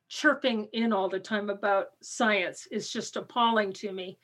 chirping 0.10 0.68
in 0.74 0.92
all 0.92 1.08
the 1.08 1.20
time 1.20 1.50
about 1.50 1.88
science 2.02 2.68
is 2.72 2.90
just 2.90 3.16
appalling 3.16 3.72
to 3.74 3.92
me. 3.92 4.18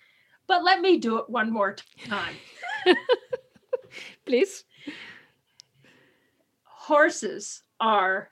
But 0.48 0.64
let 0.64 0.82
me 0.82 0.98
do 0.98 1.18
it 1.20 1.30
one 1.30 1.52
more 1.52 1.76
time. 2.08 2.36
Please. 4.26 4.64
Horses 6.64 7.64
are 7.80 8.30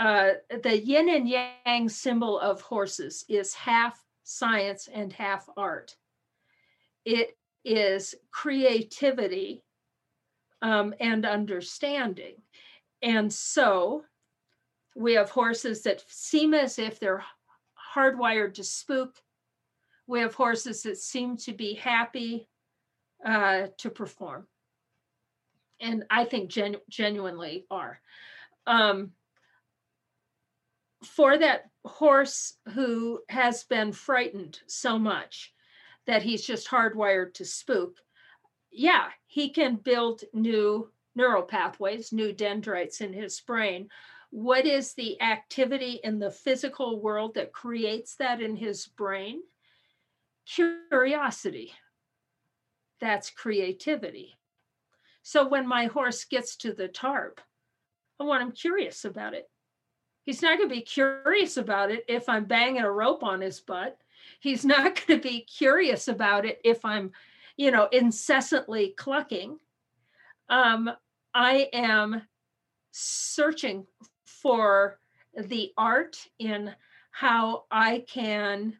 uh, 0.00 0.30
the 0.62 0.80
yin 0.80 1.10
and 1.10 1.28
yang 1.28 1.90
symbol 1.90 2.40
of 2.40 2.62
horses 2.62 3.26
is 3.28 3.52
half 3.52 4.02
science 4.22 4.88
and 4.90 5.12
half 5.12 5.46
art. 5.58 5.94
It 7.04 7.36
is 7.66 8.14
creativity 8.30 9.62
um, 10.62 10.94
and 11.00 11.26
understanding. 11.26 12.36
And 13.02 13.30
so 13.30 14.04
we 14.96 15.12
have 15.14 15.28
horses 15.28 15.82
that 15.82 16.02
seem 16.08 16.54
as 16.54 16.78
if 16.78 16.98
they're 16.98 17.24
hardwired 17.94 18.54
to 18.54 18.64
spook. 18.64 19.16
We 20.06 20.20
have 20.20 20.34
horses 20.34 20.82
that 20.84 20.96
seem 20.96 21.36
to 21.38 21.52
be 21.52 21.74
happy 21.74 22.48
uh, 23.22 23.66
to 23.76 23.90
perform. 23.90 24.46
And 25.78 26.04
I 26.08 26.24
think 26.24 26.48
genu- 26.48 26.80
genuinely 26.88 27.66
are. 27.70 28.00
Um, 28.66 29.12
for 31.04 31.38
that 31.38 31.70
horse 31.84 32.54
who 32.74 33.20
has 33.28 33.64
been 33.64 33.92
frightened 33.92 34.60
so 34.66 34.98
much 34.98 35.52
that 36.06 36.22
he's 36.22 36.44
just 36.44 36.68
hardwired 36.68 37.34
to 37.34 37.44
spook, 37.44 37.96
yeah, 38.70 39.08
he 39.26 39.50
can 39.50 39.76
build 39.76 40.22
new 40.32 40.90
neural 41.14 41.42
pathways, 41.42 42.12
new 42.12 42.32
dendrites 42.32 43.00
in 43.00 43.12
his 43.12 43.40
brain. 43.40 43.88
What 44.30 44.66
is 44.66 44.94
the 44.94 45.20
activity 45.20 46.00
in 46.04 46.18
the 46.18 46.30
physical 46.30 47.00
world 47.00 47.34
that 47.34 47.52
creates 47.52 48.16
that 48.16 48.40
in 48.40 48.56
his 48.56 48.86
brain? 48.86 49.40
Curiosity. 50.46 51.72
That's 53.00 53.30
creativity. 53.30 54.38
So 55.22 55.48
when 55.48 55.66
my 55.66 55.86
horse 55.86 56.24
gets 56.24 56.56
to 56.58 56.72
the 56.72 56.88
tarp, 56.88 57.40
I 58.20 58.24
want 58.24 58.42
him 58.42 58.52
curious 58.52 59.04
about 59.04 59.34
it. 59.34 59.50
He's 60.24 60.42
not 60.42 60.58
going 60.58 60.68
to 60.68 60.74
be 60.74 60.82
curious 60.82 61.56
about 61.56 61.90
it 61.90 62.04
if 62.08 62.28
I'm 62.28 62.44
banging 62.44 62.82
a 62.82 62.90
rope 62.90 63.22
on 63.22 63.40
his 63.40 63.60
butt. 63.60 63.98
He's 64.40 64.64
not 64.64 64.84
going 65.06 65.20
to 65.20 65.28
be 65.28 65.40
curious 65.40 66.08
about 66.08 66.44
it 66.44 66.60
if 66.64 66.84
I'm, 66.84 67.12
you 67.56 67.70
know, 67.70 67.88
incessantly 67.92 68.94
clucking. 68.96 69.58
Um, 70.48 70.90
I 71.34 71.68
am 71.72 72.22
searching 72.92 73.86
for 74.26 74.98
the 75.36 75.72
art 75.76 76.16
in 76.38 76.74
how 77.10 77.64
I 77.70 78.04
can. 78.08 78.76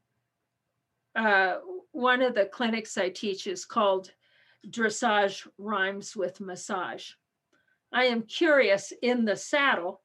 Uh, 1.15 1.57
one 1.93 2.23
of 2.23 2.35
the 2.35 2.47
clinics 2.47 2.97
I 2.97 3.09
teach 3.09 3.47
is 3.47 3.65
called 3.65 4.13
Dressage 4.69 5.47
Rhymes 5.59 6.15
with 6.15 6.41
Massage. 6.41 7.13
I 7.93 8.05
am 8.05 8.23
curious 8.23 8.93
in 9.03 9.25
the 9.25 9.37
saddle 9.37 10.03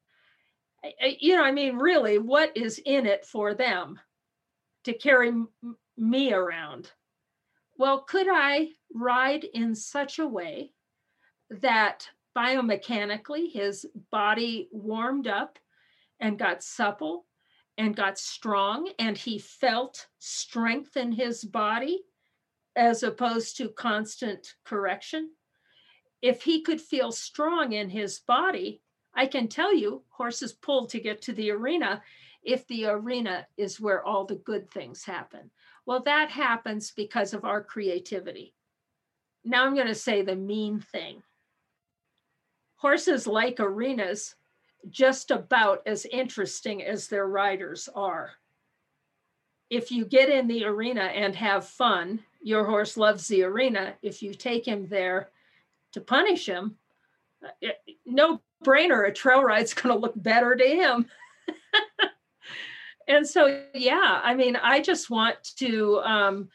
you 1.19 1.35
know, 1.35 1.43
I 1.43 1.51
mean, 1.51 1.77
really, 1.77 2.17
what 2.17 2.55
is 2.55 2.81
in 2.85 3.05
it 3.05 3.25
for 3.25 3.53
them 3.53 3.99
to 4.83 4.93
carry 4.93 5.29
m- 5.29 5.49
me 5.97 6.33
around? 6.33 6.91
Well, 7.77 8.01
could 8.01 8.27
I 8.29 8.69
ride 8.93 9.43
in 9.43 9.75
such 9.75 10.19
a 10.19 10.27
way 10.27 10.71
that 11.49 12.09
biomechanically, 12.35 13.51
his 13.51 13.85
body 14.11 14.67
warmed 14.71 15.27
up 15.27 15.59
and 16.19 16.39
got 16.39 16.63
supple 16.63 17.25
and 17.77 17.95
got 17.95 18.17
strong, 18.17 18.89
and 18.99 19.17
he 19.17 19.37
felt 19.37 20.07
strength 20.19 20.95
in 20.95 21.11
his 21.11 21.43
body 21.43 22.03
as 22.75 23.03
opposed 23.03 23.57
to 23.57 23.69
constant 23.69 24.55
correction. 24.63 25.31
If 26.21 26.43
he 26.43 26.61
could 26.61 26.81
feel 26.81 27.11
strong 27.11 27.73
in 27.73 27.89
his 27.89 28.19
body, 28.19 28.81
I 29.15 29.25
can 29.27 29.47
tell 29.47 29.73
you, 29.73 30.03
horses 30.09 30.53
pull 30.53 30.87
to 30.87 30.99
get 30.99 31.21
to 31.23 31.33
the 31.33 31.51
arena 31.51 32.01
if 32.43 32.67
the 32.67 32.85
arena 32.85 33.47
is 33.57 33.79
where 33.79 34.03
all 34.03 34.25
the 34.25 34.35
good 34.35 34.69
things 34.69 35.03
happen. 35.03 35.49
Well, 35.85 36.03
that 36.03 36.29
happens 36.29 36.91
because 36.91 37.33
of 37.33 37.45
our 37.45 37.63
creativity. 37.63 38.53
Now 39.43 39.65
I'm 39.65 39.75
going 39.75 39.87
to 39.87 39.95
say 39.95 40.21
the 40.21 40.35
mean 40.35 40.79
thing. 40.79 41.21
Horses 42.77 43.25
like 43.25 43.59
arenas 43.59 44.35
just 44.89 45.31
about 45.31 45.81
as 45.85 46.05
interesting 46.05 46.83
as 46.83 47.07
their 47.07 47.27
riders 47.27 47.89
are. 47.95 48.31
If 49.69 49.91
you 49.91 50.05
get 50.05 50.29
in 50.29 50.47
the 50.47 50.65
arena 50.65 51.03
and 51.03 51.35
have 51.35 51.67
fun, 51.67 52.23
your 52.41 52.65
horse 52.65 52.97
loves 52.97 53.27
the 53.27 53.43
arena. 53.43 53.95
If 54.03 54.21
you 54.21 54.33
take 54.33 54.67
him 54.67 54.87
there 54.87 55.29
to 55.93 56.01
punish 56.01 56.45
him, 56.45 56.75
uh, 57.43 57.69
no 58.05 58.41
brainer, 58.63 59.07
a 59.07 59.11
trail 59.11 59.43
ride's 59.43 59.73
going 59.79 59.93
to 59.93 59.99
look 59.99 60.13
better 60.15 60.55
to 60.55 60.67
him. 60.67 61.05
and 63.07 63.27
so, 63.27 63.63
yeah, 63.73 64.21
I 64.23 64.35
mean, 64.35 64.55
I 64.55 64.81
just 64.81 65.09
want 65.09 65.37
to 65.57 65.99
um, 65.99 66.49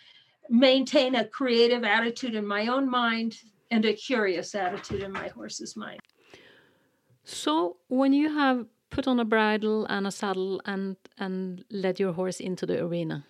maintain 0.49 1.15
a 1.15 1.25
creative 1.25 1.85
attitude 1.85 2.35
in 2.35 2.47
my 2.47 2.67
own 2.67 2.91
mind 2.91 3.37
and 3.71 3.85
a 3.85 3.93
curious 3.93 4.55
attitude 4.55 5.03
in 5.03 5.13
my 5.13 5.29
horse's 5.29 5.77
mind. 5.77 6.01
So, 7.25 7.77
when 7.89 8.13
you 8.13 8.35
have 8.35 8.67
put 8.91 9.07
on 9.07 9.21
a 9.21 9.25
bridle 9.25 9.87
and 9.87 10.07
a 10.07 10.11
saddle 10.11 10.61
and 10.65 10.97
and 11.17 11.65
led 11.71 12.01
your 12.01 12.13
horse 12.13 12.41
into 12.41 12.67
the 12.67 12.83
arena, 12.83 13.25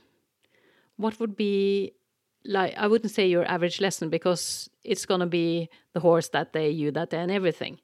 what 0.96 1.20
would 1.20 1.36
be 1.36 1.92
like? 2.44 2.74
I 2.76 2.86
wouldn't 2.86 3.12
say 3.12 3.26
your 3.26 3.44
average 3.44 3.80
lesson 3.80 4.08
because 4.08 4.70
it's 4.84 5.04
gonna 5.04 5.26
be 5.26 5.68
the 5.92 6.00
horse 6.00 6.28
that 6.30 6.52
day, 6.52 6.70
you 6.70 6.90
that 6.92 7.10
day, 7.10 7.18
and 7.18 7.30
everything. 7.30 7.80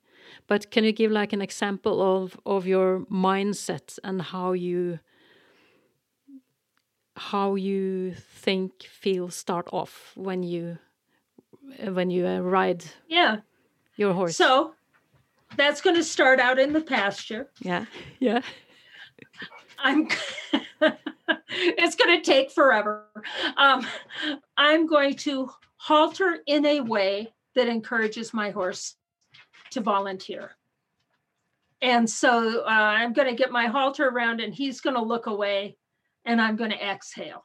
But 0.47 0.71
can 0.71 0.85
you 0.85 0.93
give 0.93 1.11
like 1.11 1.33
an 1.33 1.43
example 1.43 2.01
of 2.03 2.39
of 2.47 2.67
your 2.67 3.01
mindset 3.11 3.99
and 4.05 4.23
how 4.23 4.53
you 4.53 4.99
how 7.17 7.55
you 7.55 8.15
think 8.15 8.83
feel 8.83 9.31
start 9.31 9.69
off 9.73 10.13
when 10.15 10.43
you 10.43 10.79
when 11.93 12.11
you 12.11 12.27
uh, 12.27 12.39
ride 12.41 12.85
yeah. 13.09 13.39
your 13.97 14.13
horse? 14.13 14.37
So 14.37 14.75
that's 15.57 15.81
going 15.81 15.97
to 15.97 16.05
start 16.05 16.41
out 16.41 16.59
in 16.59 16.73
the 16.73 16.81
pasture. 16.81 17.51
Yeah. 17.61 17.87
Yeah. 18.21 18.41
I'm 19.79 20.09
it's 21.51 21.97
going 21.97 22.17
to 22.17 22.23
take 22.23 22.51
forever. 22.51 23.05
Um, 23.57 23.87
i'm 24.57 24.87
going 24.87 25.15
to 25.15 25.51
halter 25.77 26.39
in 26.47 26.65
a 26.67 26.81
way 26.81 27.33
that 27.55 27.69
encourages 27.69 28.35
my 28.35 28.51
horse 28.51 28.97
to 29.71 29.81
volunteer 29.81 30.53
and 31.83 32.09
so 32.09 32.63
uh, 32.65 32.69
i'm 32.69 33.13
going 33.13 33.29
to 33.29 33.35
get 33.35 33.51
my 33.51 33.67
halter 33.67 34.09
around 34.09 34.41
and 34.41 34.55
he's 34.55 34.81
going 34.81 34.97
to 34.97 35.03
look 35.03 35.27
away 35.27 35.77
and 36.27 36.41
I'm 36.41 36.57
going 36.57 36.71
to 36.71 36.85
exhale 36.85 37.45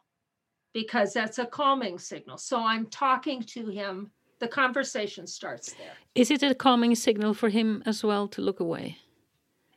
because 0.73 1.13
that's 1.13 1.39
a 1.39 1.45
calming 1.45 1.99
signal. 1.99 2.37
So 2.37 2.65
I'm 2.65 2.87
talking 2.87 3.41
to 3.43 3.67
him. 3.67 4.11
The 4.39 4.47
conversation 4.47 5.27
starts 5.27 5.73
there. 5.73 5.93
Is 6.15 6.31
it 6.31 6.41
a 6.41 6.55
calming 6.55 6.95
signal 6.95 7.35
for 7.35 7.49
him 7.49 7.83
as 7.85 8.03
well 8.03 8.27
to 8.29 8.41
look 8.41 8.59
away? 8.59 8.97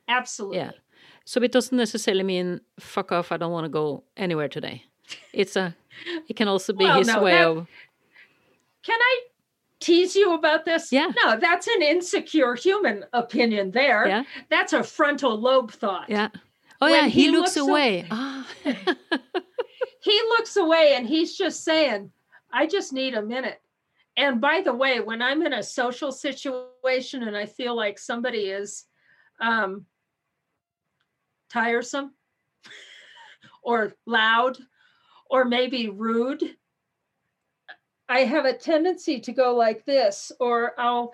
Absolutely. 0.09 0.59
Yeah. 0.59 0.71
So 1.27 1.43
it 1.43 1.53
doesn't 1.53 1.77
necessarily 1.77 2.23
mean 2.23 2.61
fuck 2.81 3.13
off. 3.13 3.31
I 3.31 3.37
don't 3.37 3.53
want 3.53 3.67
to 3.67 3.69
go 3.69 4.05
anywhere 4.17 4.49
today. 4.49 4.85
It's 5.35 5.55
a. 5.57 5.77
It 6.29 6.37
can 6.37 6.49
also 6.49 6.73
be 6.73 6.85
well, 6.85 6.99
his 6.99 7.09
no, 7.09 7.23
way 7.23 7.33
that, 7.33 7.47
of. 7.47 7.67
Can 8.83 8.99
I 8.99 9.21
tease 9.85 10.17
you 10.17 10.35
about 10.35 10.65
this? 10.65 10.91
Yeah. 10.91 11.11
No, 11.23 11.39
that's 11.39 11.67
an 11.67 11.83
insecure 11.83 12.55
human 12.55 13.05
opinion. 13.13 13.71
There. 13.71 14.07
Yeah. 14.07 14.25
That's 14.49 14.73
a 14.73 14.83
frontal 14.83 15.39
lobe 15.39 15.71
thought. 15.71 16.09
Yeah. 16.09 16.29
Oh 16.81 16.87
yeah, 16.87 17.07
he, 17.07 17.25
he 17.25 17.31
looks, 17.31 17.57
looks, 17.57 17.69
away. 17.69 18.07
Ah. 18.11 18.47
he 18.65 20.21
looks 20.29 20.57
away 20.57 20.95
and 20.97 21.07
he's 21.07 21.37
just 21.37 21.65
saying, 21.65 22.11
I 22.53 22.67
just 22.67 22.93
need 22.93 23.15
a 23.15 23.23
minute. 23.23 23.61
And 24.17 24.41
by 24.41 24.61
the 24.63 24.73
way, 24.73 25.01
when 25.01 25.23
I'm 25.23 25.43
in 25.43 25.53
a 25.53 25.63
social 25.63 26.13
situation 26.13 27.23
and 27.25 27.37
I 27.37 27.47
feel 27.47 27.77
like 27.77 27.99
somebody 27.99 28.51
is 28.51 28.85
um, 29.41 29.87
tiresome 31.51 32.13
or 33.63 33.95
loud 34.07 34.59
or 35.31 35.45
maybe 35.45 35.89
rude, 35.89 36.57
I 38.09 38.21
have 38.21 38.45
a 38.45 38.53
tendency 38.57 39.21
to 39.21 39.33
go 39.33 39.55
like 39.55 39.85
this, 39.85 40.31
or 40.41 40.79
I'll 40.79 41.13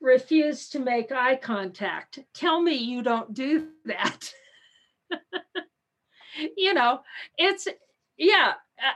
refuse 0.00 0.68
to 0.70 0.80
make 0.80 1.12
eye 1.12 1.36
contact. 1.36 2.18
Tell 2.34 2.60
me 2.60 2.74
you 2.74 3.02
don't 3.02 3.32
do 3.32 3.68
that. 3.84 4.32
you 6.56 6.74
know, 6.74 7.00
it's 7.38 7.68
yeah, 8.16 8.54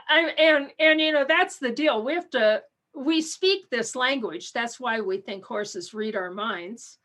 I, 0.09 0.29
and 0.37 0.71
and 0.79 0.99
you 0.99 1.11
know 1.11 1.25
that's 1.27 1.57
the 1.57 1.71
deal. 1.71 2.03
We 2.03 2.13
have 2.13 2.29
to 2.31 2.63
we 2.95 3.21
speak 3.21 3.69
this 3.69 3.95
language. 3.95 4.51
That's 4.53 4.79
why 4.79 5.01
we 5.01 5.17
think 5.19 5.45
horses 5.45 5.93
read 5.93 6.15
our 6.15 6.31
minds. 6.31 6.97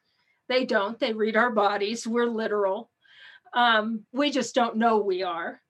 They 0.48 0.64
don't. 0.64 0.98
They 0.98 1.12
read 1.12 1.36
our 1.36 1.50
bodies. 1.50 2.06
We're 2.06 2.26
literal. 2.26 2.90
Um, 3.54 4.04
we 4.12 4.30
just 4.30 4.54
don't 4.54 4.76
know 4.76 4.98
we 4.98 5.22
are. 5.22 5.60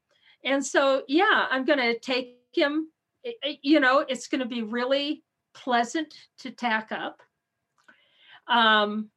And 0.45 0.65
so, 0.65 1.03
yeah, 1.09 1.47
I'm 1.51 1.65
going 1.65 1.79
to 1.79 1.99
take 1.99 2.37
him. 2.53 2.89
You 3.63 3.81
know, 3.81 4.01
it's 4.01 4.29
going 4.29 4.41
to 4.41 4.47
be 4.47 4.63
really 4.63 5.23
pleasant 5.55 6.15
to 6.39 6.51
tack 6.51 6.93
up. 6.93 7.21
Um, 8.49 9.11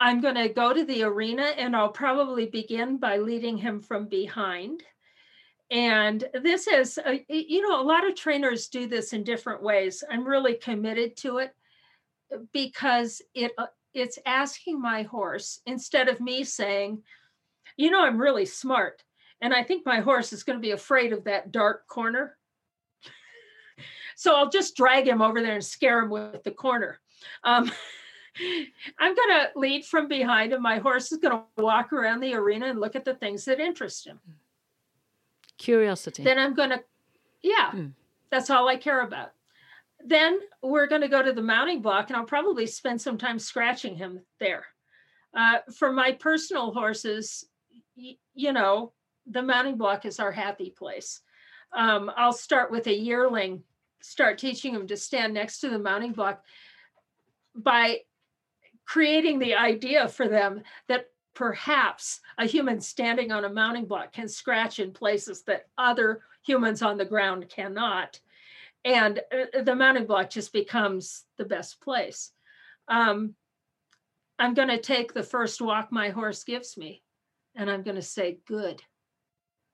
I'm 0.00 0.20
going 0.20 0.34
to 0.34 0.48
go 0.48 0.72
to 0.72 0.84
the 0.84 1.04
arena 1.04 1.42
and 1.42 1.74
I'll 1.74 1.88
probably 1.88 2.46
begin 2.46 2.98
by 2.98 3.18
leading 3.18 3.56
him 3.56 3.80
from 3.80 4.06
behind. 4.06 4.82
And 5.70 6.22
this 6.42 6.66
is, 6.66 6.98
a, 6.98 7.24
you 7.28 7.62
know, 7.62 7.80
a 7.80 7.82
lot 7.82 8.06
of 8.06 8.14
trainers 8.14 8.68
do 8.68 8.86
this 8.86 9.12
in 9.12 9.24
different 9.24 9.62
ways. 9.62 10.04
I'm 10.10 10.26
really 10.26 10.54
committed 10.54 11.16
to 11.18 11.38
it 11.38 11.52
because 12.52 13.22
it 13.34 13.52
uh, 13.56 13.66
it's 13.94 14.18
asking 14.26 14.80
my 14.80 15.02
horse 15.02 15.60
instead 15.66 16.08
of 16.08 16.20
me 16.20 16.44
saying, 16.44 17.02
you 17.76 17.90
know, 17.90 18.04
I'm 18.04 18.20
really 18.20 18.44
smart. 18.44 19.02
And 19.40 19.54
I 19.54 19.62
think 19.62 19.86
my 19.86 20.00
horse 20.00 20.32
is 20.32 20.42
going 20.42 20.58
to 20.58 20.62
be 20.62 20.72
afraid 20.72 21.12
of 21.12 21.24
that 21.24 21.52
dark 21.52 21.86
corner. 21.86 22.36
So 24.16 24.34
I'll 24.34 24.50
just 24.50 24.76
drag 24.76 25.08
him 25.08 25.22
over 25.22 25.40
there 25.42 25.54
and 25.54 25.64
scare 25.64 26.00
him 26.00 26.10
with 26.10 26.42
the 26.42 26.50
corner. 26.50 27.00
Um, 27.42 27.70
I'm 28.98 29.14
going 29.14 29.28
to 29.28 29.50
lead 29.54 29.84
from 29.84 30.08
behind, 30.08 30.52
and 30.52 30.62
my 30.62 30.78
horse 30.78 31.12
is 31.12 31.18
going 31.18 31.36
to 31.36 31.62
walk 31.62 31.92
around 31.92 32.20
the 32.20 32.34
arena 32.34 32.66
and 32.66 32.80
look 32.80 32.96
at 32.96 33.04
the 33.04 33.14
things 33.14 33.44
that 33.44 33.60
interest 33.60 34.06
him. 34.06 34.20
Curiosity. 35.58 36.24
Then 36.24 36.38
I'm 36.38 36.54
going 36.54 36.70
to, 36.70 36.82
yeah, 37.42 37.70
mm. 37.72 37.92
that's 38.30 38.50
all 38.50 38.68
I 38.68 38.76
care 38.76 39.02
about. 39.02 39.30
Then 40.04 40.40
we're 40.62 40.88
going 40.88 41.02
to 41.02 41.08
go 41.08 41.22
to 41.22 41.32
the 41.32 41.42
mounting 41.42 41.80
block, 41.80 42.08
and 42.10 42.16
I'll 42.16 42.24
probably 42.24 42.66
spend 42.66 43.00
some 43.00 43.16
time 43.16 43.38
scratching 43.38 43.96
him 43.96 44.20
there. 44.40 44.66
Uh, 45.32 45.58
for 45.76 45.92
my 45.92 46.12
personal 46.12 46.72
horses, 46.72 47.46
y- 47.96 48.16
you 48.34 48.52
know, 48.52 48.92
the 49.26 49.42
mounting 49.42 49.76
block 49.76 50.04
is 50.04 50.20
our 50.20 50.32
happy 50.32 50.70
place. 50.70 51.20
Um, 51.72 52.10
I'll 52.16 52.32
start 52.32 52.70
with 52.70 52.86
a 52.86 52.94
yearling, 52.94 53.62
start 54.04 54.38
teaching 54.38 54.74
them 54.74 54.86
to 54.86 54.96
stand 54.96 55.32
next 55.32 55.60
to 55.60 55.70
the 55.70 55.78
mounting 55.78 56.12
block 56.12 56.42
by 57.54 58.00
creating 58.84 59.38
the 59.38 59.54
idea 59.54 60.08
for 60.08 60.28
them 60.28 60.62
that 60.88 61.06
perhaps 61.34 62.20
a 62.38 62.46
human 62.46 62.80
standing 62.80 63.32
on 63.32 63.44
a 63.44 63.48
mounting 63.48 63.86
block 63.86 64.12
can 64.12 64.28
scratch 64.28 64.78
in 64.78 64.92
places 64.92 65.42
that 65.42 65.66
other 65.78 66.20
humans 66.44 66.82
on 66.82 66.98
the 66.98 67.04
ground 67.04 67.48
cannot. 67.48 68.20
And 68.84 69.20
uh, 69.32 69.62
the 69.62 69.74
mounting 69.74 70.06
block 70.06 70.30
just 70.30 70.52
becomes 70.52 71.24
the 71.38 71.44
best 71.44 71.80
place. 71.80 72.30
Um, 72.88 73.34
I'm 74.38 74.54
going 74.54 74.68
to 74.68 74.78
take 74.78 75.14
the 75.14 75.22
first 75.22 75.62
walk 75.62 75.90
my 75.90 76.10
horse 76.10 76.44
gives 76.44 76.76
me, 76.76 77.02
and 77.56 77.70
I'm 77.70 77.82
going 77.82 77.96
to 77.96 78.02
say, 78.02 78.38
Good, 78.46 78.82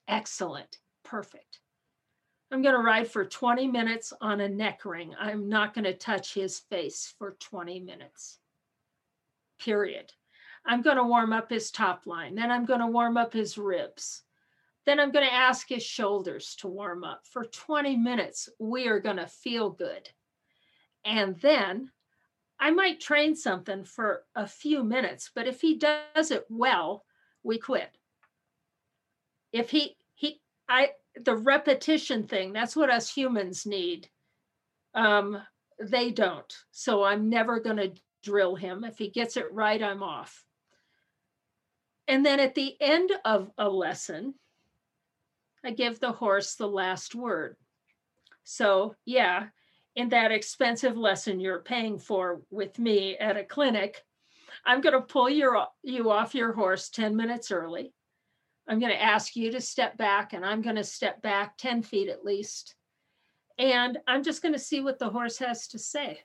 excellent, 0.06 0.78
perfect. 1.02 1.58
I'm 2.50 2.62
going 2.62 2.74
to 2.74 2.80
ride 2.80 3.08
for 3.08 3.24
20 3.24 3.68
minutes 3.68 4.12
on 4.20 4.40
a 4.40 4.48
neck 4.48 4.84
ring. 4.84 5.14
I'm 5.18 5.48
not 5.48 5.72
going 5.72 5.84
to 5.84 5.94
touch 5.94 6.34
his 6.34 6.58
face 6.58 7.14
for 7.18 7.36
20 7.38 7.80
minutes 7.80 8.40
period. 9.60 10.12
I'm 10.66 10.82
going 10.82 10.96
to 10.96 11.04
warm 11.04 11.32
up 11.32 11.50
his 11.50 11.70
top 11.70 12.06
line. 12.06 12.34
Then 12.34 12.50
I'm 12.50 12.64
going 12.64 12.80
to 12.80 12.86
warm 12.86 13.16
up 13.16 13.32
his 13.32 13.56
ribs. 13.56 14.22
Then 14.86 14.98
I'm 14.98 15.12
going 15.12 15.26
to 15.26 15.32
ask 15.32 15.68
his 15.68 15.82
shoulders 15.82 16.56
to 16.56 16.68
warm 16.68 17.04
up. 17.04 17.26
For 17.26 17.44
20 17.44 17.96
minutes, 17.96 18.48
we 18.58 18.88
are 18.88 19.00
going 19.00 19.18
to 19.18 19.26
feel 19.26 19.70
good. 19.70 20.08
And 21.04 21.38
then 21.40 21.90
I 22.58 22.70
might 22.70 23.00
train 23.00 23.36
something 23.36 23.84
for 23.84 24.24
a 24.34 24.46
few 24.46 24.82
minutes, 24.82 25.30
but 25.34 25.46
if 25.46 25.60
he 25.60 25.78
does 25.78 26.30
it 26.30 26.44
well, 26.50 27.04
we 27.42 27.58
quit. 27.58 27.90
If 29.52 29.70
he 29.70 29.96
he 30.14 30.40
I 30.68 30.90
the 31.24 31.36
repetition 31.36 32.26
thing, 32.26 32.52
that's 32.52 32.76
what 32.76 32.90
us 32.90 33.12
humans 33.12 33.66
need. 33.66 34.08
Um, 34.94 35.40
they 35.78 36.10
don't. 36.10 36.52
So 36.70 37.02
I'm 37.04 37.30
never 37.30 37.60
going 37.60 37.76
to 37.76 37.92
drill 38.22 38.54
him. 38.54 38.84
If 38.84 38.98
he 38.98 39.08
gets 39.08 39.36
it 39.36 39.52
right, 39.52 39.82
I'm 39.82 40.02
off. 40.02 40.44
And 42.08 42.26
then 42.26 42.40
at 42.40 42.54
the 42.54 42.76
end 42.80 43.12
of 43.24 43.50
a 43.56 43.68
lesson, 43.68 44.34
I 45.64 45.70
give 45.70 46.00
the 46.00 46.12
horse 46.12 46.54
the 46.54 46.68
last 46.68 47.14
word. 47.14 47.56
So, 48.44 48.96
yeah, 49.04 49.48
in 49.94 50.08
that 50.08 50.32
expensive 50.32 50.96
lesson 50.96 51.40
you're 51.40 51.60
paying 51.60 51.98
for 51.98 52.42
with 52.50 52.78
me 52.78 53.16
at 53.16 53.36
a 53.36 53.44
clinic, 53.44 54.02
I'm 54.64 54.80
going 54.80 54.94
to 54.94 55.00
pull 55.00 55.30
your, 55.30 55.66
you 55.82 56.10
off 56.10 56.34
your 56.34 56.52
horse 56.52 56.88
10 56.90 57.14
minutes 57.14 57.50
early. 57.50 57.92
I'm 58.68 58.78
going 58.78 58.92
to 58.92 59.02
ask 59.02 59.36
you 59.36 59.50
to 59.52 59.60
step 59.60 59.96
back, 59.96 60.32
and 60.32 60.44
I'm 60.44 60.62
going 60.62 60.76
to 60.76 60.84
step 60.84 61.22
back 61.22 61.56
10 61.58 61.82
feet 61.82 62.08
at 62.08 62.24
least. 62.24 62.74
And 63.58 63.98
I'm 64.06 64.22
just 64.22 64.42
going 64.42 64.54
to 64.54 64.60
see 64.60 64.80
what 64.80 64.98
the 64.98 65.10
horse 65.10 65.38
has 65.38 65.66
to 65.68 65.78
say. 65.78 66.20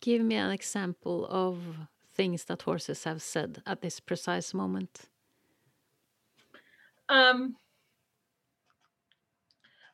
Give 0.00 0.22
me 0.22 0.36
an 0.36 0.50
example 0.50 1.26
of 1.28 1.58
things 2.14 2.44
that 2.44 2.62
horses 2.62 3.04
have 3.04 3.22
said 3.22 3.62
at 3.66 3.80
this 3.80 4.00
precise 4.00 4.54
moment. 4.54 5.08
Um, 7.08 7.56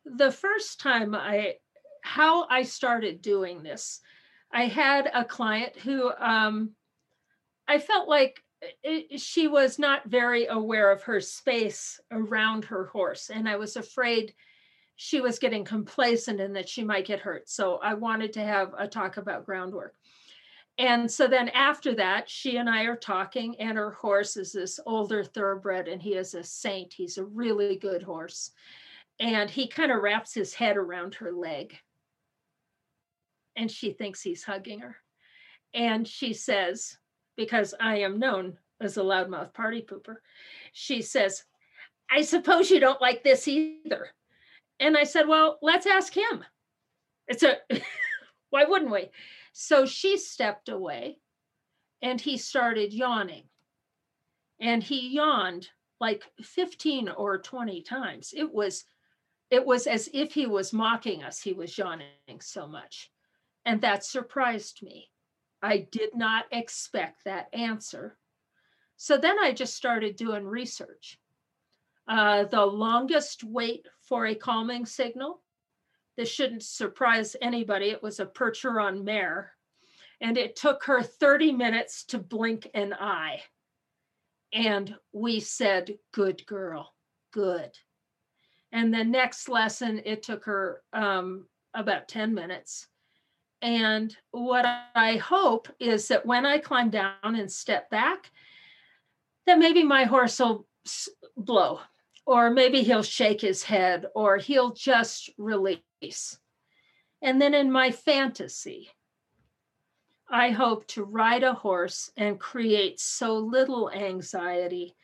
the 0.05 0.31
first 0.31 0.81
time 0.81 1.15
I, 1.15 1.55
how 2.03 2.47
I 2.49 2.65
started 2.65 3.23
doing 3.23 3.63
this, 3.63 4.01
I 4.53 4.67
had 4.67 5.11
a 5.13 5.25
client 5.25 5.77
who 5.77 6.13
um, 6.13 6.73
I 7.67 7.79
felt 7.79 8.09
like 8.09 8.44
she 9.17 9.49
was 9.49 9.79
not 9.79 10.07
very 10.07 10.47
aware 10.47 10.91
of 10.91 11.03
her 11.03 11.21
space 11.21 12.01
around 12.11 12.65
her 12.65 12.87
horse. 12.87 13.31
And 13.31 13.49
I 13.49 13.57
was 13.57 13.77
afraid 13.77 14.35
she 14.97 15.21
was 15.21 15.39
getting 15.39 15.65
complacent 15.65 16.41
and 16.41 16.55
that 16.57 16.69
she 16.69 16.85
might 16.85 17.07
get 17.07 17.21
hurt. 17.21 17.49
So 17.49 17.77
I 17.83 17.95
wanted 17.95 18.33
to 18.35 18.43
have 18.43 18.73
a 18.79 18.87
talk 18.87 19.17
about 19.17 19.47
groundwork. 19.47 19.95
And 20.79 21.11
so 21.11 21.29
then 21.29 21.51
after 21.51 21.95
that, 21.95 22.29
she 22.29 22.57
and 22.57 22.69
I 22.69 22.83
are 22.85 22.97
talking, 22.97 23.55
and 23.61 23.79
her 23.79 23.93
horse 23.93 24.37
is 24.37 24.53
this 24.53 24.81
older 24.87 25.23
thoroughbred, 25.23 25.87
and 25.87 26.03
he 26.03 26.15
is 26.15 26.35
a 26.35 26.43
saint. 26.43 26.93
He's 26.93 27.17
a 27.17 27.25
really 27.25 27.77
good 27.77 28.03
horse. 28.03 28.51
And 29.21 29.49
he 29.49 29.69
kind 29.69 29.93
of 29.93 30.03
wraps 30.03 30.35
his 30.35 30.53
head 30.53 30.77
around 30.77 31.15
her 31.17 31.31
leg. 31.31 31.77
And 33.55 33.71
she 33.71 33.93
thinks 33.93 34.21
he's 34.21 34.43
hugging 34.43 34.81
her. 34.81 34.97
And 35.75 36.09
she 36.09 36.33
says, 36.33 36.99
because 37.37 37.75
I 37.81 37.99
am 37.99 38.19
known 38.19 38.59
as 38.81 38.97
a 38.97 39.03
loudmouth 39.03 39.55
party 39.55 39.83
pooper, 39.83 40.17
she 40.73 41.03
says, 41.03 41.45
I 42.11 42.23
suppose 42.23 42.71
you 42.71 42.81
don't 42.81 43.01
like 43.01 43.25
this 43.25 43.49
either. 43.49 44.09
And 44.81 44.97
I 44.97 45.05
said, 45.05 45.29
Well, 45.29 45.59
let's 45.63 45.87
ask 45.87 46.15
him. 46.15 46.45
It's 47.29 47.43
a, 47.43 47.57
why 48.51 48.65
wouldn't 48.65 48.91
we? 48.91 49.11
So 49.53 49.87
she 49.87 50.19
stepped 50.19 50.69
away 50.69 51.19
and 52.03 52.21
he 52.21 52.37
started 52.37 52.93
yawning. 52.93 53.45
And 54.61 54.83
he 54.83 55.09
yawned 55.09 55.69
like 56.01 56.25
15 56.43 57.09
or 57.09 57.39
20 57.39 57.83
times. 57.83 58.35
It 58.37 58.53
was 58.53 58.85
it 59.51 59.65
was 59.65 59.87
as 59.87 60.09
if 60.13 60.35
he 60.35 60.47
was 60.47 60.73
mocking 60.73 61.23
us. 61.23 61.41
He 61.41 61.53
was 61.53 61.77
yawning 61.77 62.41
so 62.41 62.67
much. 62.67 63.11
And 63.65 63.81
that 63.83 64.05
surprised 64.05 64.83
me. 64.83 65.11
I 65.65 65.79
did 65.91 66.15
not 66.15 66.45
expect 66.53 67.25
that 67.25 67.49
answer. 67.55 68.19
So 68.99 69.17
then 69.17 69.39
I 69.39 69.53
just 69.53 69.75
started 69.75 70.15
doing 70.15 70.45
research. 70.45 71.19
Uh, 72.07 72.45
the 72.45 72.67
longest 72.67 73.43
wait 73.43 73.87
for 74.03 74.27
a 74.27 74.35
calming 74.35 74.85
signal. 74.85 75.41
This 76.19 76.31
shouldn't 76.31 76.65
surprise 76.65 77.35
anybody. 77.41 77.87
It 77.87 78.03
was 78.03 78.21
a 78.21 78.27
Percheron 78.27 79.05
mare. 79.05 79.53
And 80.21 80.37
it 80.37 80.55
took 80.55 80.85
her 80.85 81.03
30 81.03 81.53
minutes 81.53 82.05
to 82.07 82.19
blink 82.19 82.69
an 82.75 82.93
eye. 82.93 83.41
And 84.53 84.95
we 85.13 85.41
said, 85.41 85.97
Good 86.13 86.45
girl, 86.45 86.93
good. 87.33 87.71
And 88.71 88.93
the 88.93 89.03
next 89.03 89.49
lesson, 89.49 90.03
it 90.05 90.23
took 90.23 90.45
her 90.45 90.83
um, 90.93 91.47
about 91.73 92.07
10 92.09 92.35
minutes. 92.35 92.87
And 93.65 94.15
what 94.31 94.67
I 94.95 95.17
hope 95.17 95.69
is 95.81 96.09
that 96.09 96.27
when 96.27 96.45
I 96.45 96.59
climb 96.59 96.91
down 96.91 97.15
and 97.23 97.51
step 97.51 97.89
back, 97.89 98.31
that 99.47 99.59
maybe 99.59 99.83
my 99.83 100.05
horse 100.05 100.39
will 100.39 100.67
blow 101.35 101.81
or 102.27 102.51
maybe 102.51 102.83
he'll 102.83 103.03
shake 103.03 103.41
his 103.41 103.63
head 103.63 104.05
or 104.15 104.37
he'll 104.37 104.75
just 104.75 105.31
release. 105.39 106.39
And 107.23 107.41
then 107.41 107.55
in 107.55 107.73
my 107.73 107.91
fantasy, 107.91 108.91
I 110.29 110.51
hope 110.51 110.87
to 110.89 111.03
ride 111.03 111.43
a 111.43 111.55
horse 111.55 112.11
and 112.19 112.39
create 112.39 113.01
so 113.01 113.39
little 113.39 113.91
anxiety 113.91 114.95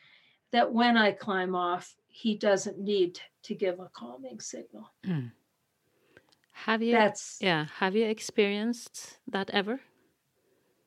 that 0.51 0.71
when 0.71 0.97
I 0.97 1.13
climb 1.13 1.55
off, 1.55 1.95
he 2.07 2.37
doesn't 2.37 2.77
need 2.77 3.19
to 3.43 3.55
give 3.55 3.79
a 3.79 3.89
calming 3.91 4.39
signal. 4.39 4.93
Mm. 5.03 5.31
Have 6.65 6.83
you 6.83 6.93
That's 6.93 7.37
yeah, 7.41 7.65
have 7.79 7.95
you 7.95 8.05
experienced 8.05 9.17
that 9.27 9.49
ever? 9.49 9.79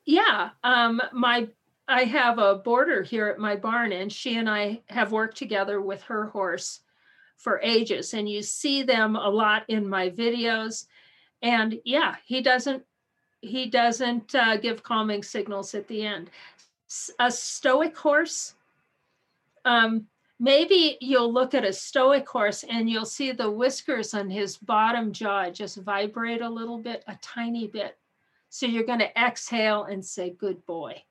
Yeah, 0.05 0.51
um 0.63 1.03
my 1.13 1.49
I 1.89 2.05
have 2.05 2.39
a 2.39 2.55
boarder 2.55 3.03
here 3.03 3.27
at 3.27 3.39
my 3.39 3.57
barn, 3.57 3.93
and 3.93 4.13
she 4.13 4.37
and 4.37 4.49
I 4.49 4.83
have 4.89 5.13
worked 5.13 5.37
together 5.37 5.81
with 5.81 6.03
her 6.03 6.27
horse 6.27 6.81
for 7.37 7.61
ages. 7.63 8.15
And 8.15 8.29
you 8.29 8.43
see 8.43 8.83
them 8.83 9.17
a 9.17 9.29
lot 9.29 9.65
in 9.69 9.89
my 9.89 10.11
videos. 10.11 10.87
And 11.43 11.81
yeah, 11.85 12.17
he 12.25 12.41
doesn't 12.41 12.85
he 13.41 13.67
doesn't 13.67 14.35
uh, 14.35 14.57
give 14.57 14.83
calming 14.83 15.23
signals 15.23 15.75
at 15.75 15.89
the 15.89 16.07
end. 16.07 16.31
A 17.19 17.31
stoic 17.31 17.97
horse, 17.97 18.55
um, 19.65 20.07
maybe 20.39 20.99
you'll 21.01 21.33
look 21.33 21.55
at 21.55 21.65
a 21.65 21.73
stoic 21.73 22.29
horse 22.29 22.65
and 22.69 22.91
you'll 22.91 23.05
see 23.05 23.33
the 23.33 23.51
whiskers 23.51 24.15
on 24.15 24.31
his 24.31 24.57
bottom 24.57 25.13
jaw 25.13 25.51
just 25.51 25.77
vibrate 25.77 26.43
a 26.43 26.49
little 26.49 26.79
bit, 26.79 27.05
a 27.07 27.17
tiny 27.23 27.67
bit. 27.67 27.97
So 28.49 28.67
you're 28.67 28.85
going 28.85 29.01
to 29.01 29.19
exhale 29.21 29.85
and 29.85 30.05
say, 30.05 30.31
Good 30.31 30.65
boy. 30.67 31.03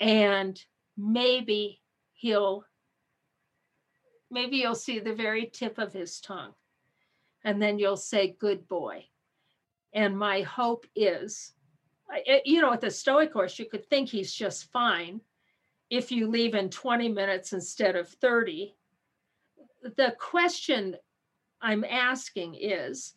And 0.00 0.60
maybe 0.96 1.80
he'll 2.12 2.64
maybe 4.30 4.58
you'll 4.58 4.74
see 4.74 4.98
the 4.98 5.14
very 5.14 5.46
tip 5.46 5.78
of 5.78 5.92
his 5.92 6.20
tongue. 6.20 6.52
And 7.44 7.62
then 7.62 7.78
you'll 7.78 7.96
say 7.96 8.36
good 8.38 8.68
boy. 8.68 9.06
And 9.92 10.18
my 10.18 10.42
hope 10.42 10.86
is 10.94 11.52
eh, 12.26 12.40
you 12.44 12.60
know 12.60 12.70
with 12.70 12.80
the 12.80 12.90
stoic 12.90 13.32
horse 13.32 13.58
you 13.58 13.66
could 13.66 13.86
think 13.86 14.08
he's 14.08 14.32
just 14.32 14.70
fine 14.70 15.20
if 15.90 16.12
you 16.12 16.28
leave 16.28 16.54
in 16.54 16.68
20 16.68 17.08
minutes 17.08 17.52
instead 17.52 17.96
of 17.96 18.08
30 18.08 18.74
the 19.96 20.14
question 20.18 20.96
i'm 21.62 21.84
asking 21.84 22.56
is 22.60 23.14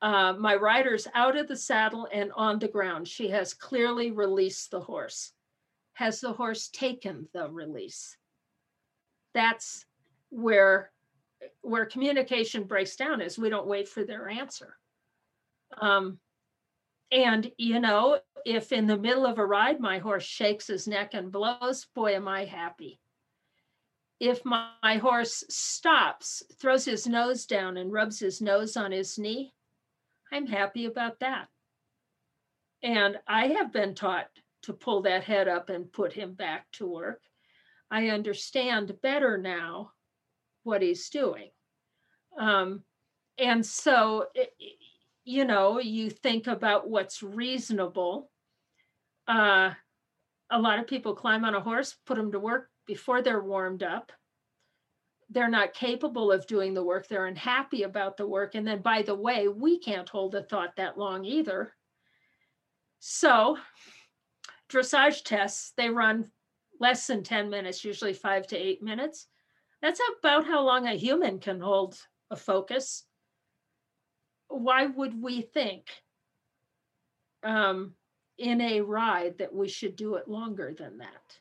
uh, 0.00 0.32
my 0.38 0.54
rider's 0.54 1.08
out 1.14 1.36
of 1.36 1.48
the 1.48 1.56
saddle 1.56 2.06
and 2.12 2.30
on 2.36 2.58
the 2.58 2.68
ground 2.68 3.08
she 3.08 3.28
has 3.28 3.52
clearly 3.52 4.10
released 4.12 4.70
the 4.70 4.80
horse 4.80 5.32
has 5.98 6.20
the 6.20 6.32
horse 6.32 6.68
taken 6.68 7.26
the 7.34 7.50
release? 7.50 8.16
That's 9.34 9.84
where 10.30 10.92
where 11.60 11.86
communication 11.86 12.64
breaks 12.64 12.94
down 12.94 13.20
is 13.20 13.36
we 13.36 13.48
don't 13.48 13.66
wait 13.66 13.88
for 13.88 14.04
their 14.04 14.28
answer. 14.28 14.76
Um, 15.80 16.20
and 17.10 17.50
you 17.58 17.80
know, 17.80 18.20
if 18.44 18.72
in 18.72 18.86
the 18.86 18.96
middle 18.96 19.26
of 19.26 19.38
a 19.38 19.46
ride 19.46 19.80
my 19.80 19.98
horse 19.98 20.24
shakes 20.24 20.66
his 20.66 20.88
neck 20.88 21.14
and 21.14 21.32
blows, 21.32 21.86
boy, 21.94 22.14
am 22.14 22.28
I 22.28 22.44
happy. 22.44 23.00
If 24.20 24.44
my, 24.44 24.70
my 24.82 24.96
horse 24.96 25.44
stops, 25.48 26.42
throws 26.60 26.84
his 26.84 27.06
nose 27.06 27.46
down, 27.46 27.76
and 27.76 27.92
rubs 27.92 28.18
his 28.18 28.40
nose 28.40 28.76
on 28.76 28.92
his 28.92 29.18
knee, 29.18 29.52
I'm 30.32 30.46
happy 30.46 30.86
about 30.86 31.20
that. 31.20 31.48
And 32.82 33.18
I 33.26 33.48
have 33.48 33.72
been 33.72 33.94
taught 33.94 34.28
to 34.62 34.72
pull 34.72 35.02
that 35.02 35.24
head 35.24 35.48
up 35.48 35.68
and 35.68 35.92
put 35.92 36.12
him 36.12 36.34
back 36.34 36.66
to 36.72 36.86
work. 36.86 37.22
I 37.90 38.08
understand 38.08 39.00
better 39.02 39.38
now 39.38 39.92
what 40.62 40.82
he's 40.82 41.08
doing. 41.08 41.50
Um, 42.38 42.82
and 43.38 43.64
so, 43.64 44.26
you 45.28 45.44
know, 45.44 45.78
you 45.78 46.08
think 46.08 46.46
about 46.46 46.88
what's 46.88 47.22
reasonable. 47.22 48.30
Uh, 49.26 49.72
a 50.50 50.58
lot 50.58 50.78
of 50.78 50.86
people 50.86 51.14
climb 51.14 51.44
on 51.44 51.54
a 51.54 51.60
horse, 51.60 51.94
put 52.06 52.16
them 52.16 52.32
to 52.32 52.40
work 52.40 52.70
before 52.86 53.20
they're 53.20 53.44
warmed 53.44 53.82
up. 53.82 54.10
They're 55.28 55.50
not 55.50 55.74
capable 55.74 56.32
of 56.32 56.46
doing 56.46 56.72
the 56.72 56.82
work. 56.82 57.08
They're 57.08 57.26
unhappy 57.26 57.82
about 57.82 58.16
the 58.16 58.26
work. 58.26 58.54
And 58.54 58.66
then, 58.66 58.80
by 58.80 59.02
the 59.02 59.14
way, 59.14 59.48
we 59.48 59.78
can't 59.78 60.08
hold 60.08 60.34
a 60.34 60.42
thought 60.42 60.76
that 60.76 60.96
long 60.96 61.26
either 61.26 61.74
So, 63.00 63.58
dressage 64.70 65.24
tests, 65.24 65.74
they 65.76 65.90
run 65.90 66.30
less 66.80 67.06
than 67.06 67.22
10 67.22 67.50
minutes, 67.50 67.84
usually 67.84 68.14
five 68.14 68.46
to 68.46 68.56
eight 68.56 68.82
minutes. 68.82 69.26
That's 69.82 70.00
about 70.20 70.46
how 70.46 70.62
long 70.62 70.86
a 70.86 70.94
human 70.94 71.38
can 71.38 71.60
hold 71.60 71.98
a 72.30 72.36
focus. 72.36 73.04
Why 74.48 74.86
would 74.86 75.22
we 75.22 75.42
think 75.42 75.86
um, 77.42 77.94
in 78.38 78.60
a 78.60 78.80
ride 78.80 79.38
that 79.38 79.54
we 79.54 79.68
should 79.68 79.96
do 79.96 80.14
it 80.16 80.28
longer 80.28 80.74
than 80.76 80.98
that? 80.98 81.38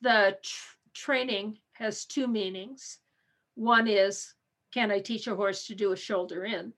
The 0.00 0.38
tr- 0.42 0.76
training 0.94 1.58
has 1.72 2.04
two 2.04 2.26
meanings. 2.26 2.98
One 3.54 3.88
is, 3.88 4.34
can 4.72 4.90
I 4.90 5.00
teach 5.00 5.26
a 5.26 5.36
horse 5.36 5.66
to 5.66 5.74
do 5.74 5.92
a 5.92 5.96
shoulder 5.96 6.44
in? 6.44 6.72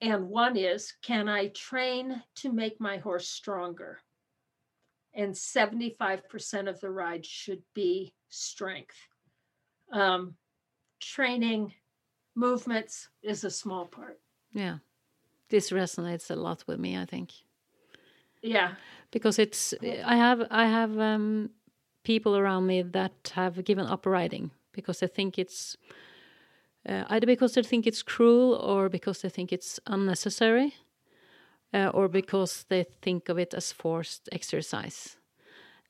And 0.00 0.28
one 0.28 0.56
is, 0.56 0.92
can 1.02 1.28
I 1.28 1.48
train 1.48 2.22
to 2.36 2.52
make 2.52 2.80
my 2.80 2.96
horse 2.98 3.28
stronger? 3.28 4.00
And 5.14 5.32
75% 5.32 6.68
of 6.68 6.80
the 6.80 6.90
ride 6.90 7.24
should 7.24 7.62
be 7.74 8.12
strength. 8.28 8.96
Um, 9.92 10.34
training 11.00 11.74
movements 12.34 13.08
is 13.22 13.44
a 13.44 13.50
small 13.50 13.86
part. 13.86 14.18
Yeah. 14.52 14.78
This 15.48 15.70
resonates 15.70 16.30
a 16.30 16.36
lot 16.36 16.64
with 16.66 16.78
me, 16.78 16.96
I 16.96 17.04
think. 17.04 17.30
Yeah. 18.42 18.74
Because 19.10 19.38
it's 19.38 19.74
I 20.04 20.16
have 20.16 20.46
I 20.50 20.66
have 20.66 20.98
um 20.98 21.50
people 22.04 22.36
around 22.36 22.66
me 22.66 22.82
that 22.82 23.32
have 23.34 23.64
given 23.64 23.86
up 23.86 24.06
riding 24.06 24.50
because 24.72 25.00
they 25.00 25.06
think 25.06 25.38
it's 25.38 25.76
uh, 26.88 27.04
either 27.08 27.26
because 27.26 27.54
they 27.54 27.62
think 27.62 27.86
it's 27.86 28.02
cruel 28.02 28.54
or 28.54 28.88
because 28.88 29.22
they 29.22 29.28
think 29.28 29.52
it's 29.52 29.78
unnecessary 29.86 30.74
uh, 31.72 31.90
or 31.94 32.08
because 32.08 32.64
they 32.68 32.84
think 33.02 33.28
of 33.28 33.38
it 33.38 33.54
as 33.54 33.72
forced 33.72 34.28
exercise. 34.32 35.16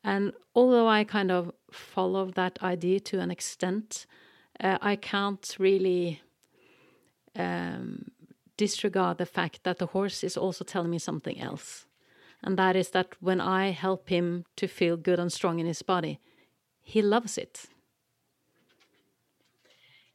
And 0.05 0.33
although 0.55 0.89
I 0.89 1.05
kind 1.05 1.31
of 1.31 1.53
follow 1.71 2.31
that 2.33 2.59
idea 2.63 3.01
to 3.01 3.21
an 3.21 3.31
extent, 3.31 4.07
uh, 4.61 4.79
I 4.83 4.97
can't 4.97 5.57
really 5.59 6.21
um, 7.37 8.11
disregard 8.57 9.19
the 9.19 9.27
fact 9.27 9.65
that 9.65 9.79
the 9.79 9.87
horse 9.87 10.23
is 10.23 10.37
also 10.37 10.65
telling 10.65 10.91
me 10.91 10.99
something 10.99 11.41
else. 11.41 11.87
And 12.43 12.59
that 12.59 12.77
is 12.77 12.91
that 12.91 13.15
when 13.21 13.41
I 13.41 13.71
help 13.71 14.09
him 14.09 14.45
to 14.57 14.67
feel 14.67 14.97
good 14.97 15.19
and 15.19 15.33
strong 15.33 15.59
in 15.59 15.67
his 15.67 15.83
body, 15.83 16.19
he 16.81 17.01
loves 17.01 17.39
it. 17.39 17.67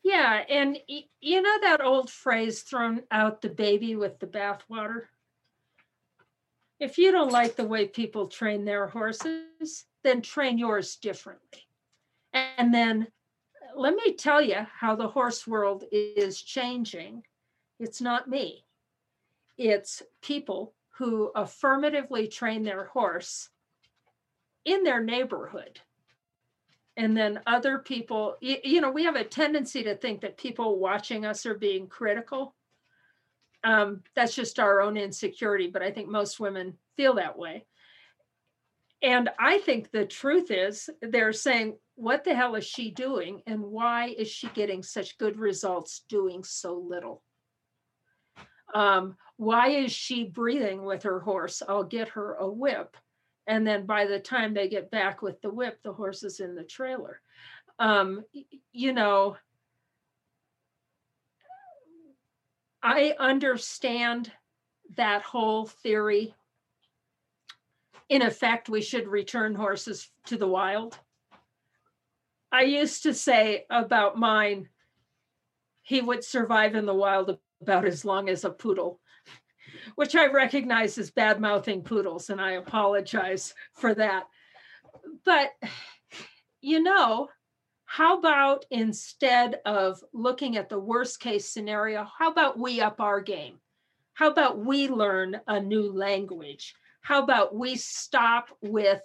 Yeah. 0.03 0.43
And 0.49 0.77
you 1.19 1.41
know 1.41 1.59
that 1.61 1.83
old 1.83 2.09
phrase, 2.09 2.61
thrown 2.61 3.03
out 3.11 3.41
the 3.41 3.49
baby 3.49 3.95
with 3.95 4.19
the 4.19 4.27
bathwater? 4.27 5.03
If 6.79 6.97
you 6.97 7.11
don't 7.11 7.31
like 7.31 7.55
the 7.55 7.65
way 7.65 7.87
people 7.87 8.27
train 8.27 8.63
their 8.63 8.87
horses, 8.87 9.85
then 10.03 10.21
train 10.21 10.57
yours 10.57 10.95
differently. 10.95 11.67
And 12.33 12.73
then 12.73 13.07
let 13.77 13.95
me 13.95 14.13
tell 14.13 14.41
you 14.41 14.65
how 14.79 14.95
the 14.95 15.07
horse 15.07 15.47
world 15.47 15.83
is 15.91 16.41
changing. 16.41 17.23
It's 17.79 18.01
not 18.01 18.29
me, 18.29 18.65
it's 19.57 20.03
people 20.21 20.73
who 20.97 21.31
affirmatively 21.35 22.27
train 22.27 22.63
their 22.63 22.85
horse 22.85 23.49
in 24.65 24.83
their 24.83 25.03
neighborhood. 25.03 25.79
And 26.95 27.15
then 27.15 27.41
other 27.45 27.77
people, 27.77 28.37
you, 28.41 28.81
know, 28.81 28.89
we 28.89 29.03
have 29.03 29.15
a 29.15 29.23
tendency 29.23 29.83
to 29.83 29.93
think 29.95 30.21
that 30.21 30.37
people 30.37 30.79
watching 30.79 31.27
us 31.27 31.45
are 31.45 31.53
being 31.53 31.85
critical 31.87 32.55
um, 33.63 34.01
that's 34.15 34.35
just 34.35 34.59
our 34.59 34.81
own 34.81 34.97
insecurity, 34.97 35.67
but 35.67 35.81
I 35.81 35.91
think 35.91 36.07
most 36.07 36.39
women 36.39 36.77
feel 36.95 37.15
that 37.15 37.37
way. 37.37 37.65
And 39.01 39.29
I 39.39 39.59
think 39.59 39.91
the 39.91 40.05
truth 40.05 40.49
is 40.49 40.89
they're 41.01 41.33
saying, 41.33 41.77
what 41.95 42.23
the 42.23 42.35
hell 42.35 42.55
is 42.55 42.65
she 42.65 42.91
doing? 42.91 43.41
And 43.45 43.61
why 43.61 44.07
is 44.07 44.29
she 44.29 44.47
getting 44.49 44.83
such 44.83 45.17
good 45.17 45.37
results 45.37 46.03
doing 46.09 46.43
so 46.43 46.75
little? 46.75 47.23
Um, 48.73 49.15
why 49.37 49.69
is 49.69 49.91
she 49.91 50.25
breathing 50.25 50.83
with 50.83 51.03
her 51.03 51.19
horse? 51.19 51.61
I'll 51.67 51.83
get 51.83 52.09
her 52.09 52.35
a 52.35 52.49
whip. 52.49 52.97
And 53.45 53.65
then 53.65 53.85
by 53.85 54.05
the 54.05 54.19
time 54.19 54.53
they 54.53 54.67
get 54.67 54.91
back 54.91 55.21
with 55.21 55.41
the 55.41 55.49
whip, 55.49 55.79
the 55.83 55.93
horse 55.93 56.23
is 56.23 56.39
in 56.39 56.55
the 56.55 56.63
trailer. 56.63 57.21
Um, 57.79 58.25
you 58.73 58.93
know, 58.93 59.37
I 62.83 63.15
understand 63.19 64.31
that 64.95 65.21
whole 65.21 65.65
theory. 65.67 66.33
In 68.09 68.21
effect, 68.21 68.69
we 68.69 68.81
should 68.81 69.07
return 69.07 69.53
horses 69.53 70.09
to 70.27 70.37
the 70.37 70.47
wild. 70.47 70.97
I 72.51 72.61
used 72.61 73.03
to 73.03 73.13
say 73.13 73.65
about 73.69 74.17
mine, 74.17 74.69
he 75.81 76.01
would 76.01 76.23
survive 76.23 76.75
in 76.75 76.85
the 76.85 76.93
wild 76.93 77.37
about 77.61 77.85
as 77.85 78.05
long 78.05 78.29
as 78.29 78.45
a 78.45 78.49
poodle, 78.49 78.99
which 79.95 80.15
I 80.15 80.27
recognize 80.27 80.97
as 80.97 81.11
bad 81.11 81.41
mouthing 81.41 81.81
poodles, 81.81 82.29
and 82.29 82.39
I 82.39 82.51
apologize 82.51 83.53
for 83.73 83.93
that. 83.95 84.27
But, 85.25 85.49
you 86.61 86.81
know, 86.81 87.27
how 87.85 88.19
about 88.19 88.65
instead 88.69 89.59
of 89.65 90.01
looking 90.13 90.57
at 90.57 90.69
the 90.69 90.79
worst 90.79 91.19
case 91.19 91.49
scenario, 91.49 92.07
how 92.17 92.31
about 92.31 92.59
we 92.59 92.79
up 92.81 93.01
our 93.01 93.21
game? 93.21 93.59
How 94.13 94.29
about 94.29 94.59
we 94.59 94.87
learn 94.87 95.39
a 95.47 95.59
new 95.59 95.91
language? 95.91 96.75
How 97.07 97.23
about 97.23 97.55
we 97.55 97.77
stop 97.77 98.49
with 98.61 99.01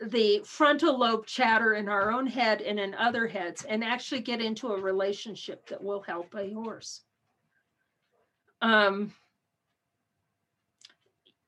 the 0.00 0.40
frontal 0.46 0.98
lobe 0.98 1.26
chatter 1.26 1.74
in 1.74 1.90
our 1.90 2.10
own 2.10 2.26
head 2.26 2.62
and 2.62 2.80
in 2.80 2.94
other 2.94 3.26
heads 3.26 3.66
and 3.66 3.84
actually 3.84 4.22
get 4.22 4.40
into 4.40 4.68
a 4.68 4.80
relationship 4.80 5.68
that 5.68 5.84
will 5.84 6.00
help 6.00 6.34
a 6.34 6.50
horse? 6.54 7.02
Um, 8.62 9.12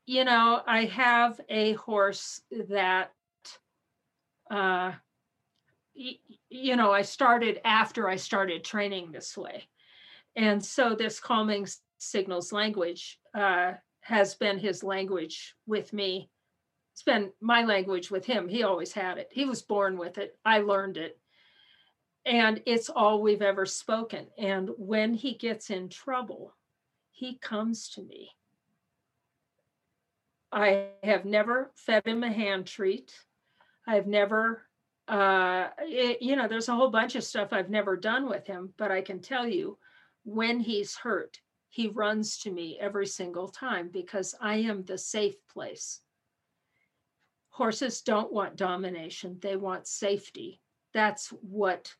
you 0.04 0.26
know, 0.26 0.60
I 0.66 0.84
have 0.84 1.40
a 1.48 1.72
horse 1.72 2.42
that 2.68 3.12
uh, 4.50 4.92
you 5.94 6.76
know, 6.76 6.92
I 6.92 7.00
started 7.00 7.62
after 7.64 8.06
I 8.06 8.16
started 8.16 8.64
training 8.64 9.12
this 9.12 9.34
way. 9.34 9.66
And 10.36 10.62
so 10.62 10.94
this 10.94 11.18
calming 11.18 11.66
signals 11.96 12.52
language 12.52 13.18
uh, 13.34 13.72
has 14.08 14.34
been 14.34 14.58
his 14.58 14.82
language 14.82 15.54
with 15.66 15.92
me. 15.92 16.30
It's 16.94 17.02
been 17.02 17.30
my 17.42 17.64
language 17.64 18.10
with 18.10 18.24
him. 18.24 18.48
He 18.48 18.62
always 18.62 18.90
had 18.90 19.18
it. 19.18 19.28
He 19.30 19.44
was 19.44 19.60
born 19.60 19.98
with 19.98 20.16
it. 20.16 20.34
I 20.46 20.60
learned 20.60 20.96
it. 20.96 21.18
And 22.24 22.62
it's 22.64 22.88
all 22.88 23.20
we've 23.20 23.42
ever 23.42 23.66
spoken. 23.66 24.28
And 24.38 24.70
when 24.78 25.12
he 25.12 25.34
gets 25.34 25.68
in 25.68 25.90
trouble, 25.90 26.54
he 27.10 27.36
comes 27.36 27.90
to 27.90 28.02
me. 28.02 28.30
I 30.50 30.86
have 31.02 31.26
never 31.26 31.70
fed 31.76 32.06
him 32.06 32.22
a 32.22 32.32
hand 32.32 32.66
treat. 32.66 33.12
I've 33.86 34.06
never 34.06 34.62
uh, 35.06 35.68
it, 35.80 36.22
you 36.22 36.34
know, 36.34 36.48
there's 36.48 36.68
a 36.68 36.74
whole 36.74 36.90
bunch 36.90 37.14
of 37.14 37.24
stuff 37.24 37.52
I've 37.52 37.70
never 37.70 37.96
done 37.96 38.26
with 38.26 38.46
him, 38.46 38.72
but 38.78 38.90
I 38.90 39.02
can 39.02 39.20
tell 39.20 39.46
you 39.46 39.78
when 40.24 40.60
he's 40.60 40.96
hurt, 40.96 41.38
he 41.68 41.88
runs 41.88 42.38
to 42.38 42.50
me 42.50 42.78
every 42.80 43.06
single 43.06 43.48
time 43.48 43.88
because 43.92 44.34
I 44.40 44.56
am 44.56 44.84
the 44.84 44.98
safe 44.98 45.36
place. 45.48 46.00
Horses 47.50 48.00
don't 48.02 48.32
want 48.32 48.56
domination, 48.56 49.38
they 49.40 49.56
want 49.56 49.86
safety. 49.86 50.60
That's 50.94 51.28
what 51.28 51.94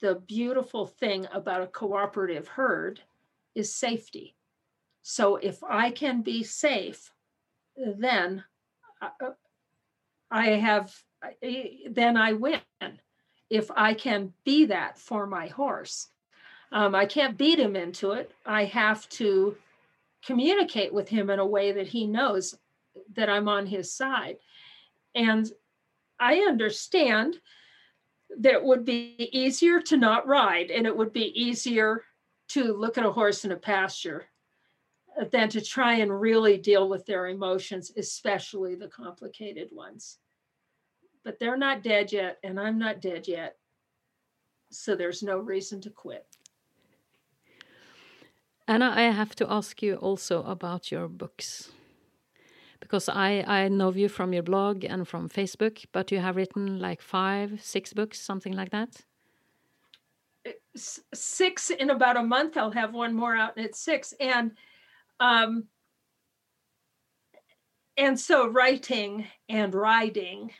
the 0.00 0.14
beautiful 0.14 0.86
thing 0.86 1.26
about 1.32 1.62
a 1.62 1.66
cooperative 1.66 2.46
herd 2.46 3.00
is 3.54 3.72
safety. 3.72 4.36
So 5.02 5.36
if 5.36 5.62
I 5.64 5.90
can 5.90 6.22
be 6.22 6.42
safe, 6.42 7.12
then 7.76 8.44
uh, 9.00 9.30
I 10.30 10.48
have 10.50 10.94
then 11.90 12.16
I 12.16 12.34
win. 12.34 12.60
If 13.48 13.70
I 13.70 13.94
can 13.94 14.32
be 14.44 14.66
that 14.66 14.98
for 14.98 15.26
my 15.26 15.46
horse, 15.46 16.08
um, 16.76 16.94
I 16.94 17.06
can't 17.06 17.38
beat 17.38 17.58
him 17.58 17.74
into 17.74 18.10
it. 18.12 18.32
I 18.44 18.64
have 18.64 19.08
to 19.10 19.56
communicate 20.24 20.92
with 20.92 21.08
him 21.08 21.30
in 21.30 21.38
a 21.38 21.46
way 21.46 21.72
that 21.72 21.86
he 21.86 22.06
knows 22.06 22.54
that 23.14 23.30
I'm 23.30 23.48
on 23.48 23.66
his 23.66 23.92
side. 23.92 24.36
And 25.14 25.50
I 26.20 26.40
understand 26.40 27.38
that 28.38 28.52
it 28.52 28.64
would 28.64 28.84
be 28.84 29.30
easier 29.32 29.80
to 29.80 29.96
not 29.96 30.26
ride 30.26 30.70
and 30.70 30.86
it 30.86 30.96
would 30.96 31.12
be 31.12 31.32
easier 31.40 32.04
to 32.48 32.74
look 32.74 32.98
at 32.98 33.06
a 33.06 33.12
horse 33.12 33.44
in 33.44 33.52
a 33.52 33.56
pasture 33.56 34.26
than 35.30 35.48
to 35.48 35.60
try 35.62 35.94
and 35.94 36.20
really 36.20 36.58
deal 36.58 36.88
with 36.88 37.06
their 37.06 37.28
emotions, 37.28 37.92
especially 37.96 38.74
the 38.74 38.88
complicated 38.88 39.68
ones 39.72 40.18
but 41.26 41.40
they're 41.40 41.56
not 41.56 41.82
dead 41.82 42.12
yet, 42.12 42.38
and 42.44 42.58
I'm 42.58 42.78
not 42.78 43.00
dead 43.00 43.26
yet. 43.26 43.56
So 44.70 44.94
there's 44.94 45.24
no 45.24 45.38
reason 45.38 45.80
to 45.80 45.90
quit. 45.90 46.35
Anna, 48.68 48.92
I 48.94 49.02
have 49.02 49.34
to 49.36 49.50
ask 49.50 49.80
you 49.82 49.94
also 49.96 50.42
about 50.42 50.90
your 50.90 51.08
books. 51.08 51.70
Because 52.80 53.08
I, 53.08 53.44
I 53.46 53.68
know 53.68 53.92
you 53.92 54.08
from 54.08 54.32
your 54.32 54.42
blog 54.42 54.84
and 54.84 55.08
from 55.08 55.28
Facebook, 55.28 55.84
but 55.92 56.12
you 56.12 56.18
have 56.18 56.36
written 56.36 56.78
like 56.78 57.00
five, 57.00 57.60
six 57.62 57.92
books, 57.92 58.20
something 58.20 58.52
like 58.52 58.70
that. 58.70 59.04
Six 60.76 61.70
in 61.70 61.90
about 61.90 62.16
a 62.16 62.22
month. 62.22 62.56
I'll 62.56 62.70
have 62.72 62.92
one 62.92 63.14
more 63.14 63.34
out, 63.34 63.56
and 63.56 63.64
it's 63.64 63.80
six. 63.80 64.14
And 64.20 64.52
um, 65.18 65.64
and 67.96 68.20
so 68.20 68.46
writing 68.48 69.26
and 69.48 69.74
riding 69.74 70.52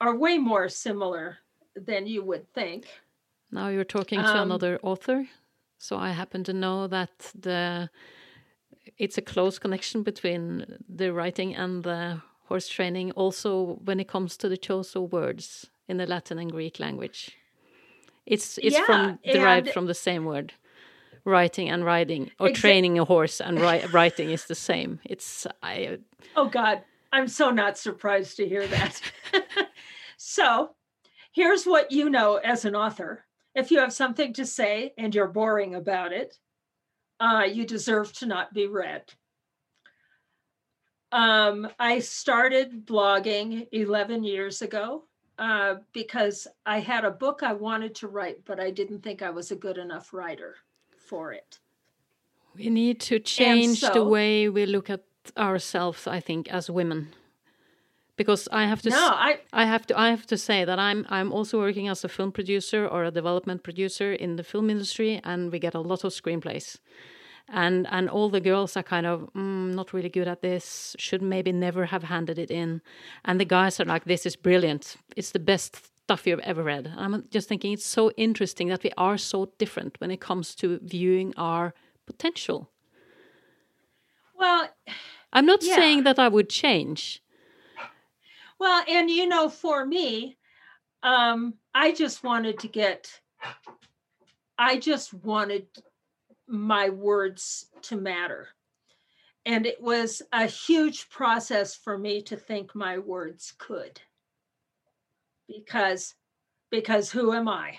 are 0.00 0.16
way 0.16 0.38
more 0.38 0.68
similar 0.68 1.38
than 1.76 2.06
you 2.06 2.22
would 2.24 2.52
think. 2.52 2.86
Now 3.52 3.68
you're 3.68 3.84
talking 3.84 4.18
to 4.20 4.26
um, 4.26 4.50
another 4.50 4.78
author, 4.82 5.26
so 5.80 5.96
I 5.96 6.10
happen 6.10 6.44
to 6.44 6.52
know 6.52 6.86
that 6.88 7.32
the 7.34 7.88
it's 8.98 9.16
a 9.16 9.22
close 9.22 9.58
connection 9.58 10.02
between 10.02 10.78
the 10.86 11.10
writing 11.10 11.54
and 11.56 11.82
the 11.82 12.20
horse 12.48 12.68
training. 12.68 13.12
Also, 13.12 13.78
when 13.84 13.98
it 13.98 14.06
comes 14.06 14.36
to 14.36 14.48
the 14.48 14.58
choice 14.58 14.94
of 14.94 15.10
words 15.10 15.70
in 15.88 15.96
the 15.96 16.06
Latin 16.06 16.38
and 16.38 16.52
Greek 16.52 16.80
language, 16.80 17.34
it's 18.26 18.58
it's 18.58 18.76
yeah, 18.76 18.84
from 18.84 19.18
derived 19.24 19.70
from 19.70 19.86
the 19.86 19.94
same 19.94 20.26
word. 20.26 20.52
Writing 21.24 21.68
and 21.68 21.84
riding, 21.84 22.30
or 22.38 22.50
training 22.50 22.98
a 22.98 23.04
horse 23.04 23.40
and 23.40 23.60
ri 23.60 23.84
writing 23.92 24.30
is 24.30 24.46
the 24.46 24.54
same. 24.54 25.00
It's 25.04 25.46
I. 25.62 25.98
Oh 26.36 26.48
God, 26.48 26.82
I'm 27.12 27.28
so 27.28 27.50
not 27.50 27.78
surprised 27.78 28.36
to 28.36 28.48
hear 28.48 28.66
that. 28.66 29.00
so, 30.16 30.74
here's 31.32 31.64
what 31.64 31.92
you 31.92 32.08
know 32.08 32.36
as 32.36 32.64
an 32.64 32.74
author 32.74 33.24
if 33.54 33.70
you 33.70 33.78
have 33.78 33.92
something 33.92 34.32
to 34.34 34.46
say 34.46 34.92
and 34.96 35.14
you're 35.14 35.28
boring 35.28 35.74
about 35.74 36.12
it, 36.12 36.38
uh, 37.18 37.44
you 37.50 37.66
deserve 37.66 38.12
to 38.14 38.26
not 38.26 38.54
be 38.54 38.66
read. 38.66 39.02
Um, 41.12 41.68
I 41.78 41.98
started 41.98 42.86
blogging 42.86 43.66
11 43.72 44.22
years 44.22 44.62
ago 44.62 45.04
uh, 45.38 45.76
because 45.92 46.46
I 46.64 46.78
had 46.78 47.04
a 47.04 47.10
book 47.10 47.42
I 47.42 47.52
wanted 47.52 47.94
to 47.96 48.08
write, 48.08 48.44
but 48.44 48.60
I 48.60 48.70
didn't 48.70 49.02
think 49.02 49.20
I 49.20 49.30
was 49.30 49.50
a 49.50 49.56
good 49.56 49.76
enough 49.76 50.12
writer 50.12 50.56
for 50.96 51.32
it. 51.32 51.58
We 52.56 52.70
need 52.70 53.00
to 53.00 53.18
change 53.18 53.80
so, 53.80 53.92
the 53.92 54.04
way 54.04 54.48
we 54.48 54.66
look 54.66 54.88
at 54.88 55.04
ourselves, 55.36 56.06
I 56.06 56.20
think, 56.20 56.48
as 56.48 56.70
women 56.70 57.12
because 58.20 58.48
I 58.52 58.66
have 58.66 58.82
to. 58.82 58.90
No, 58.90 59.08
I. 59.28 59.40
I 59.50 59.64
have 59.64 59.86
to. 59.86 59.98
I 59.98 60.10
have 60.10 60.26
to 60.26 60.36
say 60.36 60.66
that 60.66 60.78
I'm. 60.78 61.06
I'm 61.08 61.32
also 61.32 61.58
working 61.58 61.88
as 61.88 62.04
a 62.04 62.08
film 62.08 62.32
producer 62.32 62.86
or 62.86 63.04
a 63.04 63.10
development 63.10 63.62
producer 63.62 64.12
in 64.12 64.36
the 64.36 64.44
film 64.44 64.68
industry, 64.68 65.22
and 65.24 65.50
we 65.50 65.58
get 65.58 65.74
a 65.74 65.80
lot 65.80 66.04
of 66.04 66.12
screenplays, 66.12 66.78
and 67.48 67.86
and 67.90 68.10
all 68.10 68.28
the 68.28 68.42
girls 68.42 68.76
are 68.76 68.82
kind 68.82 69.06
of 69.06 69.20
mm, 69.34 69.74
not 69.74 69.94
really 69.94 70.10
good 70.10 70.28
at 70.28 70.42
this. 70.42 70.94
Should 70.98 71.22
maybe 71.22 71.50
never 71.50 71.86
have 71.86 72.02
handed 72.02 72.38
it 72.38 72.50
in, 72.50 72.82
and 73.24 73.40
the 73.40 73.46
guys 73.46 73.80
are 73.80 73.86
like, 73.86 74.04
"This 74.04 74.26
is 74.26 74.36
brilliant. 74.36 74.96
It's 75.16 75.30
the 75.30 75.44
best 75.52 75.70
stuff 76.04 76.26
you've 76.26 76.40
ever 76.40 76.62
read." 76.62 76.92
And 76.98 77.14
I'm 77.14 77.24
just 77.30 77.48
thinking 77.48 77.72
it's 77.72 77.86
so 77.86 78.10
interesting 78.18 78.68
that 78.68 78.84
we 78.84 78.90
are 78.98 79.16
so 79.16 79.48
different 79.56 79.98
when 79.98 80.10
it 80.10 80.20
comes 80.20 80.54
to 80.56 80.78
viewing 80.82 81.32
our 81.38 81.72
potential. 82.04 82.68
Well, 84.38 84.68
I'm 85.32 85.46
not 85.46 85.62
yeah. 85.62 85.76
saying 85.76 86.04
that 86.04 86.18
I 86.18 86.28
would 86.28 86.50
change 86.50 87.22
well, 88.60 88.84
and 88.86 89.10
you 89.10 89.26
know, 89.26 89.48
for 89.48 89.84
me, 89.84 90.36
um, 91.02 91.54
I 91.74 91.92
just 91.92 92.22
wanted 92.22 92.58
to 92.60 92.68
get, 92.68 93.10
I 94.58 94.78
just 94.78 95.14
wanted 95.14 95.66
my 96.46 96.90
words 96.90 97.66
to 97.82 97.96
matter. 97.96 98.48
And 99.46 99.64
it 99.64 99.80
was 99.80 100.20
a 100.30 100.44
huge 100.44 101.08
process 101.08 101.74
for 101.74 101.96
me 101.96 102.20
to 102.22 102.36
think 102.36 102.74
my 102.74 102.98
words 102.98 103.54
could. 103.56 103.98
Because, 105.48 106.14
because 106.70 107.10
who 107.10 107.32
am 107.32 107.48
I? 107.48 107.78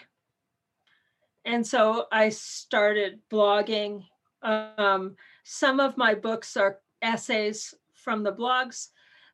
And 1.45 1.65
so 1.65 2.07
I 2.11 2.29
started 2.29 3.19
blogging. 3.31 4.03
Um, 4.41 5.15
some 5.43 5.79
of 5.79 5.95
my 5.95 6.15
books 6.15 6.57
are 6.57 6.79
essays 7.03 7.75
from 7.93 8.23
the 8.23 8.33
blogs 8.33 8.87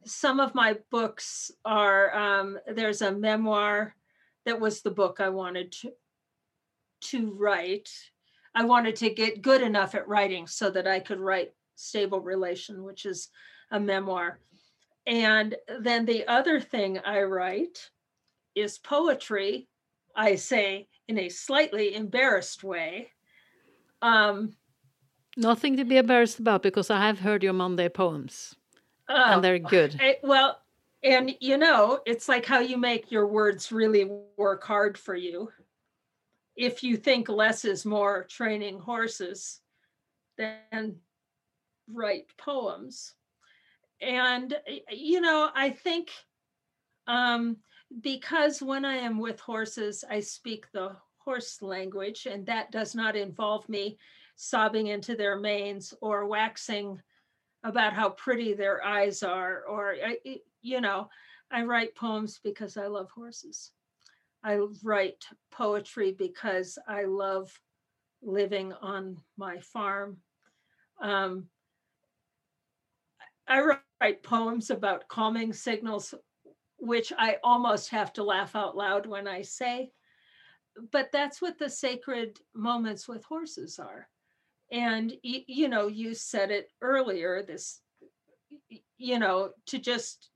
some 0.06 0.40
of 0.40 0.56
my 0.56 0.78
books 0.92 1.52
are 1.66 2.16
um, 2.16 2.58
there's 2.68 3.02
a 3.02 3.12
memoir 3.12 3.96
that 4.46 4.60
was 4.60 4.82
the 4.82 4.92
book 4.92 5.20
I 5.20 5.30
wanted 5.30 5.72
to 5.74 5.92
to 7.00 7.32
write. 7.34 7.90
I 8.56 8.66
wanted 8.66 8.96
to 8.98 9.10
get 9.12 9.44
good 9.44 9.62
enough 9.62 9.94
at 9.94 10.08
writing 10.08 10.48
so 10.48 10.70
that 10.72 10.88
I 10.88 11.00
could 11.00 11.20
write 11.20 11.52
Stable 11.76 12.22
Relation, 12.22 12.84
which 12.84 13.06
is 13.06 13.30
a 13.72 13.80
memoir. 13.80 14.40
And 15.06 15.56
then 15.80 16.06
the 16.06 16.28
other 16.28 16.60
thing 16.60 17.00
I 17.00 17.22
write 17.22 17.90
is 18.56 18.80
poetry. 18.80 19.68
I 20.16 20.36
say 20.36 20.88
in 21.08 21.20
a 21.20 21.30
slightly 21.30 21.96
embarrassed 21.96 22.64
way. 22.64 23.12
Um, 24.02 24.54
Nothing 25.38 25.78
to 25.78 25.86
be 25.86 25.98
embarrassed 25.98 26.40
about 26.40 26.64
because 26.64 26.90
I 26.90 27.06
have 27.06 27.20
heard 27.20 27.44
your 27.44 27.54
Monday 27.54 27.90
poems. 27.90 28.56
Oh, 29.10 29.34
and 29.34 29.44
they're 29.44 29.60
good. 29.60 29.98
I, 30.02 30.18
well, 30.24 30.62
and 31.04 31.36
you 31.40 31.58
know, 31.58 32.00
it's 32.06 32.28
like 32.28 32.46
how 32.46 32.60
you 32.60 32.78
make 32.78 33.12
your 33.12 33.28
words 33.28 33.72
really 33.72 34.10
work 34.36 34.64
hard 34.64 34.98
for 34.98 35.16
you. 35.16 35.52
If 36.56 36.84
you 36.84 36.98
think 36.98 37.30
less 37.30 37.66
is 37.66 37.86
more 37.86 38.24
training 38.24 38.80
horses, 38.80 39.62
then 40.38 40.98
write 41.92 42.26
poems. 42.38 43.14
And, 44.02 44.56
you 44.92 45.22
know, 45.22 45.50
I 45.56 45.70
think 45.70 46.12
um, 47.08 47.58
because 48.02 48.62
when 48.62 48.86
I 48.86 48.96
am 48.96 49.20
with 49.20 49.40
horses, 49.40 50.04
I 50.10 50.20
speak 50.20 50.66
the 50.72 50.96
horse 51.20 51.62
language, 51.62 52.28
and 52.30 52.46
that 52.46 52.72
does 52.72 52.96
not 52.96 53.16
involve 53.16 53.68
me 53.70 53.98
sobbing 54.36 54.88
into 54.88 55.16
their 55.16 55.40
manes 55.40 55.94
or 56.02 56.28
waxing 56.28 57.02
about 57.64 57.94
how 57.94 58.10
pretty 58.10 58.54
their 58.54 58.84
eyes 58.84 59.24
are 59.24 59.64
or 59.64 59.96
you 60.62 60.82
know 60.82 61.10
i 61.52 61.64
write 61.64 61.96
poems 61.96 62.40
because 62.44 62.78
i 62.78 62.88
love 62.88 63.10
horses. 63.10 63.72
I 64.44 64.60
write 64.84 65.26
poetry 65.52 66.14
because 66.18 66.78
i 66.88 67.04
love 67.06 67.52
living 68.22 68.74
on 68.74 69.18
my 69.38 69.60
farm. 69.60 70.18
Um, 71.02 71.48
i 73.48 73.62
write 74.02 74.24
poems 74.24 74.70
about 74.70 75.08
calming 75.08 75.54
signals 75.54 76.14
which 76.78 77.12
i 77.18 77.38
almost 77.44 77.90
have 77.90 78.14
to 78.14 78.24
laugh 78.24 78.56
out 78.56 78.78
loud 78.78 79.06
when 79.06 79.28
i 79.28 79.42
say 79.42 79.92
but 80.92 81.10
that's 81.12 81.42
what 81.42 81.58
the 81.58 81.70
sacred 81.70 82.40
moments 82.54 83.08
with 83.08 83.24
horses 83.26 83.80
are 83.80 84.08
and 84.72 85.14
you 85.22 85.68
know 85.68 85.88
you 85.88 86.14
said 86.14 86.52
it 86.52 86.70
earlier 86.82 87.44
this 87.44 87.82
you 88.98 89.18
know 89.20 89.52
to 89.66 89.80
just 89.80 90.30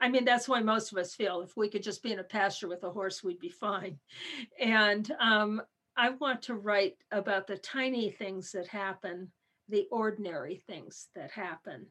i 0.00 0.08
mean 0.08 0.24
that's 0.24 0.48
why 0.48 0.60
most 0.60 0.90
of 0.90 0.98
us 0.98 1.14
feel 1.14 1.42
if 1.42 1.56
we 1.56 1.68
could 1.68 1.82
just 1.82 2.02
be 2.02 2.12
in 2.12 2.18
a 2.18 2.24
pasture 2.24 2.68
with 2.68 2.82
a 2.84 2.90
horse 2.90 3.22
we'd 3.22 3.40
be 3.40 3.50
fine. 3.50 3.98
And 4.60 5.10
um, 5.20 5.62
i 5.96 6.10
want 6.10 6.42
to 6.42 6.54
write 6.54 6.96
about 7.10 7.46
the 7.46 7.58
tiny 7.58 8.10
things 8.10 8.52
that 8.52 8.68
happen 8.68 9.30
the 9.68 9.86
ordinary 9.90 10.62
things 10.66 11.08
that 11.14 11.30
happen. 11.30 11.86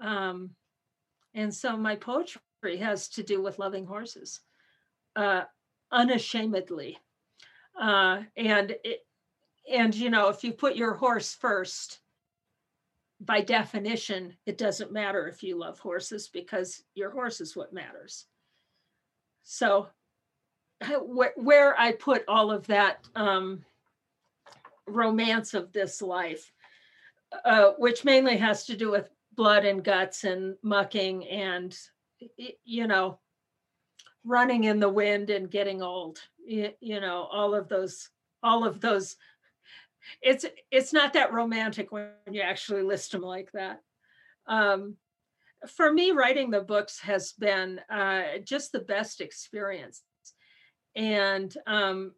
Um, 0.00 0.50
and 1.34 1.52
so 1.52 1.76
my 1.76 1.96
poetry 1.96 2.76
has 2.78 3.08
to 3.10 3.22
do 3.22 3.42
with 3.42 3.58
loving 3.58 3.86
horses 3.86 4.40
uh, 5.16 5.42
unashamedly. 5.90 6.98
Uh, 7.80 8.22
and 8.36 8.76
it, 8.84 9.00
and 9.70 9.94
you 9.94 10.10
know 10.10 10.28
if 10.28 10.44
you 10.44 10.52
put 10.52 10.76
your 10.76 10.94
horse 10.94 11.34
first 11.34 12.00
by 13.20 13.40
definition 13.40 14.36
it 14.46 14.58
doesn't 14.58 14.92
matter 14.92 15.26
if 15.26 15.42
you 15.42 15.58
love 15.58 15.78
horses 15.78 16.28
because 16.28 16.82
your 16.94 17.10
horse 17.10 17.40
is 17.40 17.56
what 17.56 17.72
matters. 17.72 18.26
So 19.42 19.88
where, 21.36 21.78
i 21.78 21.92
put 21.92 22.24
all 22.28 22.50
of 22.50 22.66
that 22.66 23.06
um, 23.14 23.64
romance 24.86 25.54
of 25.54 25.72
this 25.72 26.02
life 26.02 26.52
uh, 27.44 27.72
which 27.78 28.04
mainly 28.04 28.36
has 28.36 28.64
to 28.66 28.76
do 28.76 28.90
with 28.90 29.10
blood 29.34 29.64
and 29.64 29.82
guts 29.82 30.24
and 30.24 30.56
mucking 30.62 31.26
and 31.28 31.76
you 32.64 32.86
know 32.86 33.18
running 34.24 34.64
in 34.64 34.78
the 34.78 34.88
wind 34.88 35.30
and 35.30 35.50
getting 35.50 35.82
old 35.82 36.20
you 36.46 37.00
know 37.00 37.28
all 37.32 37.54
of 37.54 37.68
those 37.68 38.10
all 38.42 38.64
of 38.64 38.80
those 38.80 39.16
it's 40.22 40.44
it's 40.70 40.92
not 40.92 41.12
that 41.12 41.32
romantic 41.32 41.92
when 41.92 42.10
you 42.30 42.40
actually 42.40 42.82
list 42.82 43.12
them 43.12 43.22
like 43.22 43.50
that. 43.52 43.80
Um, 44.46 44.96
for 45.68 45.92
me, 45.92 46.10
writing 46.10 46.50
the 46.50 46.60
books 46.60 47.00
has 47.00 47.32
been 47.32 47.80
uh, 47.90 48.38
just 48.44 48.72
the 48.72 48.80
best 48.80 49.20
experience, 49.20 50.02
and 50.94 51.54
um, 51.66 52.12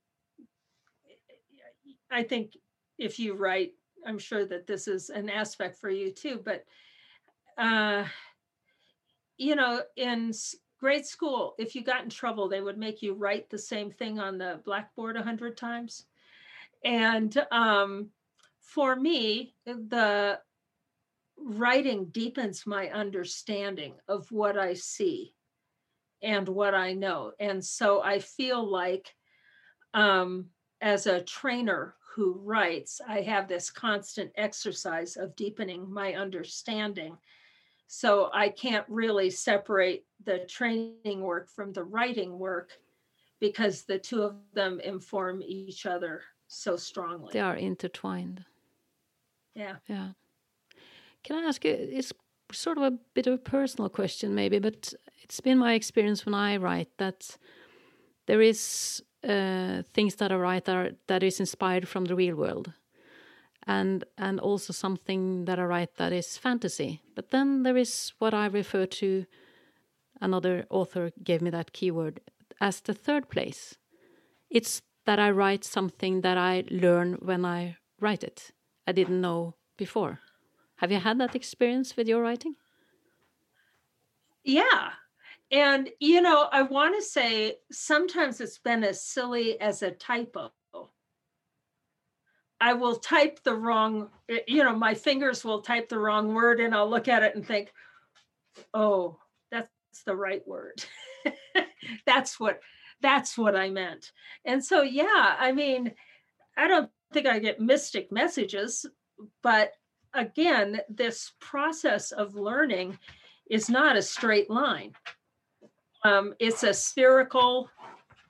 I 2.11 2.23
think 2.23 2.53
if 2.99 3.19
you 3.19 3.35
write 3.35 3.73
I'm 4.07 4.19
sure 4.19 4.47
that 4.47 4.67
this 4.67 4.87
is 4.89 5.11
an 5.11 5.29
aspect 5.29 5.79
for 5.79 5.91
you 5.91 6.13
too, 6.13 6.41
but 6.45 6.65
uh, 7.59 8.05
you 9.37 9.55
know, 9.55 9.83
in 9.97 10.33
grade 10.79 11.07
school, 11.07 11.55
if 11.59 11.75
you 11.75 11.83
got 11.83 12.05
in 12.05 12.11
trouble, 12.11 12.49
they 12.49 12.61
would 12.61 12.79
make 12.79 13.03
you 13.03 13.15
write 13.15 13.51
the 13.51 13.59
same 13.59 13.91
thing 13.91 14.19
on 14.19 14.39
the 14.39 14.61
blackboard 14.65 15.17
a 15.17 15.23
hundred 15.23 15.57
times. 15.57 16.07
And 16.87 17.37
um, 17.51 18.11
for 18.61 18.95
me, 18.95 19.57
the 19.67 20.39
writing 21.37 22.07
deepens 22.13 22.65
my 22.65 22.89
understanding 22.91 23.95
of 24.07 24.31
what 24.31 24.57
I 24.57 24.75
see 24.75 25.35
and 26.23 26.49
what 26.49 26.75
I 26.75 26.93
know. 26.93 27.33
And 27.41 27.63
so 27.63 28.03
I 28.03 28.21
feel 28.21 28.65
like 28.65 29.13
um, 29.95 30.47
as 30.81 31.09
a 31.09 31.23
trainer 31.23 31.97
who 32.15 32.41
writes, 32.45 33.01
I 33.07 33.21
have 33.23 33.49
this 33.49 33.69
constant 33.69 34.31
exercise 34.37 35.17
of 35.17 35.35
deepening 35.35 35.93
my 35.93 36.15
understanding. 36.15 37.19
So 37.89 38.31
I 38.33 38.49
can't 38.49 38.87
really 38.89 39.31
separate 39.31 40.05
the 40.25 40.47
training 40.49 41.21
work 41.21 41.51
from 41.51 41.73
the 41.73 41.85
writing 41.85 42.39
work 42.39 42.71
because 43.41 43.83
the 43.83 43.99
two 43.99 44.23
of 44.23 44.37
them 44.55 44.79
inform 44.79 45.43
each 45.43 45.85
other 45.85 46.23
so 46.49 46.77
strongly. 46.77 47.31
They 47.33 47.41
are 47.41 47.57
intertwined. 47.57 48.45
Yeah. 49.55 49.77
Yeah. 49.89 50.11
Can 51.25 51.37
I 51.45 51.49
ask 51.49 51.65
you? 51.65 51.73
It's 51.73 52.13
sort 52.53 52.79
of 52.79 52.85
a 52.85 52.99
bit 53.15 53.27
of 53.27 53.35
a 53.35 53.39
personal 53.39 53.89
question, 53.89 54.35
maybe, 54.35 54.59
but 54.59 54.95
it's 55.23 55.41
been 55.41 55.59
my 55.59 55.75
experience 55.75 56.25
when 56.25 56.35
I 56.35 56.57
write 56.57 56.91
that 56.99 57.37
there 58.27 58.41
is 58.41 59.03
uh, 59.25 59.83
things 59.93 60.17
that 60.17 60.31
I 60.31 60.37
write 60.37 60.67
that 60.67 60.77
are, 60.77 60.91
that 61.09 61.23
is 61.23 61.41
inspired 61.41 61.89
from 61.89 62.05
the 62.05 62.15
real 62.15 62.37
world, 62.37 62.73
and 63.67 64.05
and 64.17 64.39
also 64.41 64.73
something 64.73 65.47
that 65.47 65.59
I 65.59 65.65
write 65.65 65.97
that 65.97 66.13
is 66.13 66.39
fantasy. 66.39 67.03
But 67.15 67.31
then 67.31 67.63
there 67.63 67.77
is 67.77 68.13
what 68.19 68.35
I 68.35 68.47
refer 68.47 68.87
to. 68.87 69.27
Another 70.21 70.65
author 70.71 71.11
gave 71.23 71.43
me 71.43 71.51
that 71.51 71.73
keyword 71.73 72.21
as 72.61 72.81
the 72.81 72.95
third 72.95 73.29
place. 73.29 73.77
It's 74.49 74.81
that 75.07 75.19
I 75.19 75.31
write 75.31 75.65
something 75.65 76.21
that 76.21 76.37
I 76.37 76.65
learn 76.71 77.15
when 77.23 77.45
I 77.45 77.77
write 78.01 78.23
it. 78.23 78.51
I 78.87 78.93
didn't 78.93 79.21
know 79.21 79.55
before. 79.77 80.21
Have 80.77 80.93
you 80.93 80.99
had 80.99 81.19
that 81.21 81.35
experience 81.35 81.97
with 81.97 82.09
your 82.09 82.23
writing? 82.23 82.57
Yeah. 84.45 84.91
And, 85.51 85.91
you 86.01 86.21
know, 86.21 86.49
I 86.53 86.63
want 86.63 86.97
to 86.97 87.03
say 87.03 87.57
sometimes 87.73 88.41
it's 88.41 88.59
been 88.59 88.85
as 88.85 89.03
silly 89.03 89.61
as 89.61 89.83
a 89.83 89.91
typo. 89.91 90.53
I 92.61 92.73
will 92.73 92.97
type 92.97 93.43
the 93.43 93.55
wrong, 93.55 94.09
you 94.49 94.65
know, 94.65 94.75
my 94.75 94.95
fingers 94.95 95.45
will 95.45 95.61
type 95.61 95.89
the 95.89 95.99
wrong 95.99 96.35
word 96.35 96.59
and 96.59 96.75
I'll 96.75 96.89
look 96.89 97.07
at 97.07 97.23
it 97.23 97.35
and 97.35 97.47
think, 97.47 97.73
oh, 98.73 99.19
that's 99.51 99.69
the 100.05 100.17
right 100.17 100.47
word. 100.49 100.85
that's 102.07 102.41
what 102.41 102.61
that's 103.03 103.37
what 103.37 103.57
I 103.57 103.71
meant. 103.71 104.13
And 104.45 104.65
so 104.65 104.83
yeah, 104.83 105.37
I 105.39 105.53
mean, 105.53 105.93
I 106.57 106.67
don't 106.69 106.91
think 107.13 107.27
I 107.27 107.39
get 107.39 107.61
mystic 107.61 108.11
messages, 108.11 108.87
but 109.43 109.73
again, 110.15 110.81
this 110.89 111.33
process 111.41 112.13
of 112.13 112.35
learning 112.35 112.99
is 113.51 113.71
not 113.71 113.97
a 113.97 114.03
straight 114.03 114.51
line. 114.51 114.93
Um, 116.05 116.35
it's 116.39 116.63
a 116.63 116.75
spherical 116.75 117.69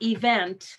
event. 0.02 0.76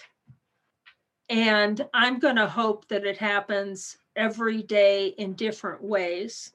And 1.29 1.85
I'm 1.93 2.19
going 2.19 2.37
to 2.37 2.47
hope 2.47 2.87
that 2.87 3.05
it 3.05 3.17
happens 3.17 3.97
every 4.15 4.63
day 4.63 5.07
in 5.07 5.33
different 5.33 5.83
ways. 5.83 6.51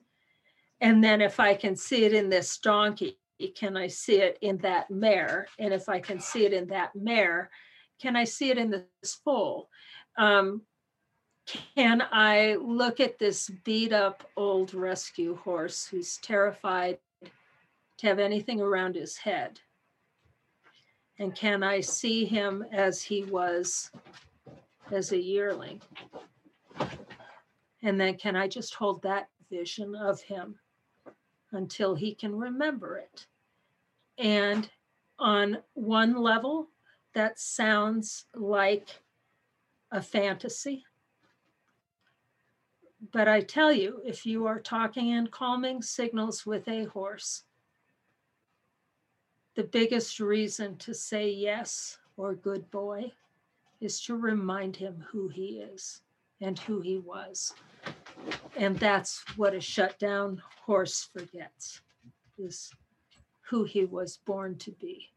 And 0.80 1.02
then 1.02 1.20
if 1.20 1.38
I 1.38 1.54
can 1.54 1.76
see 1.76 2.04
it 2.04 2.12
in 2.12 2.28
this 2.28 2.58
donkey, 2.58 3.18
can 3.48 3.76
I 3.76 3.86
see 3.86 4.16
it 4.16 4.38
in 4.40 4.58
that 4.58 4.90
mare? 4.90 5.46
And 5.58 5.72
if 5.72 5.88
I 5.88 6.00
can 6.00 6.20
see 6.20 6.44
it 6.44 6.52
in 6.52 6.66
that 6.68 6.94
mare, 6.94 7.50
can 8.00 8.16
I 8.16 8.24
see 8.24 8.50
it 8.50 8.58
in 8.58 8.70
this 8.70 9.14
foal? 9.24 9.68
Um, 10.16 10.62
can 11.46 12.02
I 12.12 12.56
look 12.60 13.00
at 13.00 13.18
this 13.18 13.50
beat 13.64 13.92
up 13.92 14.28
old 14.36 14.74
rescue 14.74 15.36
horse 15.36 15.86
who's 15.86 16.18
terrified 16.18 16.98
to 17.98 18.06
have 18.06 18.18
anything 18.18 18.60
around 18.60 18.94
his 18.94 19.16
head? 19.16 19.60
And 21.18 21.34
can 21.34 21.62
I 21.62 21.80
see 21.80 22.24
him 22.24 22.64
as 22.72 23.02
he 23.02 23.24
was 23.24 23.90
as 24.90 25.12
a 25.12 25.20
yearling? 25.20 25.80
And 27.82 28.00
then 28.00 28.16
can 28.16 28.36
I 28.36 28.48
just 28.48 28.74
hold 28.74 29.02
that 29.02 29.28
vision 29.50 29.94
of 29.94 30.22
him 30.22 30.58
until 31.52 31.94
he 31.94 32.14
can 32.14 32.34
remember 32.34 32.98
it? 32.98 33.26
And 34.18 34.70
on 35.18 35.58
one 35.74 36.16
level, 36.16 36.68
that 37.14 37.38
sounds 37.38 38.26
like 38.34 38.88
a 39.90 40.00
fantasy 40.00 40.84
but 43.10 43.26
I 43.26 43.40
tell 43.40 43.72
you, 43.72 44.00
if 44.04 44.24
you 44.24 44.46
are 44.46 44.60
talking 44.60 45.08
in 45.08 45.26
calming 45.26 45.82
signals 45.82 46.46
with 46.46 46.68
a 46.68 46.84
horse, 46.84 47.42
the 49.56 49.64
biggest 49.64 50.20
reason 50.20 50.76
to 50.76 50.94
say 50.94 51.28
yes 51.28 51.98
or 52.16 52.34
good 52.34 52.70
boy 52.70 53.10
is 53.80 54.00
to 54.02 54.16
remind 54.16 54.76
him 54.76 55.04
who 55.10 55.28
he 55.28 55.58
is 55.58 56.02
and 56.40 56.58
who 56.60 56.80
he 56.80 56.98
was. 56.98 57.54
And 58.56 58.78
that's 58.78 59.24
what 59.36 59.54
a 59.54 59.60
shutdown 59.60 60.40
horse 60.64 61.08
forgets 61.12 61.80
is 62.38 62.70
who 63.52 63.64
he 63.64 63.84
was 63.84 64.16
born 64.16 64.56
to 64.56 64.70
be. 64.70 65.10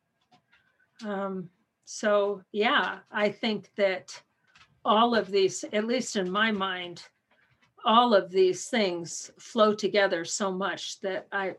Um, 1.06 1.50
so, 1.86 2.42
yeah, 2.52 3.00
I 3.10 3.30
think 3.30 3.70
that 3.78 4.22
all 4.84 5.16
of 5.16 5.32
these, 5.32 5.64
at 5.72 5.86
least 5.86 6.18
in 6.18 6.30
my 6.30 6.52
mind, 6.52 7.02
all 7.86 8.14
of 8.14 8.30
these 8.30 8.68
things 8.68 9.32
flow 9.40 9.74
together 9.74 10.26
so 10.26 10.52
much 10.52 11.00
that 11.00 11.28
I 11.32 11.56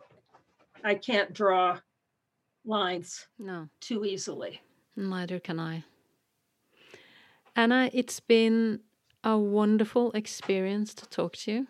I 0.84 0.96
can't 0.96 1.32
draw 1.32 1.78
lines 2.66 3.26
no 3.38 3.68
too 3.80 4.04
easily. 4.04 4.60
Neither 4.96 5.40
can 5.40 5.58
I. 5.58 5.82
Anna, 7.54 7.88
it's 7.94 8.20
been 8.20 8.80
a 9.24 9.38
wonderful 9.38 10.12
experience 10.12 10.92
to 10.96 11.06
talk 11.08 11.36
to 11.36 11.52
you. 11.52 11.66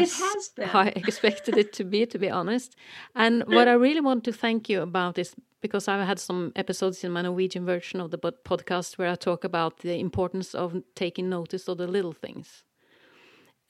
It 0.00 0.12
has 0.12 0.48
been. 0.48 0.68
I 0.70 0.86
expected 0.96 1.56
it 1.56 1.72
to 1.74 1.84
be, 1.84 2.06
to 2.06 2.18
be 2.18 2.30
honest. 2.30 2.76
And 3.14 3.44
what 3.46 3.68
I 3.68 3.72
really 3.72 4.00
want 4.00 4.24
to 4.24 4.32
thank 4.32 4.68
you 4.68 4.82
about 4.82 5.18
is 5.18 5.34
because 5.60 5.88
I've 5.88 6.06
had 6.06 6.18
some 6.18 6.52
episodes 6.56 7.04
in 7.04 7.12
my 7.12 7.22
Norwegian 7.22 7.64
version 7.64 8.00
of 8.00 8.10
the 8.10 8.18
podcast 8.18 8.98
where 8.98 9.08
I 9.08 9.14
talk 9.14 9.44
about 9.44 9.78
the 9.78 9.98
importance 9.98 10.54
of 10.54 10.82
taking 10.94 11.28
notice 11.28 11.68
of 11.68 11.78
the 11.78 11.86
little 11.86 12.12
things 12.12 12.64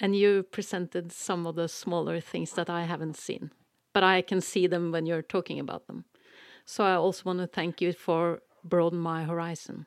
and 0.03 0.16
you 0.16 0.43
presented 0.43 1.12
some 1.12 1.47
of 1.47 1.55
the 1.55 1.69
smaller 1.69 2.20
things 2.20 2.53
that 2.53 2.69
I 2.69 2.82
haven't 2.82 3.16
seen, 3.16 3.53
but 3.93 4.03
I 4.03 4.20
can 4.20 4.40
see 4.40 4.66
them 4.66 4.90
when 4.90 5.07
you're 5.07 5.23
talking 5.23 5.61
about 5.61 5.86
them. 5.86 6.05
So 6.65 6.85
I 6.85 6.94
also 6.94 7.23
want 7.24 7.39
to 7.39 7.47
thank 7.47 7.81
you 7.81 7.93
for 7.93 8.40
broaden 8.65 8.99
my 8.99 9.24
horizon. 9.24 9.86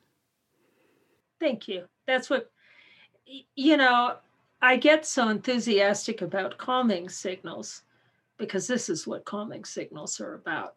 Thank 1.40 1.68
you. 1.68 1.86
That's 2.08 2.30
what 2.30 2.50
you 3.56 3.76
know, 3.76 4.16
I 4.66 4.78
get 4.78 5.06
so 5.06 5.30
enthusiastic 5.30 6.24
about 6.24 6.58
calming 6.58 7.08
signals 7.08 7.84
because 8.38 8.66
this 8.66 8.90
is 8.90 9.06
what 9.06 9.24
calming 9.24 9.64
signals 9.64 10.20
are 10.20 10.34
about 10.34 10.76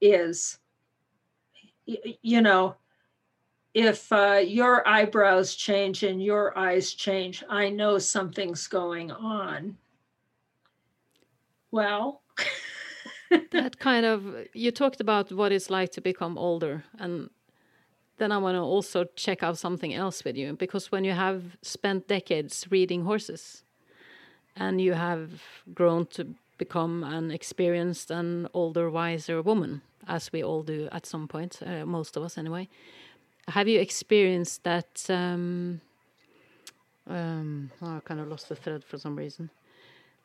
is 0.00 0.58
you 1.84 2.40
know 2.40 2.76
if 3.74 4.12
uh, 4.12 4.40
your 4.46 4.86
eyebrows 4.86 5.56
change 5.56 6.02
and 6.02 6.22
your 6.22 6.56
eyes 6.56 6.92
change, 6.92 7.42
I 7.48 7.70
know 7.70 7.98
something's 7.98 8.66
going 8.68 9.10
on. 9.10 9.76
Well, 11.70 12.22
that 13.50 13.78
kind 13.78 14.04
of, 14.04 14.26
you 14.52 14.70
talked 14.70 15.00
about 15.00 15.32
what 15.32 15.52
it's 15.52 15.70
like 15.70 15.90
to 15.92 16.02
become 16.02 16.36
older. 16.36 16.84
And 16.98 17.30
then 18.22 18.32
I 18.32 18.38
want 18.38 18.54
to 18.54 18.60
also 18.60 19.04
check 19.16 19.42
out 19.42 19.58
something 19.58 19.92
else 19.92 20.24
with 20.24 20.36
you 20.36 20.54
because 20.54 20.92
when 20.92 21.04
you 21.04 21.12
have 21.12 21.42
spent 21.62 22.08
decades 22.08 22.66
reading 22.70 23.04
horses 23.04 23.64
and 24.56 24.80
you 24.80 24.94
have 24.94 25.42
grown 25.74 26.06
to 26.06 26.34
become 26.58 27.04
an 27.04 27.30
experienced 27.30 28.10
and 28.10 28.48
older, 28.54 28.88
wiser 28.88 29.42
woman, 29.42 29.82
as 30.06 30.32
we 30.32 30.42
all 30.42 30.62
do 30.62 30.88
at 30.92 31.06
some 31.06 31.26
point, 31.26 31.58
uh, 31.66 31.84
most 31.84 32.16
of 32.16 32.22
us 32.22 32.38
anyway 32.38 32.68
have 33.48 33.68
you 33.68 33.80
experienced 33.80 34.64
that? 34.64 35.04
Um, 35.08 35.80
um, 37.08 37.70
oh, 37.82 37.96
I 37.96 38.00
kind 38.00 38.20
of 38.20 38.28
lost 38.28 38.48
the 38.48 38.56
thread 38.56 38.84
for 38.84 38.98
some 38.98 39.16
reason. 39.16 39.50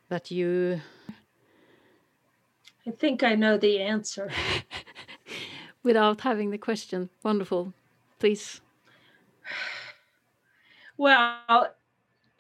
That 0.10 0.32
you. 0.32 0.82
I 2.86 2.92
think 2.92 3.24
I 3.24 3.36
know 3.36 3.58
the 3.58 3.82
answer. 3.82 4.32
Without 5.84 6.22
having 6.22 6.52
the 6.52 6.58
question. 6.58 7.10
Wonderful. 7.24 7.74
Please. 8.20 8.62
Well, 10.98 11.76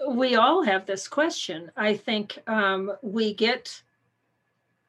we 0.09 0.35
all 0.35 0.63
have 0.63 0.85
this 0.85 1.07
question. 1.07 1.71
I 1.75 1.95
think 1.95 2.39
um, 2.47 2.91
we 3.01 3.33
get, 3.33 3.81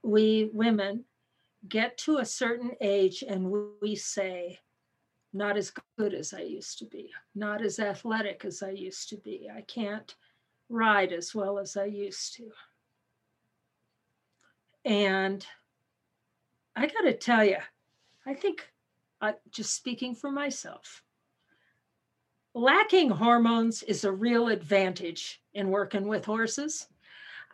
we 0.03 0.51
women 0.53 1.05
get 1.69 1.99
to 1.99 2.19
a 2.19 2.25
certain 2.25 2.73
age 2.81 3.23
and 3.27 3.53
we 3.81 3.95
say, 3.95 4.59
not 5.35 5.59
as 5.59 5.73
good 5.99 6.15
as 6.15 6.33
I 6.33 6.41
used 6.41 6.79
to 6.79 6.87
be, 6.87 7.11
not 7.35 7.63
as 7.63 7.79
athletic 7.79 8.45
as 8.47 8.63
I 8.63 8.71
used 8.71 9.11
to 9.11 9.17
be. 9.17 9.49
I 9.55 9.61
can't 9.63 10.15
ride 10.71 11.13
as 11.13 11.35
well 11.35 11.59
as 11.59 11.77
I 11.77 11.85
used 11.85 12.35
to. 12.37 12.51
And 14.85 15.45
I 16.75 16.87
got 16.87 17.03
to 17.03 17.13
tell 17.13 17.45
you, 17.45 17.59
I 18.25 18.33
think, 18.33 18.67
uh, 19.21 19.33
just 19.51 19.75
speaking 19.75 20.15
for 20.15 20.31
myself, 20.31 21.03
lacking 22.55 23.11
hormones 23.11 23.83
is 23.83 24.05
a 24.05 24.13
real 24.13 24.49
advantage 24.49 25.41
in 25.55 25.71
working 25.71 26.07
with 26.07 26.25
horses. 26.25 26.89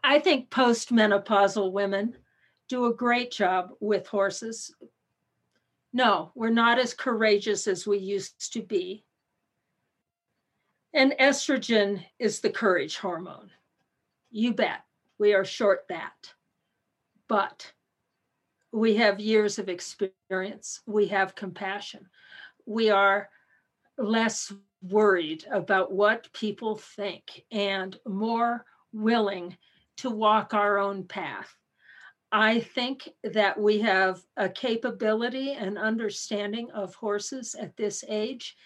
I 0.03 0.19
think 0.19 0.51
postmenopausal 0.51 1.73
women 1.73 2.17
do 2.69 2.87
a 2.87 2.95
great 2.95 3.31
job 3.31 3.71
with 3.81 4.07
horses. 4.07 4.75
No, 5.93 6.33
we're 6.35 6.51
not 6.51 6.79
as 6.79 6.93
courageous 6.93 7.67
as 7.67 7.87
we 7.87 7.99
used 7.99 8.53
to 8.53 8.63
be. 8.63 9.05
And 10.93 11.15
estrogen 11.21 12.05
is 12.19 12.41
the 12.41 12.51
courage 12.51 12.99
hormone. 12.99 13.51
You 14.31 14.53
bet. 14.53 14.85
We 15.19 15.35
are 15.35 15.45
short 15.45 15.87
that. 15.89 16.35
But 17.29 17.73
we 18.75 18.97
have 18.97 19.21
years 19.21 19.61
of 19.61 19.69
experience. 19.69 20.81
We 20.85 21.07
have 21.07 21.37
compassion. 21.37 22.09
We 22.67 22.91
are 22.91 23.29
less 23.97 24.53
worried 24.83 25.47
about 25.51 25.93
what 25.93 26.33
people 26.33 26.77
think 26.77 27.45
and 27.53 27.97
more 28.05 28.65
willing 28.93 29.57
to 29.99 30.11
walk 30.11 30.55
our 30.55 30.79
own 30.79 31.05
path. 31.05 31.55
I 32.33 32.59
think 32.59 33.09
that 33.23 33.61
we 33.61 33.79
have 33.79 34.21
a 34.37 34.49
capability 34.49 35.53
and 35.53 35.79
understanding 35.79 36.73
of 36.73 36.97
horses 36.97 37.55
at 37.55 37.77
this 37.77 38.03
age 38.09 38.57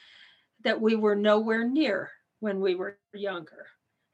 that 0.65 0.81
we 0.81 0.97
were 0.97 1.17
nowhere 1.17 1.69
near 1.69 2.11
when 2.41 2.61
we 2.61 2.75
were 2.75 2.99
younger. 3.13 3.67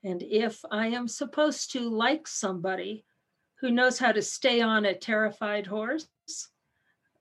And 0.03 0.25
if 0.25 0.61
I 0.73 0.89
am 0.89 1.07
supposed 1.07 1.71
to 1.73 1.89
like 1.89 2.27
somebody 2.27 3.05
who 3.61 3.71
knows 3.71 3.99
how 3.99 4.13
to 4.13 4.23
stay 4.23 4.61
on 4.61 4.85
a 4.85 4.95
terrified 4.95 5.67
horse, 5.67 6.09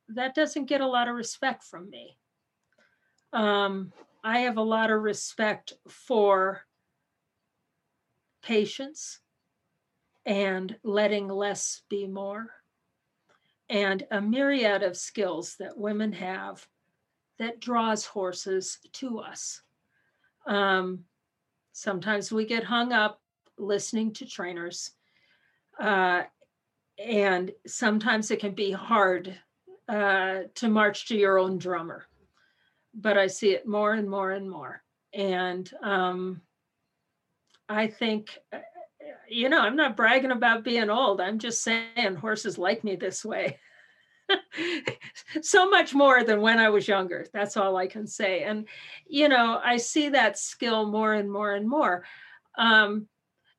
that 0.09 0.35
doesn't 0.35 0.65
get 0.65 0.81
a 0.81 0.87
lot 0.87 1.07
of 1.07 1.15
respect 1.15 1.63
from 1.63 1.89
me. 1.89 2.17
Um, 3.31 3.91
I 4.23 4.39
have 4.39 4.57
a 4.57 4.61
lot 4.61 4.91
of 4.91 5.01
respect 5.01 5.73
for 5.87 6.61
patience 8.43 9.19
and 10.25 10.75
letting 10.83 11.27
less 11.27 11.81
be 11.89 12.07
more, 12.07 12.51
and 13.69 14.05
a 14.11 14.21
myriad 14.21 14.83
of 14.83 14.95
skills 14.95 15.55
that 15.59 15.77
women 15.77 16.13
have 16.13 16.65
that 17.39 17.59
draws 17.59 18.05
horses 18.05 18.79
to 18.93 19.19
us. 19.19 19.61
Um, 20.45 21.05
sometimes 21.71 22.31
we 22.31 22.45
get 22.45 22.63
hung 22.63 22.93
up 22.93 23.21
listening 23.57 24.13
to 24.13 24.25
trainers, 24.25 24.91
uh, 25.79 26.23
and 26.97 27.51
sometimes 27.65 28.31
it 28.31 28.39
can 28.39 28.53
be 28.53 28.71
hard 28.71 29.37
uh, 29.89 30.41
to 30.55 30.69
march 30.69 31.07
to 31.07 31.15
your 31.15 31.37
own 31.39 31.57
drummer 31.57 32.07
but 32.93 33.17
I 33.17 33.27
see 33.27 33.51
it 33.51 33.67
more 33.67 33.93
and 33.93 34.09
more 34.09 34.31
and 34.31 34.49
more. 34.49 34.83
And 35.13 35.69
um, 35.81 36.41
I 37.67 37.87
think, 37.87 38.37
uh, 38.51 38.59
you 39.27 39.49
know, 39.49 39.59
I'm 39.59 39.75
not 39.75 39.97
bragging 39.97 40.31
about 40.31 40.63
being 40.63 40.89
old. 40.89 41.21
I'm 41.21 41.39
just 41.39 41.63
saying 41.63 42.15
horses 42.15 42.57
like 42.57 42.83
me 42.83 42.95
this 42.95 43.25
way. 43.25 43.59
so 45.41 45.69
much 45.69 45.93
more 45.93 46.23
than 46.23 46.41
when 46.41 46.59
I 46.59 46.69
was 46.69 46.87
younger. 46.87 47.25
That's 47.33 47.57
all 47.57 47.75
I 47.77 47.87
can 47.87 48.07
say. 48.07 48.43
And, 48.43 48.67
you 49.07 49.27
know, 49.27 49.59
I 49.63 49.77
see 49.77 50.09
that 50.09 50.37
skill 50.37 50.89
more 50.89 51.13
and 51.13 51.31
more 51.31 51.53
and 51.53 51.67
more. 51.67 52.05
Um, 52.57 53.07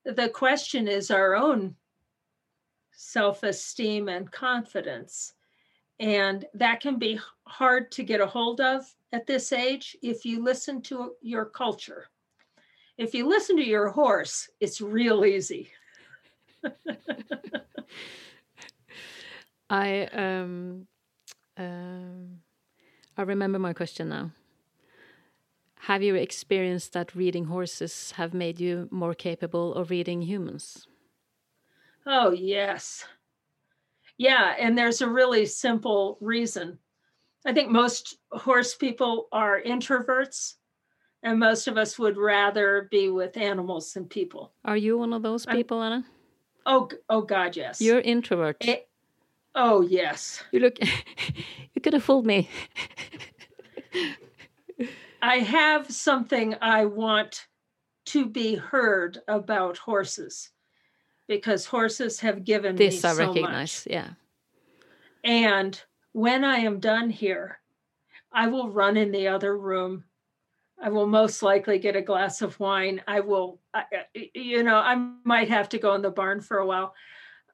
the 0.05 0.29
question 0.29 0.87
is 0.87 1.11
our 1.11 1.35
own 1.35 1.77
self 2.97 3.43
esteem 3.43 4.09
and 4.09 4.31
confidence. 4.31 5.35
And 6.01 6.45
that 6.55 6.81
can 6.81 6.99
be 6.99 7.21
hard 7.47 7.93
to 7.93 8.03
get 8.03 8.21
a 8.21 8.27
hold 8.27 8.61
of 8.61 8.85
at 9.13 9.27
this 9.27 9.53
age 9.53 9.97
if 10.03 10.25
you 10.25 10.43
listen 10.43 10.83
to 10.83 11.13
your 11.23 11.45
culture. 11.45 12.09
If 12.99 13.15
you 13.15 13.29
listen 13.29 13.57
to 13.57 13.65
your 13.65 13.89
horse, 13.89 14.49
it's 14.61 14.81
real 14.81 15.25
easy. 15.25 15.71
I 19.71 20.05
um, 20.13 20.87
um, 21.57 22.41
I 23.17 23.23
remember 23.23 23.59
my 23.59 23.73
question 23.73 24.09
now. 24.09 24.31
Have 25.81 26.03
you 26.03 26.15
experienced 26.15 26.93
that 26.95 27.15
reading 27.15 27.47
horses 27.47 28.13
have 28.13 28.33
made 28.33 28.59
you 28.59 28.89
more 28.91 29.15
capable 29.15 29.75
of 29.75 29.91
reading 29.91 30.23
humans? 30.23 30.87
Oh, 32.07 32.33
yes. 32.33 33.05
Yeah, 34.19 34.55
and 34.59 34.77
there's 34.77 35.01
a 35.01 35.09
really 35.09 35.47
simple 35.47 36.19
reason. 36.21 36.79
I 37.47 37.53
think 37.53 37.71
most 37.71 38.17
horse 38.31 38.75
people 38.75 39.29
are 39.33 39.61
introverts, 39.61 40.55
and 41.23 41.39
most 41.39 41.67
of 41.67 41.77
us 41.77 41.99
would 41.99 42.17
rather 42.17 42.89
be 42.91 43.09
with 43.09 43.37
animals 43.37 43.93
than 43.93 44.07
people. 44.07 44.53
Are 44.65 44.77
you 44.77 44.99
one 44.99 45.13
of 45.13 45.23
those 45.23 45.47
people, 45.47 45.81
I'm, 45.81 45.93
Anna? 45.93 46.05
Oh, 46.67 46.89
oh 47.09 47.23
God, 47.23 47.57
yes. 47.57 47.81
You're 47.81 48.01
introvert. 48.01 48.57
It, 48.61 48.69
eh, 48.69 48.81
oh 49.55 49.83
yes. 49.83 50.43
You 50.53 50.61
look. 50.61 50.79
you 50.81 51.81
could 51.83 51.93
have 51.93 52.05
fooled 52.05 52.27
me. 52.27 52.49
I 55.23 55.39
have 55.39 55.91
something 55.91 56.55
I 56.61 56.85
want 56.85 57.47
to 58.07 58.27
be 58.27 58.57
heard 58.57 59.21
about 59.27 59.79
horses 59.79 60.51
because 61.29 61.67
horses 61.67 62.21
have 62.21 62.45
given 62.45 62.77
this 62.77 63.03
me 63.03 63.09
I 63.09 63.13
so 63.13 63.19
recognize. 63.19 63.87
Much. 63.87 63.93
Yeah. 63.93 64.09
And 65.23 65.81
when 66.13 66.45
I 66.45 66.59
am 66.59 66.81
done 66.81 67.11
here, 67.11 67.59
I 68.33 68.49
will 68.49 68.71
run 68.71 68.97
in 68.97 69.11
the 69.11 69.29
other 69.29 69.57
room. 69.57 70.05
I 70.83 70.91
will 70.91 71.07
most 71.07 71.43
likely 71.43 71.79
get 71.79 71.97
a 71.97 72.03
glass 72.03 72.43
of 72.43 72.59
wine. 72.61 73.01
I 73.07 73.21
will, 73.21 73.61
you 74.35 74.63
know, 74.63 74.77
I 74.77 74.97
might 75.25 75.49
have 75.49 75.69
to 75.71 75.79
go 75.79 75.95
in 75.95 76.03
the 76.03 76.11
barn 76.11 76.41
for 76.41 76.59
a 76.59 76.67
while. 76.67 76.95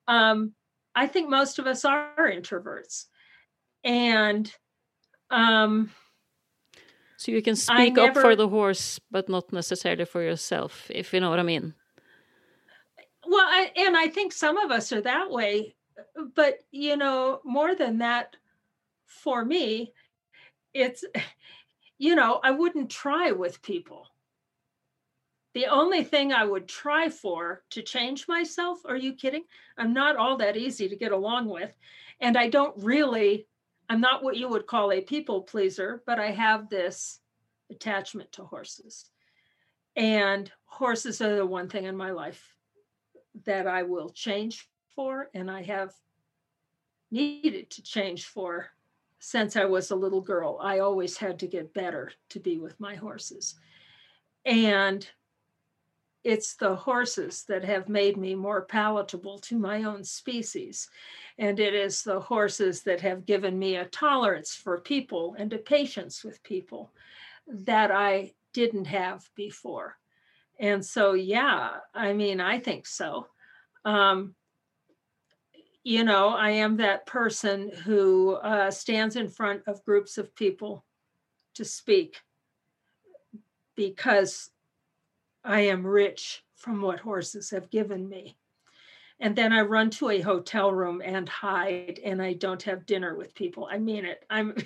Um, 0.09 0.55
I 0.95 1.07
think 1.07 1.29
most 1.29 1.59
of 1.59 1.67
us 1.67 1.85
are 1.85 2.15
introverts. 2.19 3.07
And 3.85 4.53
um, 5.31 5.91
so 7.17 7.33
you 7.33 7.43
can 7.43 7.55
speak 7.55 7.95
never, 7.95 8.19
up 8.19 8.25
for 8.25 8.35
the 8.35 8.49
horse, 8.49 8.99
but 9.11 9.29
not 9.29 9.53
necessarily 9.53 10.07
for 10.07 10.23
yourself, 10.23 10.91
if 10.91 11.13
you 11.13 11.21
know 11.21 11.31
what 11.31 11.39
I 11.39 11.45
mean. 11.45 11.75
Well, 13.31 13.47
I, 13.47 13.71
and 13.77 13.97
I 13.97 14.09
think 14.09 14.33
some 14.33 14.57
of 14.59 14.73
us 14.73 14.93
are 14.93 15.03
that 15.03 15.31
way 15.31 15.77
but 16.35 16.59
you 16.71 16.97
know 16.97 17.41
more 17.45 17.75
than 17.75 17.99
that 17.99 18.37
for 19.07 19.45
me 19.45 19.93
it's 20.73 21.05
you 21.99 22.15
know 22.15 22.41
i 22.43 22.51
wouldn't 22.51 22.91
try 22.91 23.33
with 23.33 23.63
people. 23.63 24.07
The 25.55 25.67
only 25.67 26.05
thing 26.05 26.33
i 26.33 26.45
would 26.45 26.69
try 26.69 27.09
for 27.09 27.63
to 27.71 27.83
change 27.83 28.29
myself 28.29 28.81
are 28.85 28.97
you 28.97 29.15
kidding? 29.15 29.45
I'm 29.77 29.93
not 29.93 30.17
all 30.17 30.37
that 30.39 30.57
easy 30.57 30.89
to 30.89 30.97
get 30.97 31.13
along 31.13 31.49
with 31.49 31.73
and 32.21 32.37
i 32.37 32.49
don't 32.49 32.83
really 32.83 33.47
i'm 33.89 34.01
not 34.01 34.23
what 34.23 34.37
you 34.37 34.49
would 34.49 34.67
call 34.67 34.93
a 34.93 35.01
people 35.01 35.43
pleaser 35.43 36.03
but 36.07 36.19
i 36.19 36.31
have 36.31 36.69
this 36.69 37.21
attachment 37.71 38.33
to 38.33 38.45
horses. 38.45 39.11
And 39.97 40.51
horses 40.65 41.21
are 41.21 41.37
the 41.37 41.47
one 41.47 41.69
thing 41.69 41.85
in 41.85 41.97
my 41.97 42.11
life 42.11 42.57
that 43.45 43.67
i 43.67 43.83
will 43.83 44.11
change 44.11 44.69
for 44.95 45.31
and 45.35 45.51
I 45.51 45.63
have 45.63 45.95
needed 47.11 47.71
to 47.71 47.83
change 47.83 48.27
for 48.27 48.69
since 49.19 49.57
I 49.57 49.65
was 49.65 49.91
a 49.91 49.97
little 49.97 50.21
girl. 50.21 50.59
I 50.61 50.79
always 50.81 51.17
had 51.17 51.39
to 51.41 51.47
get 51.47 51.75
better 51.75 52.13
to 52.31 52.41
be 52.41 52.59
with 52.59 52.79
my 52.81 52.95
horses. 52.95 53.55
And 54.45 55.07
it's 56.23 56.55
the 56.55 56.75
horses 56.75 57.45
that 57.49 57.65
have 57.65 57.89
made 57.89 58.17
me 58.17 58.35
more 58.35 58.63
palatable 58.63 59.39
to 59.39 59.59
my 59.59 59.85
own 59.85 60.05
species. 60.05 60.89
And 61.39 61.59
it 61.59 61.75
is 61.75 62.03
the 62.03 62.21
horses 62.21 62.83
that 62.83 63.01
have 63.01 63.27
given 63.27 63.59
me 63.59 63.77
a 63.77 63.87
tolerance 63.87 64.55
for 64.55 64.81
people 64.81 65.35
and 65.39 65.53
a 65.53 65.59
patience 65.59 66.23
with 66.23 66.43
people 66.43 66.93
that 67.47 67.91
I 67.91 68.35
didn't 68.53 68.87
have 68.87 69.29
before. 69.35 70.00
And 70.61 70.85
so, 70.85 71.15
yeah, 71.15 71.71
I 71.95 72.13
mean, 72.13 72.39
I 72.39 72.59
think 72.59 72.87
so. 72.87 73.27
Um, 73.87 74.35
you 75.83 76.05
know, 76.05 76.29
I 76.29 76.51
am 76.51 76.77
that 76.77 77.07
person 77.07 77.71
who 77.85 78.35
uh, 78.35 78.71
stands 78.71 79.17
in 79.17 79.29
front 79.29 79.63
of 79.67 79.85
groups 79.85 80.19
of 80.19 80.35
people 80.37 80.85
to 81.55 81.65
speak 81.65 82.21
because 83.75 84.51
I 85.43 85.63
am 85.63 85.87
rich 85.87 86.45
from 86.57 86.83
what 86.83 87.01
horses 87.01 87.49
have 87.51 87.71
given 87.71 88.07
me. 88.07 88.37
And 89.19 89.35
then 89.35 89.55
I 89.55 89.63
run 89.63 89.89
to 89.91 90.11
a 90.11 90.21
hotel 90.21 90.71
room 90.73 91.01
and 91.03 91.27
hide, 91.27 92.01
and 92.05 92.21
I 92.21 92.35
don't 92.35 92.63
have 92.65 92.87
dinner 92.87 93.15
with 93.15 93.35
people. 93.35 93.67
I 93.71 93.79
mean 93.79 94.05
it. 94.05 94.25
I'm. 94.29 94.55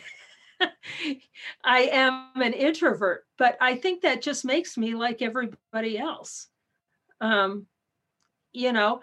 I 1.65 1.81
am 1.93 2.31
an 2.37 2.53
introvert, 2.53 3.25
but 3.39 3.57
I 3.61 3.77
think 3.77 4.03
that 4.03 4.23
just 4.23 4.45
makes 4.45 4.77
me 4.77 4.95
like 4.95 5.23
everybody 5.23 5.99
else. 5.99 6.49
Um, 7.21 7.67
you 8.53 8.73
know, 8.73 9.01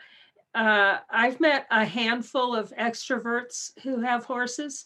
uh, 0.53 0.97
I've 1.09 1.39
met 1.39 1.67
a 1.71 1.85
handful 1.85 2.55
of 2.55 2.73
extroverts 2.77 3.71
who 3.83 4.01
have 4.01 4.25
horses, 4.25 4.85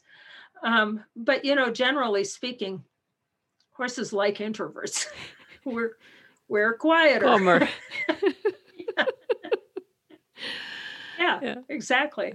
um, 0.63 1.03
but 1.15 1.43
you 1.45 1.55
know, 1.55 1.71
generally 1.71 2.23
speaking, 2.23 2.83
horses 3.73 4.13
like 4.13 4.37
introverts. 4.37 5.07
we're 5.65 5.97
we're 6.47 6.77
quieter. 6.77 7.25
Bummer. 7.25 7.67
yeah. 8.09 9.05
yeah, 11.19 11.39
yeah, 11.41 11.55
exactly, 11.69 12.33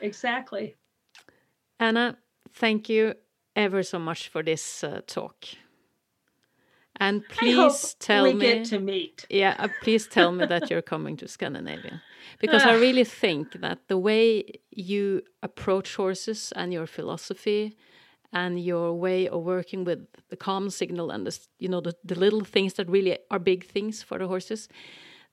exactly. 0.00 0.76
Anna, 1.80 2.16
thank 2.54 2.88
you 2.88 3.14
ever 3.58 3.82
so 3.82 3.98
much 3.98 4.28
for 4.28 4.42
this 4.42 4.84
uh, 4.84 5.00
talk. 5.06 5.44
And 7.00 7.22
please 7.28 7.94
tell 7.98 8.24
we 8.24 8.34
me. 8.34 8.46
get 8.46 8.64
to 8.66 8.78
meet. 8.80 9.26
Yeah, 9.28 9.54
uh, 9.58 9.68
please 9.82 10.06
tell 10.06 10.32
me 10.32 10.46
that 10.46 10.70
you're 10.70 10.82
coming 10.82 11.16
to 11.18 11.28
Scandinavia, 11.28 12.02
because 12.40 12.64
I 12.64 12.74
really 12.74 13.04
think 13.22 13.60
that 13.60 13.78
the 13.88 13.98
way 13.98 14.44
you 14.70 15.22
approach 15.42 15.96
horses 15.96 16.52
and 16.56 16.72
your 16.72 16.86
philosophy, 16.86 17.76
and 18.32 18.60
your 18.60 18.92
way 18.92 19.28
of 19.28 19.42
working 19.42 19.84
with 19.84 20.00
the 20.28 20.36
calm 20.36 20.70
signal 20.70 21.10
and 21.10 21.26
the 21.26 21.38
you 21.58 21.68
know 21.68 21.80
the, 21.80 21.94
the 22.04 22.14
little 22.14 22.44
things 22.44 22.74
that 22.74 22.88
really 22.88 23.18
are 23.30 23.38
big 23.38 23.64
things 23.64 24.02
for 24.02 24.18
the 24.18 24.26
horses, 24.26 24.68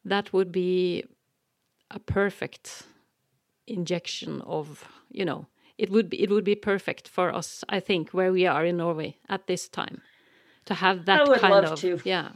that 0.04 0.32
would 0.34 0.52
be 0.52 1.04
a 1.92 2.00
perfect 2.00 2.84
injection 3.68 4.42
of 4.42 4.88
you 5.10 5.26
know 5.26 5.48
it 5.78 5.90
would 5.90 6.10
be 6.10 6.22
it 6.22 6.30
would 6.30 6.44
be 6.44 6.56
perfect 6.56 7.08
for 7.08 7.34
us 7.34 7.64
i 7.70 7.80
think 7.80 8.12
where 8.12 8.32
we 8.32 8.46
are 8.46 8.66
in 8.66 8.78
norway 8.78 9.18
at 9.30 9.48
this 9.48 9.68
time 9.68 10.02
to 10.66 10.74
have 10.74 11.06
that 11.06 11.28
kind 11.40 11.66
of 11.66 11.80
to. 11.80 12.00
yeah. 12.04 12.30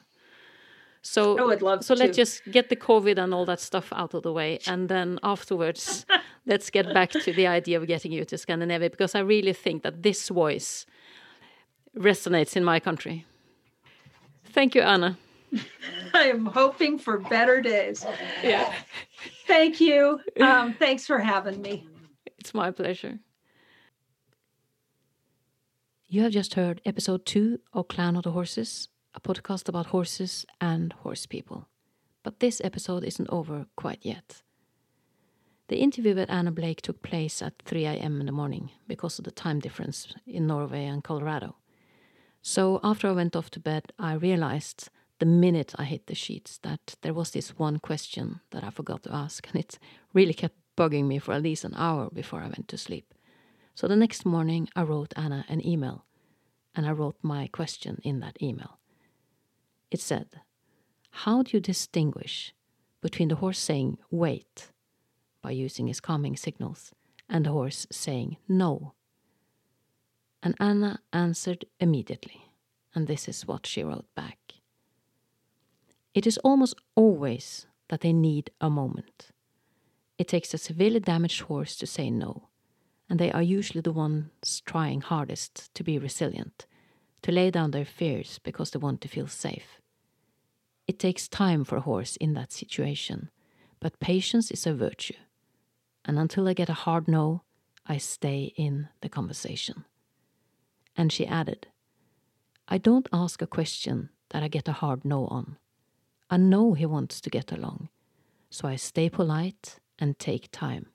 So 1.01 1.39
I 1.39 1.43
would 1.43 1.61
love 1.61 1.83
so 1.83 1.95
to. 1.95 1.99
let's 2.01 2.17
just 2.17 2.43
get 2.51 2.69
the 2.69 2.75
covid 2.75 3.17
and 3.17 3.33
all 3.33 3.45
that 3.45 3.61
stuff 3.61 3.91
out 3.93 4.13
of 4.13 4.23
the 4.23 4.33
way 4.33 4.59
and 4.67 4.89
then 4.89 5.17
afterwards 5.23 6.05
let's 6.45 6.69
get 6.69 6.93
back 6.93 7.11
to 7.11 7.33
the 7.33 7.47
idea 7.47 7.77
of 7.79 7.87
getting 7.87 8.11
you 8.11 8.25
to 8.25 8.37
scandinavia 8.37 8.89
because 8.89 9.15
i 9.15 9.19
really 9.19 9.53
think 9.53 9.81
that 9.83 10.03
this 10.03 10.27
voice 10.29 10.85
resonates 11.97 12.55
in 12.55 12.63
my 12.63 12.79
country. 12.79 13.25
Thank 14.45 14.75
you 14.75 14.81
anna. 14.81 15.17
I 16.13 16.23
am 16.23 16.45
hoping 16.45 16.99
for 16.99 17.17
better 17.17 17.61
days. 17.61 18.05
Yeah. 18.43 18.73
Thank 19.47 19.79
you. 19.79 20.19
Um, 20.39 20.73
thanks 20.73 21.05
for 21.05 21.19
having 21.19 21.61
me. 21.61 21.87
It's 22.37 22.53
my 22.53 22.71
pleasure 22.71 23.19
you 26.11 26.23
have 26.23 26.31
just 26.31 26.55
heard 26.55 26.81
episode 26.85 27.23
two 27.23 27.59
of 27.71 27.87
Clan 27.87 28.15
of 28.15 28.23
the 28.23 28.31
Horses, 28.31 28.87
a 29.13 29.21
podcast 29.21 29.69
about 29.69 29.87
horses 29.87 30.43
and 30.59 30.91
horse 30.91 31.27
people. 31.27 31.67
But 32.23 32.39
this 32.39 32.59
episode 32.63 33.03
isn't 33.03 33.29
over 33.29 33.67
quite 33.75 33.99
yet. 34.01 34.41
The 35.67 35.77
interview 35.77 36.15
with 36.15 36.31
Anna 36.31 36.51
Blake 36.51 36.81
took 36.81 37.03
place 37.03 37.43
at 37.43 37.61
3 37.63 37.85
a.m. 37.85 38.19
in 38.19 38.25
the 38.25 38.31
morning 38.31 38.71
because 38.87 39.19
of 39.19 39.25
the 39.25 39.31
time 39.31 39.59
difference 39.59 40.07
in 40.25 40.47
Norway 40.47 40.85
and 40.85 41.03
Colorado. 41.03 41.57
So 42.41 42.79
after 42.83 43.07
I 43.07 43.11
went 43.11 43.35
off 43.35 43.51
to 43.51 43.59
bed, 43.59 43.93
I 43.99 44.13
realized 44.13 44.89
the 45.19 45.27
minute 45.27 45.75
I 45.77 45.83
hit 45.83 46.07
the 46.07 46.15
sheets 46.15 46.57
that 46.63 46.95
there 47.03 47.13
was 47.13 47.29
this 47.31 47.59
one 47.59 47.77
question 47.77 48.39
that 48.49 48.63
I 48.63 48.71
forgot 48.71 49.03
to 49.03 49.13
ask, 49.13 49.47
and 49.47 49.57
it 49.57 49.77
really 50.13 50.33
kept 50.33 50.55
bugging 50.75 51.05
me 51.05 51.19
for 51.19 51.33
at 51.33 51.43
least 51.43 51.65
an 51.65 51.75
hour 51.75 52.09
before 52.11 52.39
I 52.39 52.47
went 52.47 52.67
to 52.69 52.79
sleep. 52.79 53.13
So 53.75 53.87
the 53.87 53.95
next 53.95 54.25
morning, 54.25 54.67
I 54.75 54.83
wrote 54.83 55.13
Anna 55.15 55.45
an 55.47 55.65
email, 55.65 56.05
and 56.75 56.85
I 56.85 56.91
wrote 56.91 57.17
my 57.21 57.47
question 57.47 57.99
in 58.03 58.19
that 58.19 58.41
email. 58.41 58.79
It 59.89 60.01
said, 60.01 60.41
How 61.11 61.43
do 61.43 61.55
you 61.55 61.61
distinguish 61.61 62.53
between 63.01 63.29
the 63.29 63.35
horse 63.35 63.59
saying 63.59 63.97
wait 64.11 64.71
by 65.41 65.51
using 65.51 65.87
his 65.87 66.01
calming 66.01 66.35
signals 66.35 66.91
and 67.29 67.45
the 67.45 67.51
horse 67.51 67.87
saying 67.91 68.37
no? 68.47 68.93
And 70.43 70.55
Anna 70.59 70.99
answered 71.11 71.65
immediately, 71.79 72.45
and 72.93 73.07
this 73.07 73.27
is 73.27 73.47
what 73.47 73.65
she 73.65 73.83
wrote 73.83 74.13
back. 74.15 74.37
It 76.13 76.27
is 76.27 76.37
almost 76.39 76.75
always 76.95 77.65
that 77.87 78.01
they 78.01 78.13
need 78.13 78.51
a 78.59 78.69
moment. 78.69 79.29
It 80.17 80.27
takes 80.27 80.53
a 80.53 80.57
severely 80.57 80.99
damaged 80.99 81.41
horse 81.41 81.77
to 81.77 81.87
say 81.87 82.09
no 82.09 82.48
and 83.09 83.19
they 83.19 83.31
are 83.31 83.41
usually 83.41 83.81
the 83.81 83.91
ones 83.91 84.61
trying 84.65 85.01
hardest 85.01 85.73
to 85.73 85.83
be 85.83 85.97
resilient, 85.97 86.67
to 87.23 87.31
lay 87.31 87.49
down 87.49 87.71
their 87.71 87.85
fears 87.85 88.39
because 88.43 88.71
they 88.71 88.79
want 88.79 89.01
to 89.01 89.07
feel 89.07 89.27
safe. 89.27 89.81
It 90.87 90.99
takes 90.99 91.27
time 91.27 91.63
for 91.63 91.77
a 91.77 91.81
horse 91.81 92.15
in 92.17 92.33
that 92.33 92.51
situation, 92.51 93.29
but 93.79 93.99
patience 93.99 94.51
is 94.51 94.65
a 94.67 94.73
virtue. 94.73 95.15
And 96.05 96.17
until 96.17 96.47
I 96.47 96.53
get 96.53 96.69
a 96.69 96.73
hard 96.73 97.07
no, 97.07 97.43
I 97.85 97.97
stay 97.97 98.53
in 98.55 98.89
the 99.01 99.09
conversation. 99.09 99.85
And 100.95 101.11
she 101.11 101.25
added, 101.25 101.67
I 102.67 102.77
don't 102.77 103.09
ask 103.11 103.41
a 103.41 103.47
question 103.47 104.09
that 104.29 104.43
I 104.43 104.47
get 104.47 104.67
a 104.67 104.73
hard 104.73 105.03
no 105.03 105.27
on. 105.27 105.57
I 106.29 106.37
know 106.37 106.73
he 106.73 106.85
wants 106.85 107.19
to 107.21 107.29
get 107.29 107.51
along, 107.51 107.89
so 108.49 108.67
I 108.67 108.75
stay 108.75 109.09
polite 109.09 109.79
and 109.97 110.19
take 110.19 110.49
time. 110.51 110.87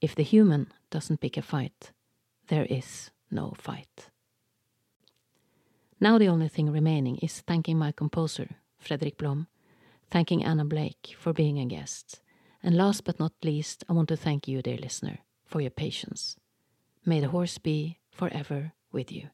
If 0.00 0.14
the 0.14 0.22
human 0.22 0.72
doesn't 0.90 1.20
pick 1.20 1.36
a 1.36 1.42
fight, 1.42 1.92
there 2.48 2.64
is 2.64 3.10
no 3.30 3.54
fight. 3.56 4.08
Now 6.00 6.16
the 6.16 6.28
only 6.28 6.48
thing 6.48 6.70
remaining 6.70 7.18
is 7.18 7.40
thanking 7.40 7.78
my 7.78 7.92
composer, 7.92 8.56
Fredrik 8.78 9.18
Blom, 9.18 9.46
thanking 10.10 10.42
Anna 10.42 10.64
Blake 10.64 11.14
for 11.18 11.34
being 11.34 11.58
a 11.58 11.66
guest, 11.66 12.20
and 12.62 12.76
last 12.76 13.04
but 13.04 13.20
not 13.20 13.32
least, 13.42 13.84
I 13.88 13.92
want 13.92 14.08
to 14.08 14.16
thank 14.16 14.48
you, 14.48 14.62
dear 14.62 14.78
listener, 14.78 15.18
for 15.44 15.60
your 15.60 15.70
patience. 15.70 16.36
May 17.04 17.20
the 17.20 17.28
horse 17.28 17.58
be 17.58 17.98
forever 18.10 18.72
with 18.92 19.12
you. 19.12 19.28